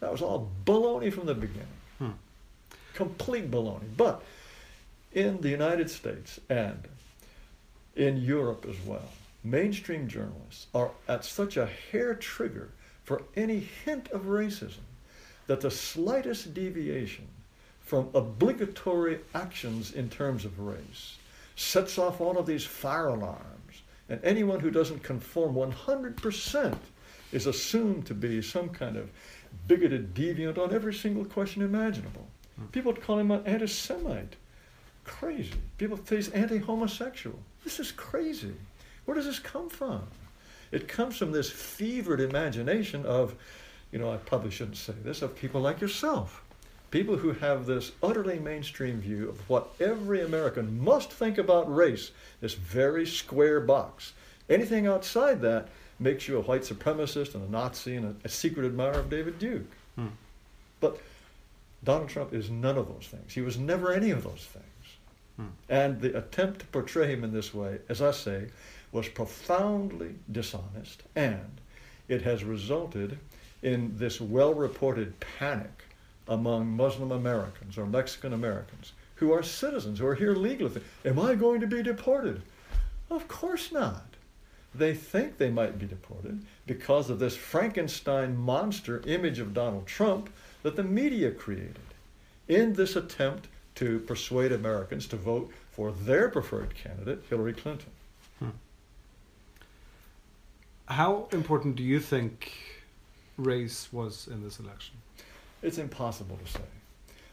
That 0.00 0.12
was 0.12 0.22
all 0.22 0.50
baloney 0.64 1.12
from 1.12 1.26
the 1.26 1.34
beginning. 1.34 1.66
Hmm. 1.98 2.10
Complete 2.94 3.50
baloney. 3.50 3.88
But 3.96 4.22
in 5.12 5.40
the 5.40 5.50
United 5.50 5.90
States 5.90 6.40
and 6.48 6.88
in 7.96 8.16
Europe 8.18 8.64
as 8.68 8.76
well, 8.86 9.08
mainstream 9.42 10.08
journalists 10.08 10.66
are 10.74 10.90
at 11.08 11.24
such 11.24 11.56
a 11.56 11.66
hair 11.66 12.14
trigger 12.14 12.70
for 13.04 13.22
any 13.36 13.58
hint 13.58 14.08
of 14.12 14.22
racism 14.22 14.84
that 15.46 15.60
the 15.60 15.70
slightest 15.70 16.54
deviation 16.54 17.26
from 17.90 18.08
obligatory 18.14 19.18
actions 19.34 19.90
in 19.90 20.08
terms 20.08 20.44
of 20.44 20.60
race, 20.60 21.16
sets 21.56 21.98
off 21.98 22.20
all 22.20 22.38
of 22.38 22.46
these 22.46 22.64
fire 22.64 23.08
alarms, 23.08 23.82
and 24.08 24.20
anyone 24.22 24.60
who 24.60 24.70
doesn't 24.70 25.02
conform 25.02 25.56
100% 25.56 26.78
is 27.32 27.48
assumed 27.48 28.06
to 28.06 28.14
be 28.14 28.40
some 28.40 28.68
kind 28.68 28.96
of 28.96 29.10
bigoted 29.66 30.14
deviant 30.14 30.56
on 30.56 30.72
every 30.72 30.94
single 30.94 31.24
question 31.24 31.62
imaginable. 31.62 32.28
Hmm. 32.54 32.66
People 32.66 32.94
call 32.94 33.18
him 33.18 33.32
an 33.32 33.44
anti 33.44 33.66
Semite. 33.66 34.36
Crazy. 35.02 35.54
People 35.76 35.98
say 36.04 36.14
he's 36.14 36.28
anti 36.28 36.58
homosexual. 36.58 37.40
This 37.64 37.80
is 37.80 37.90
crazy. 37.90 38.54
Where 39.04 39.16
does 39.16 39.26
this 39.26 39.40
come 39.40 39.68
from? 39.68 40.04
It 40.70 40.86
comes 40.86 41.16
from 41.16 41.32
this 41.32 41.50
fevered 41.50 42.20
imagination 42.20 43.04
of, 43.04 43.34
you 43.90 43.98
know, 43.98 44.12
I 44.12 44.18
probably 44.18 44.52
shouldn't 44.52 44.76
say 44.76 44.94
this, 45.02 45.22
of 45.22 45.34
people 45.34 45.60
like 45.60 45.80
yourself 45.80 46.44
people 46.90 47.16
who 47.16 47.32
have 47.32 47.66
this 47.66 47.92
utterly 48.02 48.38
mainstream 48.38 49.00
view 49.00 49.28
of 49.28 49.48
what 49.48 49.72
every 49.80 50.22
American 50.22 50.82
must 50.82 51.12
think 51.12 51.38
about 51.38 51.72
race, 51.72 52.10
this 52.40 52.54
very 52.54 53.06
square 53.06 53.60
box. 53.60 54.12
Anything 54.48 54.86
outside 54.86 55.40
that 55.42 55.68
makes 55.98 56.26
you 56.26 56.36
a 56.36 56.42
white 56.42 56.62
supremacist 56.62 57.34
and 57.34 57.46
a 57.46 57.50
Nazi 57.50 57.96
and 57.96 58.06
a, 58.06 58.26
a 58.26 58.28
secret 58.28 58.66
admirer 58.66 58.98
of 58.98 59.10
David 59.10 59.38
Duke. 59.38 59.70
Hmm. 59.94 60.08
But 60.80 60.98
Donald 61.84 62.08
Trump 62.08 62.32
is 62.32 62.50
none 62.50 62.76
of 62.76 62.88
those 62.88 63.06
things. 63.06 63.32
He 63.32 63.40
was 63.40 63.58
never 63.58 63.92
any 63.92 64.10
of 64.10 64.24
those 64.24 64.48
things. 64.50 64.64
Hmm. 65.36 65.46
And 65.68 66.00
the 66.00 66.16
attempt 66.18 66.60
to 66.60 66.66
portray 66.66 67.08
him 67.08 67.22
in 67.22 67.32
this 67.32 67.54
way, 67.54 67.78
as 67.88 68.02
I 68.02 68.10
say, 68.10 68.48
was 68.92 69.08
profoundly 69.08 70.16
dishonest, 70.32 71.04
and 71.14 71.60
it 72.08 72.22
has 72.22 72.42
resulted 72.42 73.18
in 73.62 73.96
this 73.96 74.20
well 74.20 74.54
reported 74.54 75.20
panic 75.20 75.84
among 76.30 76.68
Muslim 76.68 77.12
Americans 77.12 77.76
or 77.76 77.84
Mexican 77.84 78.32
Americans 78.32 78.92
who 79.16 79.32
are 79.32 79.42
citizens, 79.42 79.98
who 79.98 80.06
are 80.06 80.14
here 80.14 80.34
legally. 80.34 80.80
Am 81.04 81.18
I 81.18 81.34
going 81.34 81.60
to 81.60 81.66
be 81.66 81.82
deported? 81.82 82.40
Of 83.10 83.28
course 83.28 83.70
not. 83.70 84.06
They 84.74 84.94
think 84.94 85.36
they 85.36 85.50
might 85.50 85.78
be 85.78 85.86
deported 85.86 86.42
because 86.66 87.10
of 87.10 87.18
this 87.18 87.36
Frankenstein 87.36 88.36
monster 88.36 89.02
image 89.04 89.40
of 89.40 89.52
Donald 89.52 89.86
Trump 89.86 90.30
that 90.62 90.76
the 90.76 90.84
media 90.84 91.32
created 91.32 91.76
in 92.48 92.72
this 92.72 92.96
attempt 92.96 93.48
to 93.74 93.98
persuade 94.00 94.52
Americans 94.52 95.06
to 95.08 95.16
vote 95.16 95.50
for 95.70 95.92
their 95.92 96.28
preferred 96.28 96.74
candidate, 96.74 97.22
Hillary 97.28 97.52
Clinton. 97.52 97.90
Hmm. 98.38 98.50
How 100.86 101.28
important 101.32 101.76
do 101.76 101.82
you 101.82 102.00
think 102.00 102.52
race 103.36 103.92
was 103.92 104.28
in 104.28 104.42
this 104.42 104.60
election? 104.60 104.96
It's 105.62 105.78
impossible 105.78 106.38
to 106.44 106.50
say. 106.50 106.64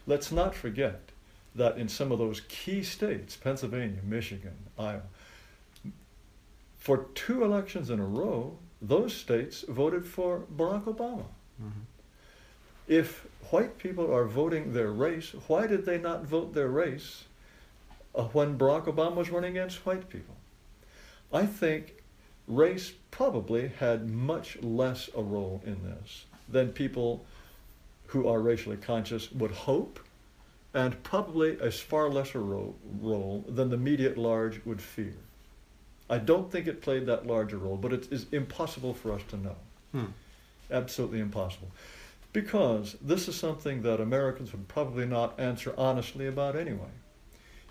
Let's 0.06 0.32
not 0.32 0.54
forget 0.54 1.00
that 1.54 1.76
in 1.76 1.88
some 1.88 2.12
of 2.12 2.18
those 2.18 2.42
key 2.48 2.82
states, 2.82 3.36
Pennsylvania, 3.36 4.00
Michigan, 4.02 4.54
Iowa, 4.78 5.02
for 6.78 7.06
two 7.14 7.44
elections 7.44 7.90
in 7.90 7.98
a 7.98 8.06
row, 8.06 8.56
those 8.80 9.14
states 9.14 9.64
voted 9.68 10.06
for 10.06 10.44
Barack 10.56 10.84
Obama. 10.84 11.24
Mm-hmm. 11.60 11.80
If 12.86 13.26
white 13.50 13.76
people 13.78 14.14
are 14.14 14.24
voting 14.24 14.72
their 14.72 14.92
race, 14.92 15.34
why 15.48 15.66
did 15.66 15.84
they 15.84 15.98
not 15.98 16.24
vote 16.24 16.54
their 16.54 16.68
race 16.68 17.24
uh, 18.14 18.24
when 18.24 18.56
Barack 18.56 18.84
Obama 18.84 19.16
was 19.16 19.30
running 19.30 19.50
against 19.58 19.84
white 19.84 20.08
people? 20.08 20.36
I 21.32 21.44
think 21.44 22.02
race 22.46 22.92
probably 23.10 23.68
had 23.78 24.08
much 24.08 24.56
less 24.62 25.10
a 25.14 25.22
role 25.22 25.60
in 25.66 25.82
this 25.84 26.24
than 26.48 26.70
people 26.70 27.26
who 28.08 28.26
are 28.26 28.40
racially 28.40 28.76
conscious 28.76 29.30
would 29.32 29.50
hope, 29.50 30.00
and 30.74 31.02
probably 31.02 31.58
a 31.60 31.70
far 31.70 32.08
lesser 32.08 32.40
ro- 32.40 32.74
role 33.00 33.44
than 33.48 33.70
the 33.70 33.76
media 33.76 34.10
at 34.10 34.18
large 34.18 34.64
would 34.64 34.80
fear. 34.80 35.14
I 36.10 36.18
don't 36.18 36.50
think 36.50 36.66
it 36.66 36.80
played 36.80 37.06
that 37.06 37.26
large 37.26 37.52
a 37.52 37.58
role, 37.58 37.76
but 37.76 37.92
it 37.92 38.10
is 38.10 38.26
impossible 38.32 38.94
for 38.94 39.12
us 39.12 39.22
to 39.28 39.36
know. 39.36 39.56
Hmm. 39.92 40.06
Absolutely 40.70 41.20
impossible. 41.20 41.70
Because 42.32 42.96
this 43.00 43.28
is 43.28 43.36
something 43.36 43.82
that 43.82 44.00
Americans 44.00 44.52
would 44.52 44.68
probably 44.68 45.06
not 45.06 45.38
answer 45.38 45.74
honestly 45.76 46.26
about 46.26 46.56
anyway. 46.56 46.92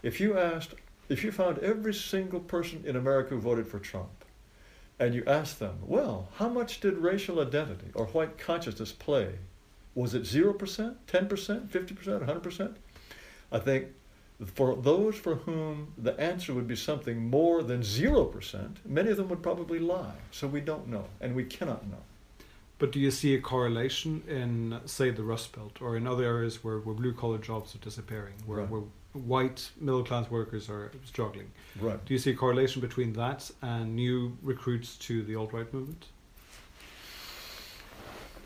If 0.04 0.20
you 0.20 0.38
asked, 0.38 0.76
if 1.10 1.24
you 1.24 1.32
found 1.32 1.60
every 1.60 1.94
single 1.94 2.40
person 2.40 2.84
in 2.86 2.96
America 2.96 3.32
who 3.32 3.42
voted 3.42 3.68
for 3.68 3.80
Trump, 3.80 4.10
and 5.00 5.14
you 5.14 5.24
asked 5.26 5.60
them, 5.60 5.78
well, 5.82 6.30
how 6.36 6.50
much 6.50 6.80
did 6.80 6.98
racial 6.98 7.40
identity 7.40 7.92
or 7.94 8.06
white 8.08 8.38
consciousness 8.38 8.92
play? 8.92 9.36
Was 9.98 10.14
it 10.14 10.22
0%, 10.22 10.56
10%, 11.08 11.68
50%, 11.70 11.70
100%? 11.70 12.76
I 13.52 13.58
think 13.58 13.88
for 14.54 14.76
those 14.76 15.16
for 15.16 15.34
whom 15.38 15.92
the 15.98 16.14
answer 16.20 16.54
would 16.54 16.68
be 16.68 16.76
something 16.76 17.28
more 17.28 17.64
than 17.64 17.82
0%, 17.82 18.76
many 18.86 19.10
of 19.10 19.18
them 19.18 19.28
would 19.30 19.42
probably 19.42 19.80
lie. 19.80 20.14
So 20.30 20.46
we 20.46 20.62
don't 20.62 20.88
know, 20.88 21.06
and 21.20 21.34
we 21.36 21.46
cannot 21.46 21.88
know. 21.88 22.04
But 22.78 22.92
do 22.92 23.00
you 23.00 23.10
see 23.10 23.34
a 23.34 23.42
correlation 23.42 24.22
in, 24.28 24.80
say, 24.86 25.10
the 25.10 25.24
Rust 25.24 25.54
Belt 25.54 25.82
or 25.82 25.98
in 25.98 26.06
other 26.06 26.26
areas 26.26 26.64
where, 26.64 26.78
where 26.78 26.94
blue 26.94 27.14
collar 27.14 27.40
jobs 27.40 27.74
are 27.74 27.80
disappearing, 27.80 28.36
where, 28.46 28.60
Right. 28.60 28.70
where 28.70 28.84
white 29.14 29.72
middle 29.82 30.04
class 30.04 30.30
workers 30.30 30.70
are 30.70 30.92
struggling? 31.06 31.50
Right. 31.82 32.06
Do 32.06 32.14
you 32.14 32.20
see 32.20 32.30
a 32.30 32.36
correlation 32.36 32.82
between 32.84 33.14
that 33.14 33.50
and 33.64 33.96
new 33.96 34.38
recruits 34.44 34.96
to 35.08 35.24
the 35.24 35.34
alt 35.34 35.54
right 35.54 35.74
movement? 35.74 36.06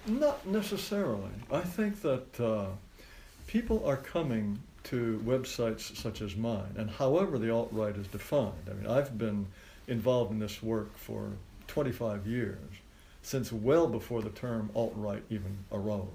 Not 0.08 0.45
necessarily. 0.47 1.30
I 1.52 1.62
think 1.62 2.02
that 2.02 2.39
uh, 2.39 2.68
people 3.47 3.86
are 3.86 3.97
coming 3.97 4.60
to 4.86 5.22
websites 5.26 5.95
such 5.95 6.22
as 6.22 6.36
mine, 6.36 6.76
and 6.76 6.89
however 6.89 7.38
the 7.38 7.52
alt 7.52 7.70
right 7.72 7.95
is 7.95 8.08
defined. 8.08 8.68
I 8.70 8.74
mean, 8.74 8.88
I've 8.88 9.18
been 9.18 9.45
involved 9.88 10.32
in 10.32 10.39
this 10.39 10.64
work 10.64 10.97
for 10.97 11.30
25 11.68 12.26
years, 12.26 12.58
since 13.22 13.52
well 13.52 13.88
before 13.88 14.22
the 14.22 14.32
term 14.32 14.72
alt 14.76 14.93
right 14.95 15.24
even 15.30 15.58
arose. 15.72 16.08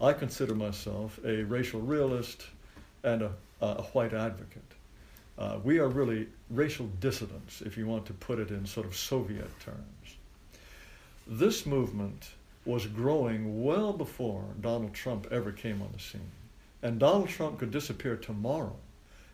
I 0.00 0.12
consider 0.12 0.54
myself 0.54 1.20
a 1.24 1.44
racial 1.44 1.80
realist 1.80 2.46
and 3.04 3.22
a, 3.22 3.32
a 3.60 3.82
white 3.82 4.12
advocate. 4.12 4.62
Uh, 5.38 5.58
we 5.62 5.78
are 5.78 5.88
really 5.88 6.28
racial 6.50 6.86
dissidents, 7.00 7.60
if 7.62 7.76
you 7.76 7.86
want 7.86 8.06
to 8.06 8.12
put 8.12 8.38
it 8.40 8.50
in 8.50 8.66
sort 8.66 8.86
of 8.86 8.96
Soviet 8.96 9.48
terms. 9.60 10.16
This 11.26 11.64
movement 11.64 12.28
was 12.64 12.86
growing 12.86 13.62
well 13.62 13.92
before 13.92 14.44
Donald 14.60 14.94
Trump 14.94 15.26
ever 15.30 15.52
came 15.52 15.82
on 15.82 15.90
the 15.92 15.98
scene. 15.98 16.30
And 16.82 16.98
Donald 16.98 17.28
Trump 17.28 17.58
could 17.58 17.70
disappear 17.70 18.16
tomorrow, 18.16 18.76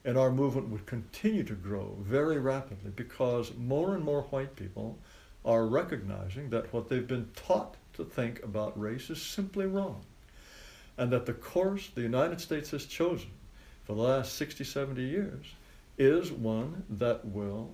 and 0.04 0.18
our 0.18 0.30
movement 0.30 0.68
would 0.68 0.86
continue 0.86 1.44
to 1.44 1.54
grow 1.54 1.96
very 2.00 2.38
rapidly 2.38 2.90
because 2.94 3.52
more 3.56 3.94
and 3.94 4.04
more 4.04 4.22
white 4.22 4.56
people 4.56 4.98
are 5.44 5.66
recognizing 5.66 6.50
that 6.50 6.72
what 6.72 6.88
they've 6.88 7.06
been 7.06 7.30
taught 7.34 7.76
to 7.94 8.04
think 8.04 8.42
about 8.42 8.78
race 8.80 9.10
is 9.10 9.22
simply 9.22 9.66
wrong. 9.66 10.04
And 10.98 11.10
that 11.12 11.26
the 11.26 11.32
course 11.32 11.90
the 11.94 12.02
United 12.02 12.40
States 12.40 12.70
has 12.72 12.84
chosen 12.84 13.30
for 13.84 13.94
the 13.94 14.02
last 14.02 14.34
60, 14.34 14.64
70 14.64 15.02
years 15.02 15.46
is 15.98 16.32
one 16.32 16.84
that 16.90 17.24
will 17.24 17.70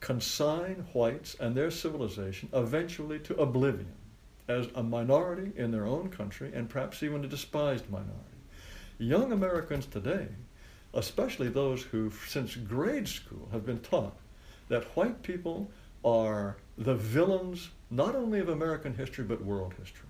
consign 0.00 0.84
whites 0.92 1.36
and 1.38 1.54
their 1.54 1.70
civilization 1.70 2.48
eventually 2.52 3.18
to 3.20 3.36
oblivion 3.36 3.92
as 4.48 4.68
a 4.74 4.82
minority 4.82 5.52
in 5.56 5.70
their 5.70 5.86
own 5.86 6.08
country 6.08 6.50
and 6.54 6.68
perhaps 6.68 7.02
even 7.02 7.24
a 7.24 7.28
despised 7.28 7.90
minority. 7.90 8.16
Young 8.98 9.32
Americans 9.32 9.86
today, 9.86 10.28
especially 10.94 11.48
those 11.48 11.82
who 11.82 12.10
since 12.28 12.54
grade 12.54 13.08
school 13.08 13.48
have 13.52 13.64
been 13.64 13.80
taught 13.80 14.16
that 14.68 14.84
white 14.96 15.22
people 15.22 15.70
are 16.04 16.56
the 16.76 16.94
villains 16.94 17.70
not 17.90 18.14
only 18.14 18.40
of 18.40 18.48
American 18.48 18.94
history 18.94 19.24
but 19.24 19.44
world 19.44 19.74
history. 19.78 20.08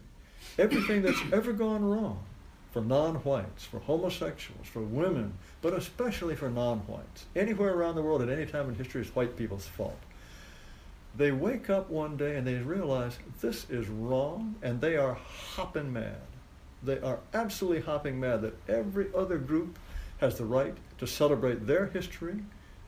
Everything 0.58 1.02
that's 1.02 1.20
ever 1.32 1.52
gone 1.52 1.84
wrong 1.84 2.24
for 2.72 2.80
non-whites, 2.80 3.64
for 3.64 3.80
homosexuals, 3.80 4.66
for 4.66 4.80
women, 4.80 5.34
but 5.60 5.74
especially 5.74 6.34
for 6.34 6.48
non-whites, 6.48 7.26
anywhere 7.36 7.74
around 7.74 7.96
the 7.96 8.02
world 8.02 8.22
at 8.22 8.30
any 8.30 8.46
time 8.46 8.68
in 8.68 8.74
history 8.74 9.02
is 9.02 9.14
white 9.14 9.36
people's 9.36 9.66
fault. 9.66 9.98
They 11.14 11.30
wake 11.30 11.68
up 11.68 11.90
one 11.90 12.16
day 12.16 12.36
and 12.36 12.46
they 12.46 12.54
realize 12.54 13.18
this 13.40 13.68
is 13.68 13.88
wrong 13.88 14.54
and 14.62 14.80
they 14.80 14.96
are 14.96 15.14
hopping 15.14 15.92
mad. 15.92 16.22
They 16.82 16.98
are 17.00 17.20
absolutely 17.34 17.82
hopping 17.82 18.18
mad 18.18 18.40
that 18.42 18.56
every 18.68 19.08
other 19.14 19.38
group 19.38 19.78
has 20.18 20.38
the 20.38 20.46
right 20.46 20.76
to 20.98 21.06
celebrate 21.06 21.66
their 21.66 21.86
history, 21.86 22.36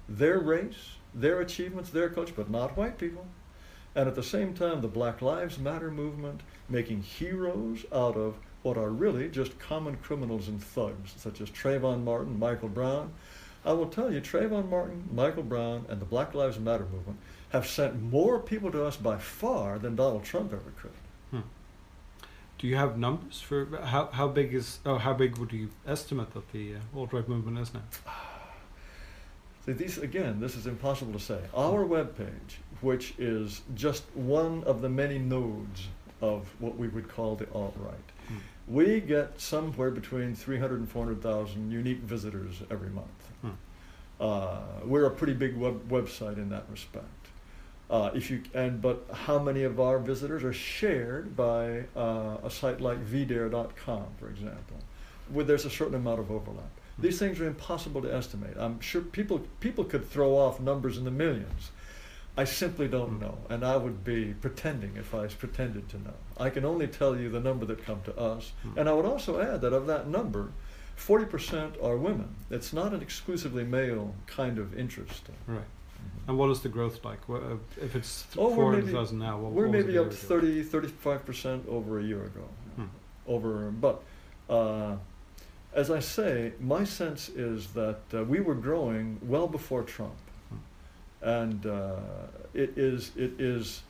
their 0.08 0.38
race, 0.38 0.96
their 1.14 1.40
achievements, 1.40 1.90
their 1.90 2.08
culture, 2.08 2.32
but 2.34 2.50
not 2.50 2.76
white 2.76 2.96
people. 2.96 3.26
And 3.94 4.08
at 4.08 4.14
the 4.14 4.22
same 4.22 4.54
time, 4.54 4.80
the 4.80 4.88
Black 4.88 5.22
Lives 5.22 5.58
Matter 5.58 5.90
movement 5.90 6.40
making 6.68 7.02
heroes 7.02 7.84
out 7.92 8.16
of 8.16 8.36
what 8.62 8.78
are 8.78 8.90
really 8.90 9.28
just 9.28 9.58
common 9.58 9.96
criminals 9.96 10.48
and 10.48 10.62
thugs, 10.62 11.14
such 11.16 11.40
as 11.40 11.50
Trayvon 11.50 12.02
Martin, 12.02 12.38
Michael 12.38 12.68
Brown. 12.68 13.12
I 13.64 13.72
will 13.72 13.86
tell 13.86 14.12
you, 14.12 14.20
Trayvon 14.20 14.68
Martin, 14.68 15.08
Michael 15.12 15.42
Brown, 15.42 15.86
and 15.88 16.00
the 16.00 16.06
Black 16.06 16.34
Lives 16.34 16.58
Matter 16.58 16.86
movement 16.90 17.18
have 17.54 17.66
sent 17.68 18.02
more 18.02 18.40
people 18.40 18.70
to 18.72 18.84
us 18.84 18.96
by 18.96 19.16
far 19.16 19.78
than 19.78 19.94
Donald 19.94 20.24
Trump 20.24 20.52
ever 20.52 20.72
could. 20.76 20.90
Do 22.58 22.68
you 22.68 22.76
have 22.76 22.96
numbers 22.96 23.40
for 23.40 23.66
how, 23.84 24.06
how 24.06 24.28
big 24.28 24.54
is 24.54 24.78
oh, 24.86 24.96
how 24.96 25.12
big 25.12 25.36
would 25.38 25.52
you 25.52 25.70
estimate 25.86 26.32
that 26.34 26.50
the 26.52 26.76
uh, 26.76 26.98
alt 26.98 27.12
right 27.12 27.28
movement 27.28 27.58
is 27.58 27.74
now? 27.74 27.82
See, 29.66 29.72
these 29.72 29.98
again, 29.98 30.40
this 30.40 30.54
is 30.56 30.66
impossible 30.66 31.12
to 31.12 31.18
say. 31.18 31.40
Our 31.54 31.84
webpage, 31.84 32.58
which 32.80 33.14
is 33.18 33.60
just 33.74 34.04
one 34.14 34.62
of 34.64 34.80
the 34.82 34.88
many 34.88 35.18
nodes 35.18 35.88
of 36.22 36.48
what 36.60 36.76
we 36.78 36.88
would 36.88 37.08
call 37.08 37.34
the 37.36 37.50
alt-right, 37.52 38.08
Hmm. 38.28 38.36
we 38.68 39.00
get 39.00 39.38
somewhere 39.40 39.90
between 39.90 40.34
300 40.34 40.78
and 40.78 40.88
400,000 40.88 41.70
unique 41.70 41.98
visitors 41.98 42.62
every 42.70 42.88
month. 42.88 43.20
Hmm. 43.42 43.50
Uh, 44.20 44.60
we're 44.84 45.04
a 45.06 45.10
pretty 45.10 45.34
big 45.34 45.56
web- 45.56 45.86
website 45.90 46.36
in 46.38 46.48
that 46.50 46.64
respect. 46.70 47.23
Uh, 47.90 48.10
if 48.14 48.30
you 48.30 48.42
and 48.54 48.80
but 48.80 49.06
how 49.12 49.38
many 49.38 49.62
of 49.62 49.78
our 49.78 49.98
visitors 49.98 50.42
are 50.42 50.54
shared 50.54 51.36
by 51.36 51.84
uh, 51.94 52.38
a 52.42 52.50
site 52.50 52.80
like 52.80 52.98
vdare.com, 53.04 54.06
for 54.18 54.28
example, 54.28 54.76
where 55.30 55.44
there's 55.44 55.66
a 55.66 55.70
certain 55.70 55.94
amount 55.94 56.18
of 56.18 56.30
overlap. 56.30 56.70
These 56.98 57.18
things 57.18 57.40
are 57.40 57.46
impossible 57.46 58.00
to 58.02 58.14
estimate. 58.14 58.56
I'm 58.56 58.80
sure 58.80 59.02
people 59.02 59.40
people 59.60 59.84
could 59.84 60.08
throw 60.08 60.36
off 60.36 60.60
numbers 60.60 60.96
in 60.96 61.04
the 61.04 61.10
millions. 61.10 61.70
I 62.36 62.44
simply 62.44 62.88
don't 62.88 63.20
know, 63.20 63.38
and 63.48 63.64
I 63.64 63.76
would 63.76 64.02
be 64.02 64.34
pretending 64.40 64.96
if 64.96 65.14
I 65.14 65.28
pretended 65.28 65.88
to 65.90 65.98
know. 65.98 66.14
I 66.36 66.50
can 66.50 66.64
only 66.64 66.88
tell 66.88 67.16
you 67.16 67.28
the 67.28 67.38
number 67.38 67.64
that 67.66 67.84
come 67.84 68.00
to 68.06 68.18
us, 68.18 68.52
and 68.76 68.88
I 68.88 68.92
would 68.92 69.04
also 69.04 69.40
add 69.40 69.60
that 69.60 69.72
of 69.72 69.86
that 69.86 70.08
number, 70.08 70.50
40% 70.98 71.82
are 71.82 71.96
women. 71.96 72.34
It's 72.50 72.72
not 72.72 72.92
an 72.92 73.02
exclusively 73.02 73.62
male 73.62 74.14
kind 74.26 74.58
of 74.58 74.76
interest. 74.76 75.28
Right. 75.46 75.62
And 76.26 76.38
what 76.38 76.50
is 76.50 76.60
the 76.60 76.68
growth 76.68 77.04
like? 77.04 77.18
Uh, 77.28 77.56
If 77.80 77.94
it's 77.96 78.26
Oh, 78.38 78.48
we're 78.48 78.54
four 78.54 78.70
maybe- 78.72 78.82
hundred 78.86 78.96
thousand 78.98 79.18
now, 79.18 79.38
what, 79.38 79.52
We're 79.52 79.64
what 79.66 79.72
maybe 79.72 79.88
up 79.88 79.92
year 79.92 80.02
ago? 80.02 80.10
30, 80.10 80.64
35% 80.64 81.68
over 81.68 81.98
a 81.98 82.02
year 82.02 82.24
ago. 82.24 82.44
Hmm. 82.76 82.84
Over, 83.26 83.70
but 83.70 84.02
uh, 84.48 84.96
as 85.74 85.90
I 85.90 86.00
say, 86.00 86.52
my 86.60 86.84
sense 86.84 87.28
is 87.28 87.68
that 87.74 88.00
uh, 88.14 88.24
we 88.24 88.40
were 88.40 88.54
growing 88.54 89.18
well 89.22 89.46
before 89.46 89.82
Trump. 89.82 90.14
Hmm. 90.50 90.56
and 91.28 91.66
uh, 91.66 91.96
it 92.54 92.76
is 92.78 93.10
it 93.16 93.32
is 93.40 93.82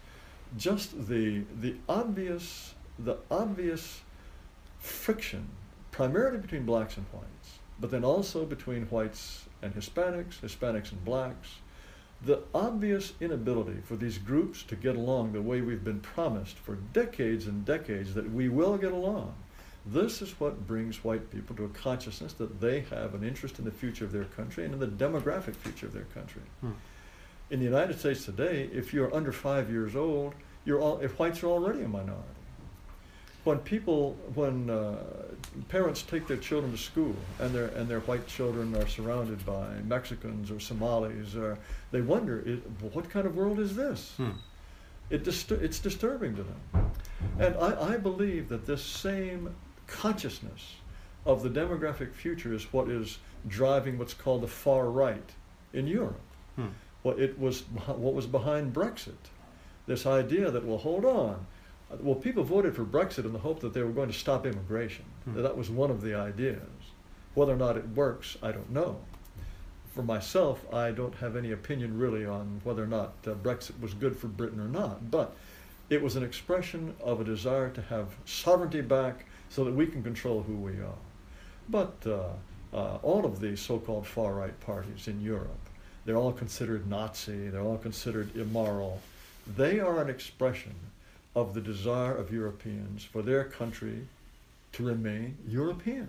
just 0.56 0.88
the 1.08 1.42
the 1.60 1.74
obvious 1.88 2.74
the 2.98 3.16
obvious 3.30 4.00
friction, 4.78 5.46
primarily 5.90 6.38
between 6.38 6.64
blacks 6.64 6.96
and 6.96 7.06
whites, 7.12 7.58
but 7.80 7.90
then 7.90 8.04
also 8.04 8.44
between 8.44 8.84
whites 8.86 9.44
and 9.62 9.74
Hispanics, 9.74 10.40
Hispanics 10.40 10.92
and 10.92 11.04
blacks. 11.04 11.48
The 12.24 12.40
obvious 12.54 13.12
inability 13.20 13.80
for 13.84 13.96
these 13.96 14.16
groups 14.16 14.62
to 14.64 14.76
get 14.76 14.96
along 14.96 15.32
the 15.32 15.42
way 15.42 15.60
we've 15.60 15.84
been 15.84 16.00
promised 16.00 16.56
for 16.56 16.76
decades 16.76 17.46
and 17.46 17.64
decades 17.66 18.14
that 18.14 18.30
we 18.32 18.48
will 18.48 18.78
get 18.78 18.92
along. 18.92 19.34
This 19.84 20.22
is 20.22 20.40
what 20.40 20.66
brings 20.66 21.04
white 21.04 21.30
people 21.30 21.54
to 21.56 21.66
a 21.66 21.68
consciousness 21.68 22.32
that 22.34 22.62
they 22.62 22.80
have 22.80 23.14
an 23.14 23.22
interest 23.22 23.58
in 23.58 23.66
the 23.66 23.70
future 23.70 24.06
of 24.06 24.12
their 24.12 24.24
country 24.24 24.64
and 24.64 24.72
in 24.72 24.80
the 24.80 24.86
demographic 24.86 25.54
future 25.56 25.84
of 25.84 25.92
their 25.92 26.06
country. 26.14 26.40
Hmm. 26.62 26.72
In 27.50 27.58
the 27.58 27.66
United 27.66 27.98
States 27.98 28.24
today, 28.24 28.70
if 28.72 28.94
you're 28.94 29.14
under 29.14 29.30
five 29.30 29.70
years 29.70 29.94
old, 29.94 30.34
you're 30.64 30.80
all, 30.80 31.00
if 31.00 31.18
whites 31.18 31.42
are 31.42 31.48
already 31.48 31.82
a 31.82 31.88
minority. 31.88 32.33
When 33.44 33.58
people, 33.58 34.16
when 34.34 34.70
uh, 34.70 34.96
parents 35.68 36.02
take 36.02 36.26
their 36.26 36.38
children 36.38 36.72
to 36.72 36.78
school 36.78 37.14
and 37.38 37.54
their 37.54 37.66
and 37.66 37.86
their 37.88 38.00
white 38.00 38.26
children 38.26 38.74
are 38.76 38.88
surrounded 38.88 39.44
by 39.44 39.68
Mexicans 39.84 40.50
or 40.50 40.58
Somalis, 40.58 41.36
or 41.36 41.58
they 41.90 42.00
wonder, 42.00 42.40
what 42.92 43.08
kind 43.10 43.26
of 43.26 43.36
world 43.36 43.60
is 43.60 43.76
this? 43.76 44.14
Hmm. 44.16 44.30
It 45.10 45.28
it's 45.28 45.78
disturbing 45.78 46.34
to 46.36 46.42
them. 46.42 46.90
And 47.38 47.54
I, 47.56 47.94
I 47.94 47.96
believe 47.98 48.48
that 48.48 48.64
this 48.64 48.82
same 48.82 49.54
consciousness 49.86 50.76
of 51.26 51.42
the 51.42 51.50
demographic 51.50 52.12
future 52.12 52.54
is 52.54 52.72
what 52.72 52.88
is 52.88 53.18
driving 53.46 53.98
what's 53.98 54.14
called 54.14 54.42
the 54.42 54.48
far 54.48 54.90
right 54.90 55.30
in 55.72 55.86
Europe. 55.86 56.20
Hmm. 56.56 56.68
What 57.02 57.18
it 57.18 57.38
was, 57.38 57.60
what 57.86 58.14
was 58.14 58.26
behind 58.26 58.72
Brexit, 58.72 59.30
this 59.86 60.06
idea 60.06 60.50
that 60.50 60.64
well, 60.64 60.78
hold 60.78 61.04
on, 61.04 61.46
well, 62.00 62.14
people 62.14 62.44
voted 62.44 62.74
for 62.74 62.84
Brexit 62.84 63.24
in 63.24 63.32
the 63.32 63.38
hope 63.38 63.60
that 63.60 63.74
they 63.74 63.82
were 63.82 63.90
going 63.90 64.08
to 64.08 64.14
stop 64.14 64.46
immigration. 64.46 65.04
Hmm. 65.24 65.42
That 65.42 65.56
was 65.56 65.70
one 65.70 65.90
of 65.90 66.02
the 66.02 66.14
ideas. 66.14 66.60
Whether 67.34 67.52
or 67.52 67.56
not 67.56 67.76
it 67.76 67.88
works, 67.88 68.36
I 68.42 68.52
don't 68.52 68.70
know. 68.70 69.00
For 69.94 70.02
myself, 70.02 70.64
I 70.72 70.90
don't 70.90 71.14
have 71.16 71.36
any 71.36 71.52
opinion 71.52 71.98
really 71.98 72.26
on 72.26 72.60
whether 72.64 72.82
or 72.82 72.88
not 72.88 73.14
uh, 73.26 73.30
Brexit 73.30 73.80
was 73.80 73.94
good 73.94 74.16
for 74.16 74.26
Britain 74.26 74.60
or 74.60 74.68
not. 74.68 75.10
But 75.10 75.36
it 75.90 76.02
was 76.02 76.16
an 76.16 76.22
expression 76.22 76.94
of 77.00 77.20
a 77.20 77.24
desire 77.24 77.70
to 77.70 77.82
have 77.82 78.08
sovereignty 78.24 78.80
back 78.80 79.26
so 79.48 79.64
that 79.64 79.74
we 79.74 79.86
can 79.86 80.02
control 80.02 80.42
who 80.42 80.56
we 80.56 80.72
are. 80.72 80.98
But 81.68 81.94
uh, 82.06 82.76
uh, 82.76 82.98
all 83.02 83.24
of 83.24 83.40
these 83.40 83.60
so-called 83.60 84.06
far-right 84.06 84.58
parties 84.60 85.08
in 85.08 85.20
Europe, 85.20 85.68
they're 86.04 86.16
all 86.16 86.32
considered 86.32 86.88
Nazi, 86.88 87.48
they're 87.48 87.62
all 87.62 87.78
considered 87.78 88.34
immoral. 88.36 89.00
They 89.56 89.80
are 89.80 90.00
an 90.02 90.10
expression 90.10 90.74
of 91.34 91.54
the 91.54 91.60
desire 91.60 92.14
of 92.14 92.32
Europeans 92.32 93.04
for 93.04 93.22
their 93.22 93.44
country 93.44 94.06
to 94.72 94.84
remain 94.84 95.36
European. 95.46 96.08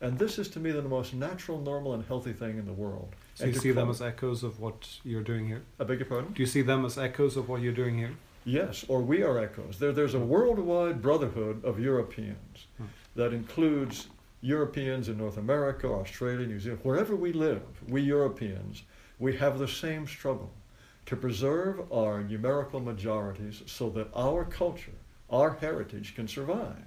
And 0.00 0.18
this 0.18 0.38
is 0.38 0.48
to 0.50 0.60
me 0.60 0.70
the 0.72 0.82
most 0.82 1.14
natural, 1.14 1.60
normal, 1.60 1.94
and 1.94 2.04
healthy 2.04 2.32
thing 2.32 2.58
in 2.58 2.66
the 2.66 2.72
world. 2.72 3.14
So 3.34 3.44
And 3.44 3.54
you 3.54 3.60
see 3.60 3.70
them 3.70 3.88
as 3.88 4.02
echoes 4.02 4.42
of 4.42 4.60
what 4.60 4.98
you're 5.04 5.22
doing 5.22 5.46
here? 5.46 5.62
I 5.80 5.84
beg 5.84 5.98
your 6.00 6.06
pardon? 6.08 6.32
Do 6.32 6.42
you 6.42 6.46
see 6.46 6.62
them 6.62 6.84
as 6.84 6.98
echoes 6.98 7.36
of 7.36 7.48
what 7.48 7.62
you're 7.62 7.72
doing 7.72 7.96
here? 7.98 8.12
Yes, 8.44 8.84
or 8.88 9.00
we 9.00 9.22
are 9.22 9.38
echoes. 9.38 9.78
There, 9.78 9.92
there's 9.92 10.14
a 10.14 10.18
worldwide 10.20 11.00
brotherhood 11.00 11.64
of 11.64 11.78
Europeans 11.80 12.66
Hmm. 12.76 12.84
that 13.16 13.32
includes 13.32 14.08
Europeans 14.42 15.08
in 15.08 15.16
North 15.16 15.38
America, 15.38 15.88
Australia, 15.88 16.46
New 16.46 16.60
Zealand, 16.60 16.80
wherever 16.84 17.16
we 17.16 17.32
live, 17.32 17.62
we 17.88 18.02
Europeans, 18.02 18.82
we 19.18 19.36
have 19.36 19.58
the 19.58 19.68
same 19.68 20.06
struggle 20.06 20.50
to 21.06 21.16
preserve 21.16 21.92
our 21.92 22.22
numerical 22.22 22.80
majorities 22.80 23.62
so 23.66 23.90
that 23.90 24.08
our 24.14 24.44
culture, 24.44 24.92
our 25.30 25.54
heritage 25.54 26.14
can 26.14 26.28
survive. 26.28 26.84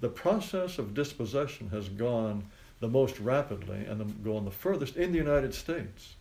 The 0.00 0.08
process 0.08 0.78
of 0.78 0.94
dispossession 0.94 1.70
has 1.70 1.88
gone 1.88 2.44
the 2.80 2.88
most 2.88 3.18
rapidly 3.18 3.84
and 3.86 4.00
the, 4.00 4.04
gone 4.04 4.44
the 4.44 4.50
furthest 4.50 4.96
in 4.96 5.12
the 5.12 5.18
United 5.18 5.54
States. 5.54 6.14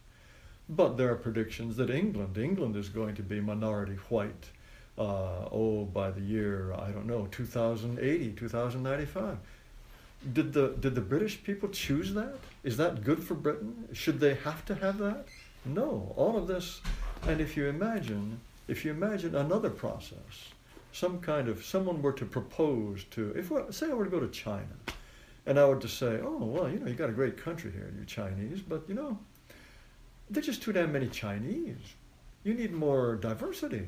But 0.70 0.98
there 0.98 1.12
are 1.12 1.16
predictions 1.16 1.78
that 1.78 1.90
England, 1.90 2.38
England 2.38 2.76
is 2.76 2.90
going 2.90 3.16
to 3.16 3.24
be 3.24 3.40
minority 3.40 3.98
white, 4.10 4.50
uh, 4.98 5.48
oh, 5.52 5.86
by 5.86 6.12
the 6.12 6.22
year, 6.22 6.74
I 6.74 6.90
don't 6.90 7.06
know, 7.06 7.28
2080, 7.32 8.32
2095. 8.32 9.38
Did 10.34 10.52
the, 10.52 10.76
did 10.80 10.96
the 10.96 11.02
British 11.02 11.42
people 11.44 11.70
choose 11.70 12.14
that? 12.16 12.36
Is 12.64 12.76
that 12.78 13.04
good 13.04 13.24
for 13.24 13.36
Britain? 13.36 13.88
Should 13.94 14.20
they 14.20 14.34
have 14.34 14.66
to 14.66 14.76
have 14.76 14.98
that? 14.98 15.28
No, 15.64 16.14
all 16.18 16.36
of 16.36 16.48
this, 16.48 16.82
and 17.24 17.42
if 17.42 17.58
you 17.58 17.68
imagine, 17.68 18.40
if 18.68 18.86
you 18.86 18.92
imagine 18.92 19.36
another 19.36 19.70
process, 19.70 20.52
some 20.92 21.20
kind 21.20 21.48
of, 21.48 21.64
someone 21.64 22.02
were 22.02 22.14
to 22.14 22.26
propose 22.26 23.04
to, 23.12 23.32
if, 23.36 23.52
say 23.74 23.90
I 23.90 23.94
were 23.94 24.06
to 24.06 24.12
go 24.12 24.20
to 24.20 24.30
China, 24.30 24.76
and 25.46 25.60
I 25.60 25.66
were 25.66 25.80
to 25.80 25.88
say, 25.88 26.20
oh, 26.22 26.38
well, 26.38 26.70
you 26.70 26.80
know, 26.80 26.88
you 26.88 26.94
got 26.94 27.10
a 27.10 27.14
great 27.14 27.38
country 27.38 27.72
here, 27.72 27.94
you 27.98 28.06
Chinese, 28.06 28.62
but 28.62 28.84
you 28.88 28.96
know, 28.96 29.18
there's 30.30 30.46
just 30.46 30.62
too 30.62 30.74
damn 30.74 30.92
many 30.92 31.08
Chinese. 31.08 31.96
You 32.44 32.54
need 32.54 32.74
more 32.74 33.16
diversity. 33.16 33.88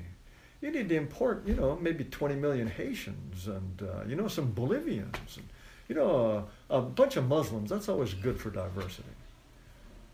You 0.61 0.71
need 0.71 0.89
to 0.89 0.95
import, 0.95 1.43
you 1.45 1.55
know, 1.55 1.77
maybe 1.81 2.03
20 2.03 2.35
million 2.35 2.67
Haitians 2.67 3.47
and, 3.47 3.81
uh, 3.81 4.03
you 4.07 4.15
know, 4.15 4.27
some 4.27 4.51
Bolivians 4.51 5.37
and, 5.37 5.47
you 5.87 5.95
know, 5.95 6.45
a, 6.69 6.77
a 6.77 6.81
bunch 6.81 7.15
of 7.15 7.27
Muslims. 7.27 7.69
That's 7.69 7.87
always 7.87 8.13
good 8.13 8.39
for 8.39 8.49
diversity. 8.49 9.07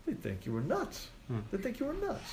They 0.06 0.14
think 0.14 0.46
you 0.46 0.52
were 0.52 0.60
nuts. 0.60 1.08
Hmm. 1.26 1.40
They 1.50 1.58
think 1.58 1.80
you 1.80 1.86
were 1.86 1.94
nuts. 1.94 2.32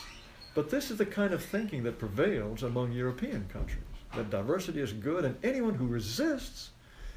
But 0.55 0.69
this 0.69 0.91
is 0.91 0.97
the 0.97 1.05
kind 1.05 1.33
of 1.33 1.43
thinking 1.43 1.83
that 1.83 1.97
prevails 1.99 2.63
among 2.63 2.91
European 2.91 3.45
countries 3.51 3.83
that 4.15 4.29
diversity 4.29 4.79
is 4.79 4.93
good 4.93 5.25
and 5.25 5.35
anyone 5.43 5.73
who 5.73 5.87
resists 5.87 6.69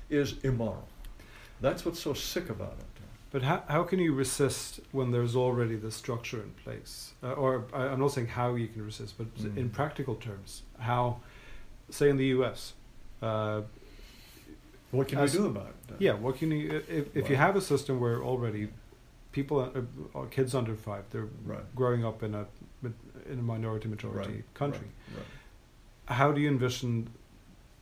is 0.08 0.34
immoral. 0.42 0.88
That's 1.60 1.84
what's 1.84 2.00
so 2.00 2.14
sick 2.14 2.48
about 2.48 2.72
it. 2.78 2.84
But 3.32 3.42
how, 3.42 3.62
how 3.68 3.82
can 3.82 3.98
you 3.98 4.14
resist 4.14 4.80
when 4.92 5.10
there's 5.10 5.36
already 5.36 5.76
the 5.76 5.90
structure 5.90 6.40
in 6.42 6.50
place? 6.64 7.12
Uh, 7.22 7.32
or 7.32 7.64
I, 7.74 7.88
I'm 7.88 8.00
not 8.00 8.12
saying 8.12 8.28
how 8.28 8.54
you 8.54 8.68
can 8.68 8.82
resist, 8.84 9.18
but 9.18 9.26
Mm. 9.36 9.56
in 9.58 9.68
practical 9.68 10.14
terms, 10.14 10.62
how, 10.78 11.20
say 11.90 12.08
in 12.08 12.16
the 12.16 12.26
U.S., 12.26 12.72
uh, 13.20 13.62
What 14.92 15.08
can 15.08 15.18
As- 15.18 15.32
we 15.34 15.40
do 15.40 15.46
about 15.46 15.74
it? 15.90 15.96
yeah, 15.98 16.12
what 16.14 16.36
can 16.38 16.50
you 16.52 16.82
if, 16.88 17.14
if 17.14 17.28
you 17.28 17.36
have 17.36 17.56
a 17.56 17.60
system 17.60 18.00
where 18.00 18.22
already 18.22 18.68
people, 19.36 19.70
uh, 20.14 20.20
kids 20.30 20.54
under 20.54 20.74
five, 20.74 21.04
they're 21.10 21.28
Right. 21.44 21.74
growing 21.76 22.04
up 22.04 22.22
in 22.22 22.34
a 22.34 22.46
in 23.32 23.40
a 23.40 23.42
minority 23.42 23.88
majority 23.88 24.32
Right, 24.34 24.54
country. 24.54 24.86
right, 25.08 25.18
right. 25.18 26.14
How 26.16 26.30
do 26.32 26.40
you 26.40 26.48
envision 26.48 27.08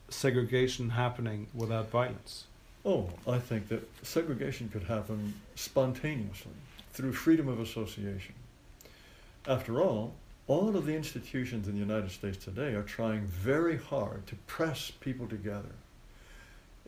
segregation 0.08 0.90
happening 0.90 1.48
without 1.52 1.90
violence? 1.90 2.46
Oh, 2.84 3.10
I 3.28 3.38
think 3.38 3.68
that 3.68 3.82
segregation 4.02 4.70
could 4.70 4.84
happen 4.84 5.34
spontaneously 5.54 6.52
through 6.94 7.12
freedom 7.12 7.46
of 7.48 7.60
association. 7.60 8.34
After 9.46 9.82
all, 9.82 10.14
all 10.46 10.74
of 10.74 10.86
the 10.86 10.94
institutions 10.96 11.68
in 11.68 11.74
the 11.74 11.80
United 11.80 12.10
States 12.10 12.42
today 12.42 12.74
are 12.74 12.82
trying 12.82 13.26
very 13.26 13.76
hard 13.76 14.26
to 14.28 14.34
press 14.46 14.90
people 14.90 15.28
together 15.28 15.74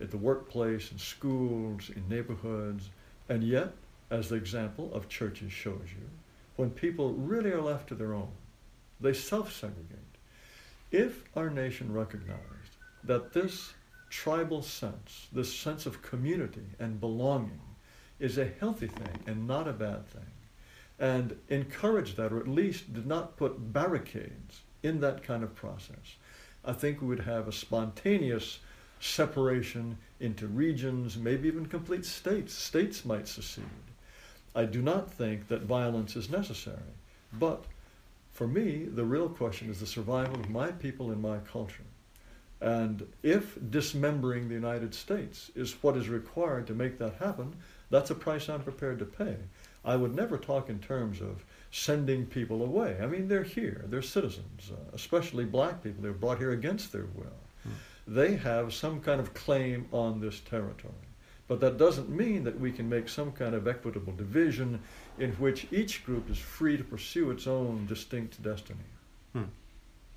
at 0.01 0.11
the 0.11 0.19
workplace, 0.19 0.91
in 0.91 0.99
schools, 0.99 1.91
in 1.91 2.09
neighborhoods, 2.09 2.89
and 3.29 3.43
yet, 3.45 3.73
as 4.11 4.29
the 4.29 4.37
example 4.37 4.93
of 4.95 5.09
churches 5.09 5.53
shows 5.53 5.89
you, 5.89 6.09
when 6.57 6.71
people 6.71 7.13
really 7.13 7.51
are 7.51 7.61
left 7.61 7.89
to 7.89 7.95
their 7.95 8.15
own, 8.15 8.33
they 9.01 9.13
self 9.13 9.53
segregate. 9.53 9.99
If 10.91 11.25
our 11.37 11.51
nation 11.51 11.93
recognized 11.93 12.77
that 13.05 13.33
this 13.33 13.75
tribal 14.09 14.63
sense, 14.63 15.27
this 15.33 15.53
sense 15.53 15.87
of 15.87 16.03
community 16.03 16.67
and 16.79 17.01
belonging, 17.01 17.61
is 18.19 18.39
a 18.39 18.51
healthy 18.61 18.87
thing 18.87 19.19
and 19.27 19.47
not 19.47 19.69
a 19.69 19.73
bad 19.73 20.07
thing, 20.07 20.31
and 20.99 21.37
encouraged 21.49 22.17
that, 22.17 22.33
or 22.33 22.39
at 22.39 22.49
least 22.49 22.95
did 22.95 23.07
not 23.07 23.37
put 23.37 23.73
barricades 23.73 24.63
in 24.83 25.01
that 25.01 25.23
kind 25.23 25.43
of 25.43 25.55
process, 25.55 26.17
I 26.65 26.73
think 26.73 27.01
we 27.01 27.09
would 27.09 27.21
have 27.21 27.49
a 27.49 27.53
spontaneous 27.53 28.61
separation 29.01 29.99
into 30.21 30.47
regions, 30.47 31.17
maybe 31.17 31.49
even 31.49 31.67
complete 31.67 32.05
states. 32.05 32.55
States 32.55 33.05
might 33.05 33.29
secede. 33.29 33.65
I 34.57 34.65
do 34.65 34.81
not 34.81 35.13
think 35.13 35.49
that 35.49 35.63
violence 35.63 36.17
is 36.17 36.31
necessary, 36.31 36.95
but 37.35 37.67
for 38.33 38.49
me, 38.49 38.85
the 38.85 39.05
real 39.05 39.29
question 39.29 39.71
is 39.71 39.81
the 39.81 39.87
survival 39.87 40.41
of 40.41 40.49
my 40.49 40.73
people 40.73 41.11
and 41.11 41.21
my 41.21 41.39
culture. 41.39 41.85
And 42.61 43.07
if 43.23 43.59
dismembering 43.71 44.49
the 44.49 44.55
United 44.55 44.95
States 44.95 45.51
is 45.55 45.75
what 45.83 45.97
is 45.97 46.09
required 46.09 46.67
to 46.69 46.75
make 46.75 46.99
that 46.99 47.17
happen, 47.17 47.55
that's 47.91 48.11
a 48.11 48.15
price 48.15 48.49
I'm 48.49 48.63
prepared 48.63 48.99
to 49.01 49.05
pay. 49.05 49.37
I 49.85 49.95
would 49.95 50.15
never 50.15 50.39
talk 50.39 50.71
in 50.71 50.79
terms 50.79 51.21
of 51.21 51.45
sending 51.71 52.25
people 52.25 52.63
away. 52.63 52.97
I 53.01 53.07
mean, 53.07 53.29
they're 53.29 53.43
here, 53.43 53.85
they're 53.89 54.01
citizens, 54.01 54.73
uh, 54.73 54.77
especially 54.95 55.45
black 55.45 55.83
people. 55.83 56.03
They're 56.03 56.13
brought 56.13 56.39
here 56.39 56.53
against 56.53 56.93
their 56.93 57.07
will. 57.15 57.73
They 58.07 58.37
have 58.37 58.73
some 58.73 59.01
kind 59.01 59.21
of 59.21 59.35
claim 59.35 59.87
on 59.93 60.21
this 60.21 60.41
territory. 60.41 60.95
But 61.49 61.61
that 61.61 61.79
doesn't 61.79 62.09
mean 62.09 62.45
that 62.45 62.59
we 62.59 62.73
can 62.73 62.89
make 62.89 63.09
some 63.09 63.31
kind 63.33 63.55
of 63.55 63.69
equitable 63.69 64.13
division 64.13 64.81
in 65.19 65.33
which 65.33 65.67
each 65.71 66.05
group 66.05 66.29
is 66.29 66.39
free 66.39 66.77
to 66.77 66.85
pursue 66.85 67.31
its 67.31 67.47
own 67.47 67.87
distinct 67.87 68.43
destiny. 68.43 68.81
Hmm. 69.33 69.45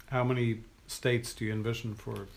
How 0.07 0.23
many 0.23 0.61
states 0.87 1.33
do 1.33 1.45
you 1.45 1.53
envision 1.53 1.93
for 1.93 2.27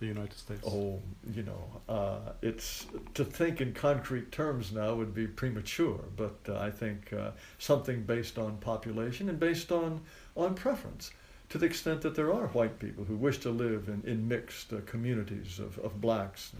the 0.00 0.06
United 0.06 0.36
States? 0.36 0.62
Oh, 0.66 1.00
you 1.32 1.42
know, 1.44 1.80
uh, 1.88 2.32
it's 2.42 2.86
to 3.14 3.24
think 3.24 3.60
in 3.60 3.72
concrete 3.72 4.32
terms 4.32 4.72
now 4.72 4.94
would 4.94 5.14
be 5.14 5.26
premature, 5.26 6.00
but 6.16 6.36
uh, 6.48 6.58
I 6.58 6.70
think 6.70 7.12
uh, 7.12 7.30
something 7.58 8.02
based 8.02 8.38
on 8.38 8.56
population 8.58 9.28
and 9.28 9.38
based 9.38 9.70
on, 9.70 10.00
on 10.36 10.54
preference. 10.54 11.12
To 11.50 11.58
the 11.58 11.66
extent 11.66 12.00
that 12.00 12.16
there 12.16 12.32
are 12.32 12.48
white 12.48 12.78
people 12.80 13.04
who 13.04 13.16
wish 13.16 13.38
to 13.38 13.50
live 13.50 13.88
in, 13.88 14.02
in 14.10 14.26
mixed 14.26 14.72
uh, 14.72 14.78
communities 14.86 15.60
of, 15.60 15.78
of 15.78 16.00
blacks, 16.00 16.52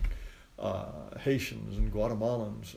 uh, 0.59 1.19
Haitians, 1.21 1.77
and 1.79 1.93
Guatemalans, 1.93 2.77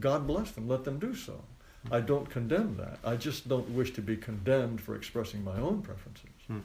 God 0.00 0.26
bless 0.26 0.50
them, 0.52 0.68
let 0.68 0.84
them 0.84 0.98
do 0.98 1.14
so. 1.14 1.42
I 1.90 2.00
don't 2.00 2.28
condemn 2.28 2.76
that. 2.76 2.98
I 3.04 3.16
just 3.16 3.48
don't 3.48 3.68
wish 3.70 3.92
to 3.94 4.02
be 4.02 4.16
condemned 4.16 4.80
for 4.80 4.94
expressing 4.96 5.42
my 5.44 5.56
own 5.58 5.80
preferences. 5.82 6.28
Hmm. 6.46 6.58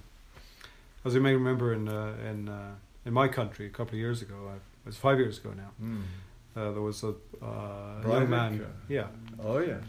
As 1.06 1.14
you 1.14 1.22
may 1.22 1.34
remember, 1.34 1.74
in 1.74 1.88
uh, 1.88 2.16
in 2.30 2.50
uh, 2.50 2.76
in 3.06 3.14
my 3.14 3.28
country 3.28 3.66
a 3.68 3.70
couple 3.70 3.94
of 3.94 4.00
years 4.00 4.22
ago, 4.22 4.36
uh, 4.50 4.56
it 4.56 4.88
was 4.88 4.98
five 4.98 5.20
years 5.20 5.38
ago 5.38 5.52
now. 5.56 5.72
Mm. 5.82 6.02
Uh, 6.56 6.72
there 6.72 6.82
was 6.82 7.04
a 7.04 7.14
uh, 7.42 8.02
young 8.08 8.30
man, 8.30 8.62
uh, 8.62 8.68
yeah, 8.88 9.08
Oh 9.44 9.58
yes, 9.60 9.84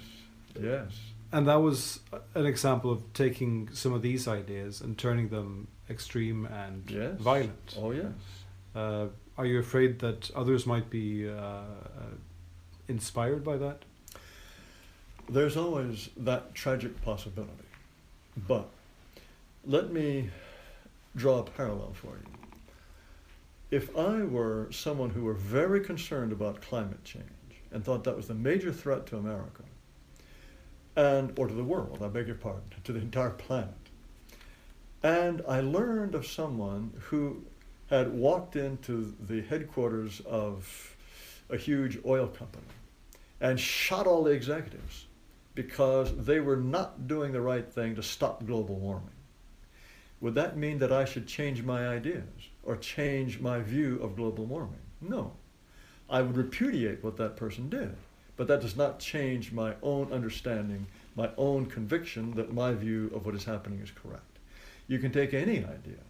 yes. 0.61 0.93
and 1.33 1.47
that 1.47 1.57
was 1.61 2.01
an 2.35 2.47
example 2.47 2.91
of 2.91 3.13
taking 3.13 3.69
some 3.73 3.93
of 3.93 4.03
these 4.03 4.27
ideas 4.29 4.81
and 4.81 4.97
turning 4.97 5.29
them 5.29 5.69
extreme 5.91 6.47
and 6.47 6.91
Yes. 6.91 7.19
violent. 7.21 7.75
Oh 7.79 7.91
yes. 7.93 8.13
Are 9.37 9.47
you 9.47 9.59
afraid 9.59 9.99
that 9.99 10.31
others 10.35 10.65
might 10.65 10.91
be 10.91 11.29
uh, 11.29 11.33
uh, 11.33 11.63
inspired 12.87 13.43
by 13.43 13.57
that? 13.57 13.85
There's 15.29 15.57
always 15.57 16.11
that 16.17 16.55
tragic 16.55 17.03
possibility. 17.03 17.53
But 18.37 18.69
let 19.67 19.93
me 19.93 20.31
draw 21.17 21.41
a 21.41 21.43
parallel 21.43 21.95
for 21.95 22.09
you. 22.09 22.35
If 23.71 23.97
I 23.97 24.23
were 24.23 24.69
someone 24.71 25.11
who 25.11 25.25
were 25.25 25.35
very 25.35 25.81
concerned 25.81 26.31
about 26.31 26.61
climate 26.61 27.03
change 27.03 27.25
and 27.73 27.85
thought 27.85 28.05
that 28.05 28.17
was 28.17 28.29
the 28.29 28.35
major 28.35 28.73
threat 28.73 29.07
to 29.07 29.17
America, 29.17 29.63
and 30.95 31.37
or 31.37 31.49
to 31.49 31.55
the 31.55 31.65
world, 31.65 31.99
I 32.03 32.09
beg 32.09 32.29
your 32.29 32.37
pardon, 32.37 32.63
to 32.85 32.93
the 32.93 33.01
entire 33.01 33.31
planet, 33.31 33.75
and 35.03 35.43
I 35.49 35.61
learned 35.61 36.15
of 36.15 36.25
someone 36.25 36.93
who 37.07 37.45
had 37.99 38.13
walked 38.13 38.57
into 38.57 39.15
the 39.21 39.43
headquarters 39.43 40.21
of 40.27 40.97
a 41.49 41.57
huge 41.57 41.99
oil 42.05 42.27
company 42.27 42.67
and 43.41 43.59
shot 43.61 44.07
all 44.07 44.25
the 44.25 44.33
executives 44.33 45.07
because 45.55 46.17
they 46.17 46.41
were 46.41 46.57
not 46.57 47.07
doing 47.07 47.33
the 47.33 47.41
right 47.41 47.71
thing 47.71 47.95
to 47.95 48.03
stop 48.03 48.45
global 48.47 48.77
warming. 48.77 49.11
Would 50.21 50.35
that 50.35 50.57
mean 50.57 50.79
that 50.79 50.91
I 50.91 51.05
should 51.05 51.29
change 51.29 51.63
my 51.63 51.87
ideas 51.87 52.49
or 52.65 52.77
change 52.77 53.41
my 53.41 53.61
view 53.61 54.01
of 54.03 54.17
global 54.17 54.45
warming? 54.45 54.81
No. 55.01 55.33
I 56.11 56.23
would 56.23 56.37
repudiate 56.37 57.05
what 57.05 57.17
that 57.19 57.37
person 57.37 57.69
did, 57.69 57.95
but 58.37 58.49
that 58.49 58.61
does 58.61 58.77
not 58.77 58.99
change 58.99 59.53
my 59.53 59.75
own 59.83 60.13
understanding, 60.13 60.87
my 61.15 61.31
own 61.37 61.67
conviction 61.67 62.35
that 62.35 62.53
my 62.53 62.73
view 62.73 63.13
of 63.15 63.25
what 63.25 63.35
is 63.35 63.45
happening 63.45 63.81
is 63.81 63.91
correct. 63.91 64.39
You 64.89 64.99
can 64.99 65.13
take 65.13 65.33
any 65.33 65.59
idea 65.59 66.03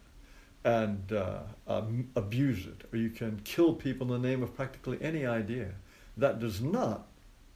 and 0.65 1.13
uh, 1.13 1.39
um, 1.67 2.09
abuse 2.15 2.65
it, 2.65 2.87
or 2.91 2.97
you 2.97 3.11
can 3.11 3.39
kill 3.45 3.73
people 3.73 4.13
in 4.13 4.21
the 4.21 4.27
name 4.27 4.41
of 4.41 4.55
practically 4.55 4.97
any 4.99 5.25
idea. 5.25 5.69
That 6.17 6.39
does 6.39 6.59
not 6.59 7.05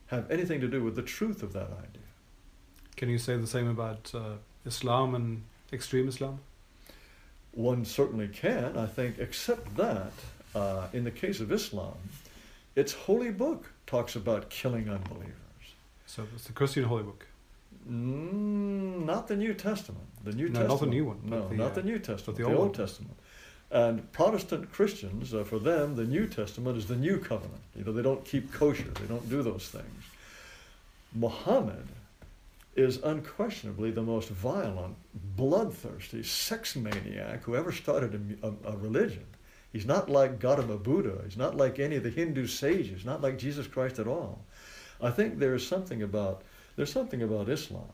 have 0.08 0.30
anything 0.30 0.62
to 0.62 0.68
do 0.68 0.84
with 0.84 0.96
the 0.96 1.02
truth 1.02 1.42
of 1.42 1.52
that 1.54 1.72
idea. 1.72 2.10
Can 2.96 3.10
you 3.10 3.18
say 3.18 3.36
the 3.36 3.48
same 3.48 3.68
about 3.68 4.12
uh, 4.14 4.36
Islam 4.66 5.16
and 5.16 5.44
extreme 5.74 6.08
Islam? 6.08 6.40
One 7.52 7.84
certainly 7.84 8.28
can, 8.28 8.78
I 8.78 8.86
think, 8.86 9.18
except 9.18 9.76
that 9.78 10.14
uh, 10.54 10.88
in 10.94 11.04
the 11.04 11.12
case 11.12 11.40
of 11.40 11.52
Islam, 11.52 11.96
its 12.76 12.94
holy 12.94 13.32
book 13.32 13.72
talks 13.88 14.16
about 14.16 14.52
killing 14.52 14.88
unbelievers. 14.88 15.34
So 16.06 16.28
it's 16.36 16.46
the 16.46 16.54
Christian 16.54 16.84
holy 16.84 17.04
book. 17.04 17.26
Mm, 17.90 19.06
not 19.06 19.28
the 19.28 19.36
New 19.36 19.54
Testament. 19.54 20.06
The 20.24 20.34
New 20.34 20.50
No, 20.50 20.68
not 20.68 20.80
the 20.80 20.86
new 20.86 21.06
one, 21.06 21.20
No, 21.24 21.48
the, 21.48 21.56
not 21.56 21.72
uh, 21.72 21.76
the 21.76 21.84
New 21.84 22.00
Testament. 22.00 22.38
the 22.38 22.44
The, 22.44 22.50
old 22.50 22.58
Old 22.60 22.78
one. 22.78 22.86
Testament. 22.88 23.18
And 23.72 24.12
Protestant 24.12 24.72
Christians, 24.72 25.34
uh, 25.34 25.44
for 25.44 25.60
them, 25.60 25.96
the 25.96 26.04
New 26.06 26.28
Testament 26.28 26.78
is 26.78 26.88
the 26.88 26.96
New 26.96 27.18
Covenant. 27.20 27.62
You 27.76 27.84
know, 27.84 27.92
they 27.94 28.02
don't 28.02 28.26
keep 28.26 28.52
kosher. 28.52 28.90
They 29.00 29.06
don't 29.06 29.30
do 29.30 29.44
those 29.44 29.68
things. 29.70 30.04
Muhammad 31.14 31.88
is 32.76 32.98
unquestionably 33.04 33.92
the 33.92 34.02
most 34.02 34.30
violent, 34.30 34.96
bloodthirsty, 35.36 36.24
sex 36.24 36.76
maniac 36.76 37.44
who 37.44 37.56
ever 37.56 37.72
started 37.72 38.38
a, 38.44 38.48
a, 38.48 38.74
a 38.74 38.78
religion. 38.78 39.26
He's 39.72 39.86
not 39.86 40.10
like 40.10 40.40
Gautama 40.40 40.78
Buddha. 40.78 41.22
He's 41.26 41.38
not 41.38 41.56
like 41.56 41.78
any 41.80 41.96
of 41.98 42.04
the 42.04 42.10
Hindu 42.10 42.48
sages. 42.48 43.06
Not 43.06 43.22
like 43.22 43.38
Jesus 43.38 43.68
Christ 43.68 44.00
at 44.00 44.08
all. 44.08 44.44
I 45.02 45.12
think 45.12 45.38
there 45.38 45.54
is 45.54 45.66
something 45.66 46.02
about 46.02 46.44
there's 46.76 46.92
something 46.92 47.22
about 47.22 47.50
Islam 47.50 47.92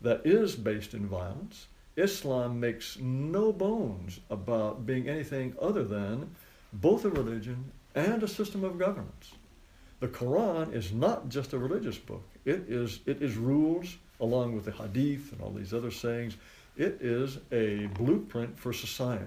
that 0.00 0.22
is 0.24 0.56
based 0.56 0.94
in 0.94 1.06
violence. 1.06 1.66
Islam 1.96 2.60
makes 2.60 2.98
no 2.98 3.52
bones 3.52 4.20
about 4.30 4.86
being 4.86 5.08
anything 5.08 5.54
other 5.60 5.84
than 5.84 6.34
both 6.72 7.04
a 7.04 7.10
religion 7.10 7.72
and 7.94 8.22
a 8.22 8.28
system 8.28 8.64
of 8.64 8.78
governance. 8.78 9.32
The 10.00 10.08
Quran 10.08 10.72
is 10.72 10.92
not 10.92 11.28
just 11.28 11.52
a 11.52 11.58
religious 11.58 11.98
book. 11.98 12.22
It 12.44 12.64
is 12.68 13.00
it 13.06 13.20
is 13.20 13.36
rules 13.36 13.98
along 14.20 14.54
with 14.54 14.64
the 14.64 14.72
Hadith 14.72 15.32
and 15.32 15.40
all 15.40 15.50
these 15.50 15.74
other 15.74 15.90
sayings. 15.90 16.36
It 16.76 16.98
is 17.00 17.38
a 17.52 17.86
blueprint 17.98 18.58
for 18.58 18.72
society. 18.72 19.26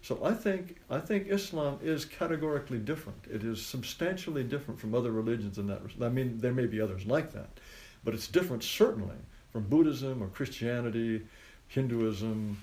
So 0.00 0.24
I 0.24 0.32
think 0.32 0.76
I 0.88 1.00
think 1.00 1.28
Islam 1.28 1.78
is 1.82 2.04
categorically 2.04 2.78
different. 2.78 3.18
It 3.30 3.42
is 3.42 3.64
substantially 3.64 4.44
different 4.44 4.80
from 4.80 4.94
other 4.94 5.12
religions 5.12 5.58
in 5.58 5.66
that. 5.66 5.82
I 6.00 6.08
mean, 6.08 6.38
there 6.38 6.54
may 6.54 6.66
be 6.66 6.80
others 6.80 7.04
like 7.04 7.32
that, 7.32 7.50
but 8.04 8.14
it's 8.14 8.28
different 8.28 8.62
certainly 8.62 9.16
from 9.52 9.64
Buddhism 9.64 10.22
or 10.22 10.28
Christianity, 10.28 11.22
Hinduism, 11.68 12.56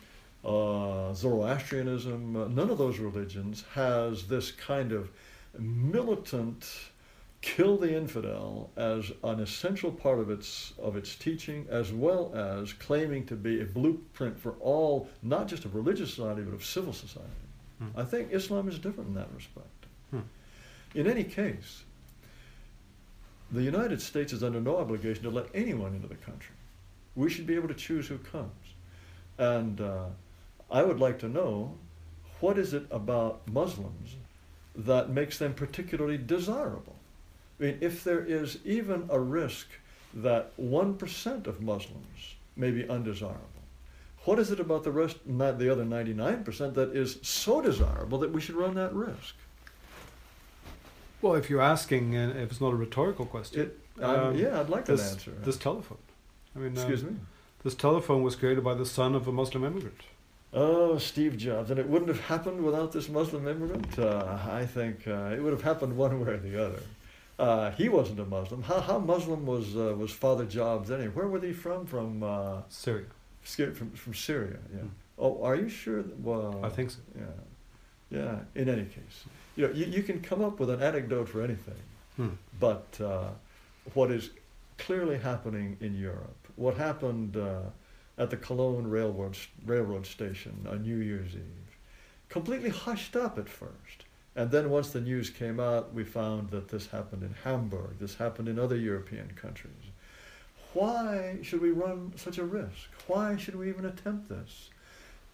uh, 0.44 1.14
Zoroastrianism. 1.14 2.36
Uh, 2.36 2.48
none 2.48 2.70
of 2.70 2.78
those 2.78 3.00
religions 3.00 3.64
has 3.74 4.28
this 4.28 4.52
kind 4.52 4.92
of 4.92 5.10
militant 5.58 6.66
kill 7.42 7.78
the 7.78 7.96
infidel 7.96 8.72
as 8.76 9.12
an 9.24 9.40
essential 9.40 9.92
part 9.92 10.20
of 10.20 10.32
its 10.32 10.74
of 10.82 10.96
its 10.96 11.16
teaching 11.16 11.66
as 11.70 11.92
well 11.94 12.34
as 12.34 12.74
claiming 12.74 13.24
to 13.26 13.36
be 13.36 13.62
a 13.62 13.66
blueprint 13.66 14.40
for 14.40 14.54
all 14.60 15.08
not 15.22 15.48
just 15.48 15.64
of 15.64 15.76
religious 15.76 16.10
society 16.16 16.42
but 16.42 16.54
of 16.54 16.66
civil 16.66 16.92
society 16.94 17.30
Hmm. 17.78 17.88
i 18.00 18.04
think 18.04 18.32
islam 18.32 18.68
is 18.70 18.80
different 18.80 19.10
in 19.10 19.16
that 19.16 19.28
respect 19.36 19.86
Hmm. 20.10 20.22
in 20.96 21.08
any 21.08 21.24
case 21.24 21.84
the 23.52 23.62
united 23.62 24.02
states 24.02 24.34
is 24.34 24.44
under 24.44 24.60
no 24.60 24.78
obligation 24.78 25.24
to 25.24 25.30
let 25.30 25.48
anyone 25.54 25.94
into 25.94 26.08
the 26.08 26.16
country. 26.16 26.56
We 27.16 27.30
should 27.30 27.48
be 27.48 27.56
able 27.56 27.68
to 27.70 27.74
choose 27.74 28.08
who 28.08 28.18
comes. 28.18 28.52
And 29.38 29.82
uh, 29.82 30.06
i 30.72 30.82
would 30.82 31.00
like 31.00 31.20
to 31.20 31.30
know 31.30 31.76
what 32.40 32.58
is 32.58 32.74
it 32.74 32.86
about 32.92 33.48
muslims 33.48 34.16
that 34.76 35.10
makes 35.10 35.38
them 35.38 35.54
particularly 35.54 36.18
desirable? 36.18 36.96
I 37.60 37.64
mean, 37.64 37.78
if 37.82 38.04
there 38.04 38.24
is 38.24 38.60
even 38.66 39.08
a 39.10 39.20
risk 39.20 39.68
that 40.14 40.56
1% 40.58 41.48
of 41.48 41.62
Muslims 41.62 42.36
may 42.56 42.72
be 42.72 42.88
undesirable, 42.90 43.42
what 44.24 44.40
is 44.40 44.52
it 44.52 44.60
about 44.60 44.84
the 44.84 44.92
rest, 44.92 45.18
not 45.26 45.60
the 45.60 45.72
other 45.72 45.86
99% 45.86 46.74
that 46.74 46.96
is 46.96 47.20
so 47.22 47.62
desirable 47.62 48.18
that 48.20 48.32
we 48.32 48.42
should 48.42 48.56
run 48.56 48.74
that 48.76 48.94
risk? 48.94 49.36
Well, 51.22 51.36
if 51.36 51.50
you're 51.50 51.62
asking, 51.62 52.16
uh, 52.16 52.34
if 52.38 52.52
it's 52.52 52.62
not 52.62 52.74
a 52.74 52.76
rhetorical 52.76 53.26
question, 53.26 53.62
It, 53.62 54.04
um, 54.04 54.36
yeah, 54.36 54.60
I'd 54.60 54.70
like 54.70 54.88
an 54.90 54.98
this, 54.98 55.12
answer. 55.12 55.32
this 55.44 55.58
telephone. 55.58 55.98
I 56.56 56.60
mean, 56.60 56.74
Excuse 56.74 57.04
um, 57.04 57.10
me. 57.10 57.16
This 57.64 57.76
telephone 57.76 58.22
was 58.22 58.36
created 58.36 58.64
by 58.64 58.76
the 58.76 58.86
son 58.86 59.16
of 59.16 59.28
a 59.28 59.32
Muslim 59.32 59.64
immigrant. 59.64 60.02
Oh, 60.54 60.98
Steve 60.98 61.38
Jobs. 61.38 61.72
And 61.72 61.80
it 61.80 61.90
wouldn't 61.90 62.10
have 62.10 62.22
happened 62.22 62.64
without 62.64 62.92
this 62.92 63.10
Muslim 63.10 63.48
immigrant? 63.48 63.98
Uh, 63.98 64.38
I 64.50 64.66
think 64.66 65.08
uh, 65.08 65.34
it 65.36 65.42
would 65.42 65.52
have 65.52 65.64
happened 65.64 65.98
one 65.98 66.24
way 66.24 66.34
or 66.34 66.38
the 66.38 66.64
other. 66.64 66.80
Uh, 67.38 67.72
he 67.72 67.90
wasn't 67.90 68.20
a 68.20 68.26
Muslim. 68.26 68.62
How, 68.64 68.80
how 68.80 69.00
Muslim 69.00 69.46
was, 69.46 69.76
uh, 69.76 69.94
was 69.98 70.12
Father 70.12 70.46
Jobs 70.46 70.92
anyway? 70.92 71.10
Where 71.10 71.28
were 71.28 71.40
they 71.40 71.52
from? 71.52 71.86
From, 71.86 72.24
uh, 72.24 72.62
Syria. 72.70 73.06
From, 73.44 73.92
from 73.92 74.14
Syria, 74.14 74.58
yeah. 74.74 74.82
Hmm. 74.82 74.88
Oh, 75.18 75.44
are 75.44 75.56
you 75.56 75.70
sure? 75.70 76.02
That, 76.04 76.20
well, 76.20 76.60
I 76.64 76.70
think 76.70 76.92
so. 76.92 77.00
Yeah, 77.18 77.26
yeah. 78.10 78.40
In 78.54 78.68
any 78.70 78.84
case, 78.84 79.24
you 79.56 79.68
know, 79.68 79.74
you, 79.74 79.86
you 79.86 80.04
can 80.04 80.22
come 80.22 80.42
up 80.44 80.60
with 80.60 80.70
an 80.70 80.82
anecdote 80.82 81.30
for 81.30 81.42
anything, 81.42 81.82
Hmm. 82.18 82.30
but 82.60 82.88
uh, 83.02 83.30
what 83.94 84.10
is 84.12 84.30
clearly 84.78 85.18
happening 85.18 85.78
in 85.82 85.96
Europe, 85.98 86.48
what 86.56 86.76
happened 86.78 87.36
uh, 87.38 87.60
at 88.18 88.30
the 88.30 88.38
Cologne 88.38 88.88
railroad 88.88 89.38
railroad 89.66 90.06
station 90.06 90.66
on 90.70 90.82
New 90.84 90.98
Year's 90.98 91.34
Eve, 91.36 91.78
completely 92.30 92.70
hushed 92.70 93.16
up 93.16 93.38
at 93.38 93.50
first, 93.50 94.06
And 94.38 94.52
then 94.52 94.70
once 94.70 94.90
the 94.92 95.00
news 95.02 95.30
came 95.30 95.60
out, 95.62 95.94
we 95.94 96.04
found 96.04 96.50
that 96.50 96.68
this 96.68 96.88
happened 96.88 97.24
in 97.24 97.34
Hamburg, 97.46 98.00
this 98.00 98.16
happened 98.16 98.50
in 98.50 98.60
other 98.60 98.76
European 98.78 99.30
countries. 99.36 99.86
Why 100.74 101.38
should 101.42 101.62
we 101.62 101.72
run 101.72 102.12
such 102.18 102.38
a 102.38 102.44
risk? 102.44 102.90
Why 103.08 103.38
should 103.38 103.56
we 103.56 103.70
even 103.70 103.86
attempt 103.86 104.28
this? 104.28 104.70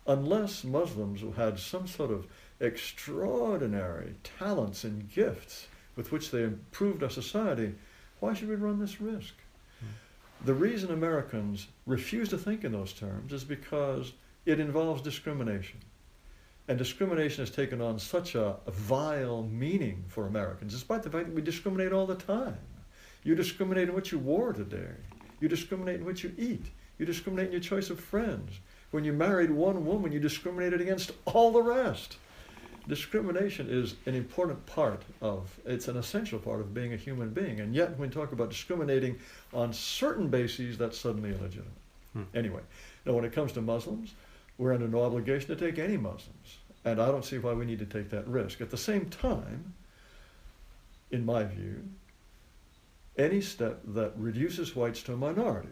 Unless 0.06 0.64
Muslims 0.64 1.22
had 1.36 1.58
some 1.60 1.88
sort 1.88 2.12
of 2.12 2.28
extraordinary 2.62 4.14
talents 4.24 4.84
and 4.84 5.12
gifts 5.12 5.68
with 5.95 6.12
which 6.12 6.32
they 6.32 6.43
improved 6.43 7.03
our 7.03 7.09
society, 7.09 7.74
why 8.20 8.34
should 8.34 8.47
we 8.49 8.55
run 8.55 8.80
this 8.80 9.01
risk? 9.01 9.34
Hmm. 9.80 10.45
The 10.45 10.53
reason 10.53 10.91
Americans 10.91 11.68
refuse 11.86 12.30
to 12.30 12.38
think 12.38 12.64
in 12.64 12.72
those 12.72 12.93
terms 12.93 13.34
is 13.34 13.43
because 13.43 14.14
it 14.45 14.59
involves 14.59 15.01
discrimination. 15.01 15.80
And 16.68 16.78
discrimination 16.78 17.41
has 17.41 17.53
taken 17.53 17.82
on 17.82 17.99
such 17.99 18.36
a, 18.36 18.55
a, 18.66 18.72
vile 18.72 19.43
meaning 19.43 20.05
for 20.07 20.28
Americans, 20.28 20.74
despite 20.74 21.03
the 21.03 21.09
fact 21.09 21.26
that 21.26 21.36
we 21.36 21.41
discriminate 21.41 21.91
all 21.91 22.05
the 22.05 22.16
time. 22.16 22.57
You 23.24 23.36
discriminate 23.36 23.89
in 23.89 23.95
what 23.95 24.12
you 24.12 24.20
wore 24.20 24.53
today. 24.53 24.93
You 25.39 25.47
discriminate 25.47 25.99
in 25.99 26.05
what 26.05 26.24
you 26.24 26.34
eat. 26.38 26.66
You 26.97 27.05
discriminate 27.05 27.47
in 27.47 27.53
your 27.53 27.62
choice 27.62 27.89
of 27.89 27.99
friends. 27.99 28.59
When 28.91 29.03
you 29.03 29.12
married 29.12 29.51
one 29.51 29.86
woman, 29.86 30.12
you 30.12 30.20
discriminated 30.20 30.82
against 30.82 31.12
all 31.26 31.51
the 31.51 31.62
rest. 31.62 32.18
Discrimination 32.88 33.68
is 33.70 33.96
an 34.06 34.16
important 34.16 34.66
part 34.66 35.04
of, 35.22 35.60
it's 35.66 35.88
an 35.88 35.98
essential 35.98 36.40
part 36.40 36.60
of 36.60 36.74
being 36.74 36.94
a 36.94 36.98
human 36.98 37.30
being. 37.30 37.60
And 37.60 37.76
yet, 37.76 37.92
when 37.98 38.10
we 38.10 38.14
talk 38.14 38.32
about 38.32 38.50
discriminating 38.50 39.20
on 39.54 39.72
certain 39.72 40.30
bases, 40.30 40.78
that's 40.78 40.98
suddenly 40.98 41.30
illegitimate. 41.30 41.68
Hmm. 42.14 42.24
Anyway, 42.34 42.62
now 43.06 43.14
when 43.14 43.24
it 43.24 43.34
comes 43.34 43.52
to 43.54 43.62
Muslims, 43.62 44.14
we're 44.58 44.74
under 44.74 44.88
no 44.88 45.04
obligation 45.04 45.48
to 45.48 45.56
take 45.56 45.80
any 45.80 45.98
Muslims. 45.98 46.58
And 46.84 47.00
I 47.00 47.08
don't 47.08 47.24
see 47.24 47.38
why 47.38 47.54
we 47.54 47.66
need 47.66 47.80
to 47.80 47.86
take 47.86 48.10
that 48.10 48.28
risk. 48.28 48.62
At 48.62 48.72
the 48.72 48.78
same 48.78 49.10
time, 49.10 49.74
in 51.12 51.26
my 51.26 51.44
view, 51.44 51.84
any 53.18 53.42
step 53.42 53.80
that 53.86 54.14
reduces 54.18 54.76
whites 54.76 55.04
to 55.04 55.14
a 55.14 55.18
minority 55.18 55.70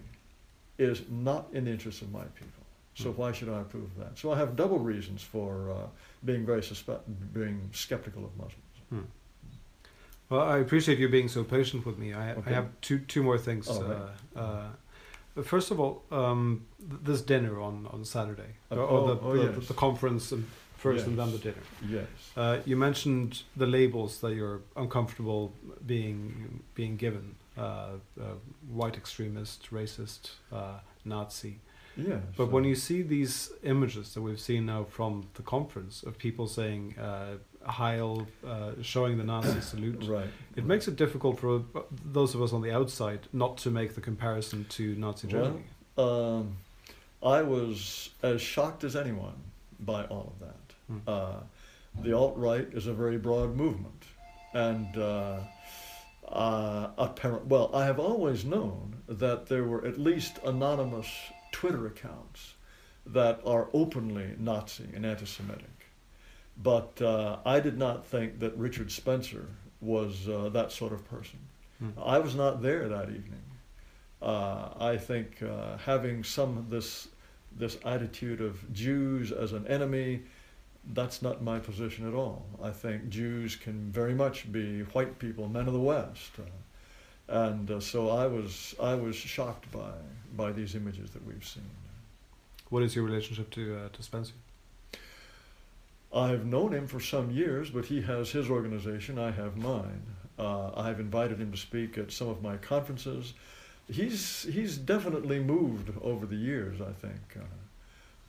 is 0.78 1.02
not 1.10 1.48
in 1.54 1.66
the 1.66 1.72
interest 1.72 2.02
of 2.02 2.12
my 2.12 2.24
people. 2.36 2.59
So 2.96 3.12
hmm. 3.12 3.22
why 3.22 3.32
should 3.32 3.50
I 3.50 3.62
approve 3.62 3.90
that? 3.98 4.18
So 4.18 4.32
I 4.32 4.38
have 4.38 4.56
double 4.56 4.80
reasons 4.80 5.22
for 5.22 5.72
uh, 5.72 5.88
being 6.26 6.46
very 6.46 6.64
suspect, 6.64 7.04
being 7.34 7.70
skeptical 7.72 8.26
of 8.26 8.32
Muslims. 8.38 8.76
Hmm. 8.90 9.08
Well, 10.30 10.42
I 10.42 10.60
appreciate 10.60 11.00
you 11.00 11.10
being 11.10 11.28
so 11.28 11.44
patient 11.44 11.86
with 11.86 11.98
me. 11.98 12.14
I, 12.14 12.34
okay. 12.34 12.52
I 12.52 12.54
have 12.54 12.68
two 12.82 13.00
two 13.00 13.24
more 13.24 13.38
things. 13.38 13.68
Oh, 13.70 14.10
uh, 14.36 14.40
uh, 14.40 15.44
first 15.44 15.72
of 15.72 15.80
all, 15.80 16.04
um, 16.12 16.66
this 16.80 17.22
dinner 17.22 17.60
on, 17.60 17.88
on 17.92 18.06
Saturday, 18.06 18.56
uh, 18.72 18.76
or, 18.76 18.84
oh, 18.84 19.08
the, 19.08 19.22
oh, 19.22 19.38
the, 19.38 19.60
yes. 19.60 19.68
the, 19.68 19.74
conference 19.74 20.32
and 20.32 20.46
first 20.78 21.00
yes. 21.00 21.08
and 21.08 21.18
then 21.18 21.32
the 21.32 21.40
dinner. 21.40 21.64
Yes. 21.90 22.08
Uh, 22.38 22.60
you 22.64 22.78
mentioned 22.78 23.42
the 23.58 23.66
labels 23.66 24.22
that 24.22 24.36
you're 24.36 24.62
uncomfortable 24.76 25.52
being 25.88 26.62
being 26.76 26.96
given: 26.96 27.36
uh, 27.58 27.94
white 28.72 28.98
extremist, 28.98 29.72
racist, 29.72 30.34
Nazi. 31.06 31.60
Yeah. 32.08 32.20
But 32.38 32.46
so. 32.46 32.50
when 32.52 32.64
you 32.64 32.76
see 32.76 33.02
these 33.02 33.52
images 33.64 34.14
that 34.14 34.22
we've 34.22 34.40
seen 34.40 34.66
now 34.66 34.86
from 34.86 35.28
the 35.34 35.42
conference 35.42 36.04
of 36.04 36.18
people 36.18 36.48
saying 36.48 36.96
uh, 36.98 37.36
Heil, 37.66 38.28
uh, 38.46 38.72
showing 38.82 39.18
the 39.18 39.24
Nazi 39.24 39.62
salute, 39.74 40.06
right. 40.08 40.28
it 40.56 40.66
makes 40.66 40.88
it 40.88 40.96
difficult 40.96 41.40
for 41.40 41.64
those 42.06 42.36
of 42.36 42.42
us 42.42 42.54
on 42.54 42.62
the 42.62 42.72
outside 42.72 43.28
not 43.34 43.58
to 43.60 43.72
make 43.72 43.96
the 43.96 44.02
comparison 44.02 44.66
to 44.70 44.96
Nazi 44.96 45.28
Germany. 45.28 45.64
Well, 45.96 46.36
um, 46.38 46.58
I 47.22 47.42
was 47.42 48.10
as 48.24 48.42
shocked 48.42 48.84
as 48.84 48.96
anyone 48.96 49.36
by 49.80 50.06
all 50.06 50.34
of 50.34 50.48
that. 50.48 50.74
Hmm. 50.88 50.98
Uh, 51.08 51.40
the 52.02 52.16
alt 52.16 52.38
right 52.38 52.68
is 52.72 52.88
a 52.88 52.94
very 52.94 53.18
broad 53.18 53.56
movement, 53.56 54.06
and 54.54 54.98
uh, 54.98 55.40
uh, 56.28 56.90
apparent. 56.98 57.48
Well, 57.48 57.72
I 57.74 57.86
have 57.86 58.00
always 58.00 58.46
known 58.46 58.96
that 59.08 59.48
there 59.48 59.64
were 59.64 59.86
at 59.86 60.00
least 60.00 60.40
anonymous 60.46 61.08
Twitter 61.52 61.88
accounts 61.88 62.54
that 63.06 63.42
are 63.46 63.70
openly 63.74 64.36
Nazi 64.38 64.88
and 64.94 65.06
anti-Semitic. 65.06 65.66
But 66.62 67.02
uh, 67.02 67.38
I 67.46 67.60
did 67.60 67.78
not 67.78 68.06
think 68.06 68.40
that 68.40 68.56
Richard 68.58 68.92
Spencer 68.92 69.48
was 69.82 70.28
uh, 70.28 70.50
that 70.50 70.72
sort 70.72 70.92
of 70.92 71.10
person. 71.10 71.40
Hmm. 71.80 71.92
I 72.04 72.20
was 72.20 72.36
not 72.36 72.62
there 72.62 72.90
that 72.90 73.10
evening. 73.10 73.44
Uh, 74.22 74.70
I 74.80 74.98
think 74.98 75.42
uh, 75.42 75.78
having 75.78 76.24
some 76.24 76.66
this 76.70 77.08
this 77.58 77.78
attitude 77.84 78.42
of 78.42 78.72
Jews 78.74 79.32
as 79.32 79.54
an 79.54 79.66
enemy, 79.68 80.22
that's 80.94 81.22
not 81.22 81.42
my 81.42 81.60
position 81.60 82.08
at 82.08 82.14
all. 82.14 82.46
I 82.62 82.70
think 82.70 83.10
Jews 83.10 83.56
can 83.56 83.92
very 83.92 84.14
much 84.14 84.52
be 84.52 84.82
white 84.82 85.18
people, 85.18 85.48
men 85.48 85.68
of 85.68 85.74
the 85.74 85.80
West. 85.80 86.32
Uh, 86.38 87.44
and 87.48 87.72
uh, 87.72 87.80
so 87.80 88.10
I 88.10 88.28
was 88.28 88.76
I 88.82 88.96
was 88.96 89.16
shocked 89.16 89.72
by 89.72 89.94
by 90.36 90.52
these 90.52 90.76
images 90.76 91.12
that 91.12 91.26
we've 91.26 91.46
seen. 91.46 91.70
What 92.70 92.84
is 92.84 92.96
your 92.96 93.06
relationship 93.06 93.50
to 93.52 93.76
uh, 93.76 93.90
to 93.90 94.04
Spencer? 94.04 94.34
I've 96.14 96.46
known 96.46 96.74
him 96.74 96.88
for 96.88 97.00
some 97.00 97.30
years, 97.30 97.70
but 97.70 97.86
he 97.86 98.02
has 98.02 98.32
his 98.32 98.50
organization. 98.50 99.20
I 99.20 99.32
have 99.32 99.58
mine. 99.58 100.02
Uh, 100.38 100.72
I've 100.76 101.00
invited 101.00 101.40
him 101.40 101.52
to 101.52 101.58
speak 101.58 101.98
at 101.98 102.12
some 102.12 102.30
of 102.30 102.42
my 102.42 102.58
conferences. 102.58 103.34
He's 103.92 104.44
he's 104.44 104.78
definitely 104.78 105.40
moved 105.40 105.92
over 106.02 106.26
the 106.26 106.36
years, 106.36 106.82
I 106.82 106.94
think, 106.94 107.22
uh, 107.38 107.44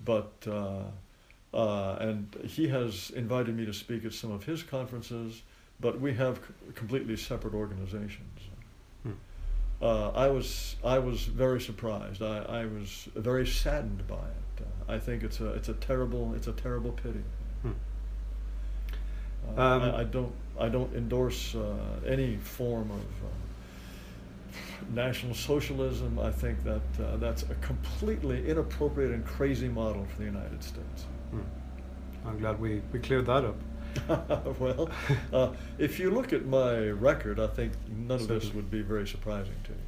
but. 0.04 0.32
Uh, 0.46 0.82
uh, 1.52 1.96
and 1.98 2.28
he 2.46 2.68
has 2.68 3.10
invited 3.10 3.56
me 3.56 3.66
to 3.66 3.72
speak 3.72 4.04
at 4.04 4.12
some 4.12 4.30
of 4.30 4.44
his 4.44 4.62
conferences, 4.62 5.42
but 5.80 6.00
we 6.00 6.14
have 6.14 6.36
c- 6.36 6.72
completely 6.76 7.16
separate 7.16 7.54
organizations 7.54 8.39
uh, 9.82 10.10
I 10.10 10.28
was 10.28 10.76
I 10.84 10.98
was 10.98 11.22
very 11.22 11.60
surprised. 11.60 12.22
I, 12.22 12.38
I 12.38 12.66
was 12.66 13.08
very 13.14 13.46
saddened 13.46 14.06
by 14.06 14.16
it. 14.16 14.62
Uh, 14.62 14.92
I 14.92 14.98
think 14.98 15.22
it's 15.22 15.40
a 15.40 15.48
it's 15.54 15.68
a 15.68 15.74
terrible 15.74 16.34
it's 16.34 16.48
a 16.48 16.52
terrible 16.52 16.92
pity. 16.92 17.22
Hmm. 17.62 17.70
Uh, 19.56 19.62
um, 19.62 19.82
I, 19.82 20.00
I, 20.00 20.04
don't 20.04 20.32
I 20.58 20.68
don't 20.68 20.94
endorse 20.94 21.54
uh, 21.54 21.76
any 22.06 22.36
form 22.36 22.90
of 22.90 22.98
uh, 23.00 24.54
national 24.94 25.34
socialism. 25.34 26.18
I 26.18 26.30
think 26.30 26.62
that 26.64 26.82
uh, 27.02 27.16
that's 27.16 27.44
a 27.44 27.54
completely 27.56 28.48
inappropriate 28.48 29.12
and 29.12 29.24
crazy 29.24 29.68
model 29.68 30.06
for 30.12 30.18
the 30.18 30.24
United 30.24 30.62
States. 30.62 31.06
Hmm. 31.30 31.40
I'm 32.26 32.38
glad 32.38 32.60
we, 32.60 32.82
we 32.92 32.98
cleared 32.98 33.26
that 33.26 33.44
up. 33.44 33.56
well, 34.58 34.90
uh, 35.32 35.52
if 35.78 35.98
you 35.98 36.10
look 36.10 36.32
at 36.32 36.46
my 36.46 36.88
record, 36.88 37.40
I 37.40 37.46
think 37.46 37.72
none 37.88 38.20
of 38.20 38.28
this 38.28 38.52
would 38.54 38.70
be 38.70 38.82
very 38.82 39.06
surprising 39.06 39.54
to 39.64 39.70
you. 39.70 39.78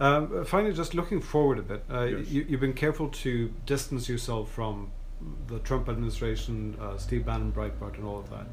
Um, 0.00 0.44
finally, 0.44 0.74
just 0.74 0.94
looking 0.94 1.20
forward 1.20 1.58
a 1.60 1.62
bit, 1.62 1.84
uh, 1.88 2.02
yes. 2.02 2.28
you, 2.28 2.44
have 2.44 2.60
been 2.60 2.72
careful 2.72 3.08
to 3.08 3.52
distance 3.64 4.08
yourself 4.08 4.50
from 4.50 4.90
the 5.46 5.60
Trump 5.60 5.88
administration, 5.88 6.76
uh, 6.80 6.98
Steve 6.98 7.24
Bannon, 7.24 7.52
Breitbart, 7.52 7.94
and 7.94 8.04
all 8.04 8.18
of 8.18 8.28
that. 8.30 8.46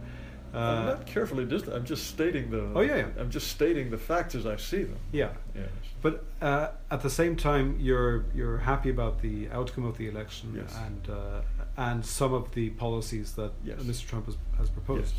I'm 0.54 0.86
not 0.86 1.06
carefully 1.06 1.46
distant. 1.46 1.76
I'm 1.76 1.86
just 1.86 2.08
stating 2.08 2.52
the. 2.52 2.72
Oh 2.76 2.82
yeah, 2.82 2.98
yeah. 2.98 3.08
I'm 3.18 3.30
just 3.30 3.48
stating 3.48 3.89
the 3.89 3.98
facts 3.98 4.36
as 4.36 4.46
I 4.46 4.58
see 4.58 4.84
them. 4.84 5.00
Yeah. 5.12 5.30
Yes. 5.56 5.70
But 6.02 6.26
uh, 6.42 6.70
at 6.89 7.02
the 7.02 7.10
same 7.10 7.36
time, 7.36 7.78
you're 7.80 8.26
you're 8.36 8.58
happy 8.58 8.89
about 8.89 9.22
the 9.22 9.50
outcome 9.52 9.86
of 9.86 9.98
the 9.98 10.10
election 10.10 10.54
yes. 10.56 10.76
and 10.86 11.10
uh, 11.10 11.42
and 11.78 12.06
some 12.06 12.34
of 12.34 12.54
the 12.54 12.70
policies 12.72 13.34
that 13.34 13.52
yes. 13.64 13.80
Mr. 13.80 14.08
Trump 14.08 14.26
has, 14.26 14.38
has 14.58 14.70
proposed. 14.70 15.14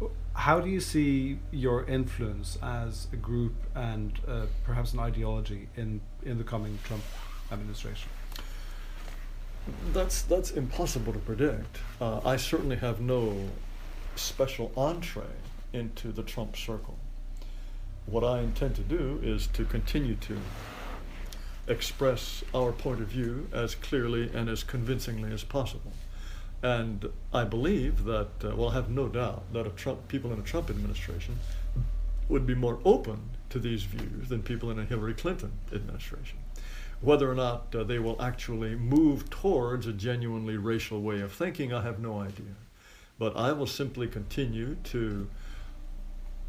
Yes. 0.00 0.10
How 0.32 0.60
do 0.60 0.70
you 0.70 0.80
see 0.80 1.38
your 1.50 1.84
influence 1.84 2.56
as 2.62 3.08
a 3.12 3.16
group 3.16 3.54
and 3.74 4.18
uh, 4.26 4.46
perhaps 4.64 4.94
an 4.94 5.00
ideology 5.00 5.68
in 5.76 6.00
in 6.24 6.38
the 6.38 6.44
coming 6.44 6.78
Trump 6.84 7.02
administration? 7.52 8.08
That's 9.92 10.22
that's 10.22 10.52
impossible 10.52 11.12
to 11.12 11.18
predict. 11.18 11.78
Uh, 12.00 12.20
I 12.24 12.36
certainly 12.36 12.76
have 12.76 13.00
no 13.00 13.50
special 14.16 14.72
entree 14.76 15.36
into 15.72 16.12
the 16.12 16.22
Trump 16.22 16.56
circle. 16.56 16.98
What 18.06 18.24
I 18.24 18.40
intend 18.40 18.74
to 18.76 18.82
do 18.82 19.20
is 19.22 19.46
to 19.48 19.64
continue 19.64 20.16
to 20.16 20.38
express 21.70 22.42
our 22.54 22.72
point 22.72 23.00
of 23.00 23.06
view 23.06 23.48
as 23.52 23.74
clearly 23.74 24.30
and 24.34 24.48
as 24.48 24.64
convincingly 24.64 25.32
as 25.32 25.44
possible. 25.44 25.92
And 26.62 27.10
I 27.32 27.44
believe 27.44 28.04
that, 28.04 28.28
uh, 28.44 28.54
well, 28.56 28.70
I 28.70 28.74
have 28.74 28.90
no 28.90 29.08
doubt 29.08 29.52
that 29.52 29.76
Trump, 29.76 30.08
people 30.08 30.32
in 30.32 30.38
a 30.38 30.42
Trump 30.42 30.68
administration 30.68 31.38
would 32.28 32.46
be 32.46 32.54
more 32.54 32.78
open 32.84 33.30
to 33.48 33.58
these 33.58 33.84
views 33.84 34.28
than 34.28 34.42
people 34.42 34.70
in 34.70 34.78
a 34.78 34.84
Hillary 34.84 35.14
Clinton 35.14 35.52
administration. 35.72 36.38
Whether 37.00 37.30
or 37.30 37.34
not 37.34 37.74
uh, 37.74 37.84
they 37.84 37.98
will 37.98 38.20
actually 38.20 38.74
move 38.76 39.30
towards 39.30 39.86
a 39.86 39.92
genuinely 39.92 40.56
racial 40.56 41.00
way 41.00 41.20
of 41.20 41.32
thinking, 41.32 41.72
I 41.72 41.82
have 41.82 41.98
no 41.98 42.20
idea. 42.20 42.54
But 43.18 43.36
I 43.36 43.52
will 43.52 43.66
simply 43.66 44.06
continue 44.06 44.76
to 44.84 45.28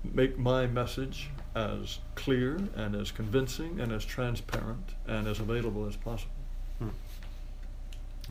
make 0.04 0.38
my 0.38 0.68
message 0.68 1.30
as 1.56 1.99
clear 2.16 2.60
and 2.76 2.95
as 2.95 3.12
convincing 3.12 3.80
and 3.80 3.91
as 3.91 4.06
transparent 4.06 4.95
and 5.08 5.28
as 5.28 5.39
available 5.39 5.88
as 5.88 5.95
possible. 5.95 6.32
Hmm. 6.80 6.89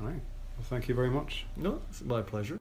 All 0.00 0.06
right. 0.06 0.14
Well, 0.56 0.66
thank 0.68 0.88
you 0.88 0.94
very 0.94 1.10
much. 1.10 1.46
No, 1.56 1.80
it's 1.90 2.02
my 2.02 2.22
pleasure. 2.22 2.58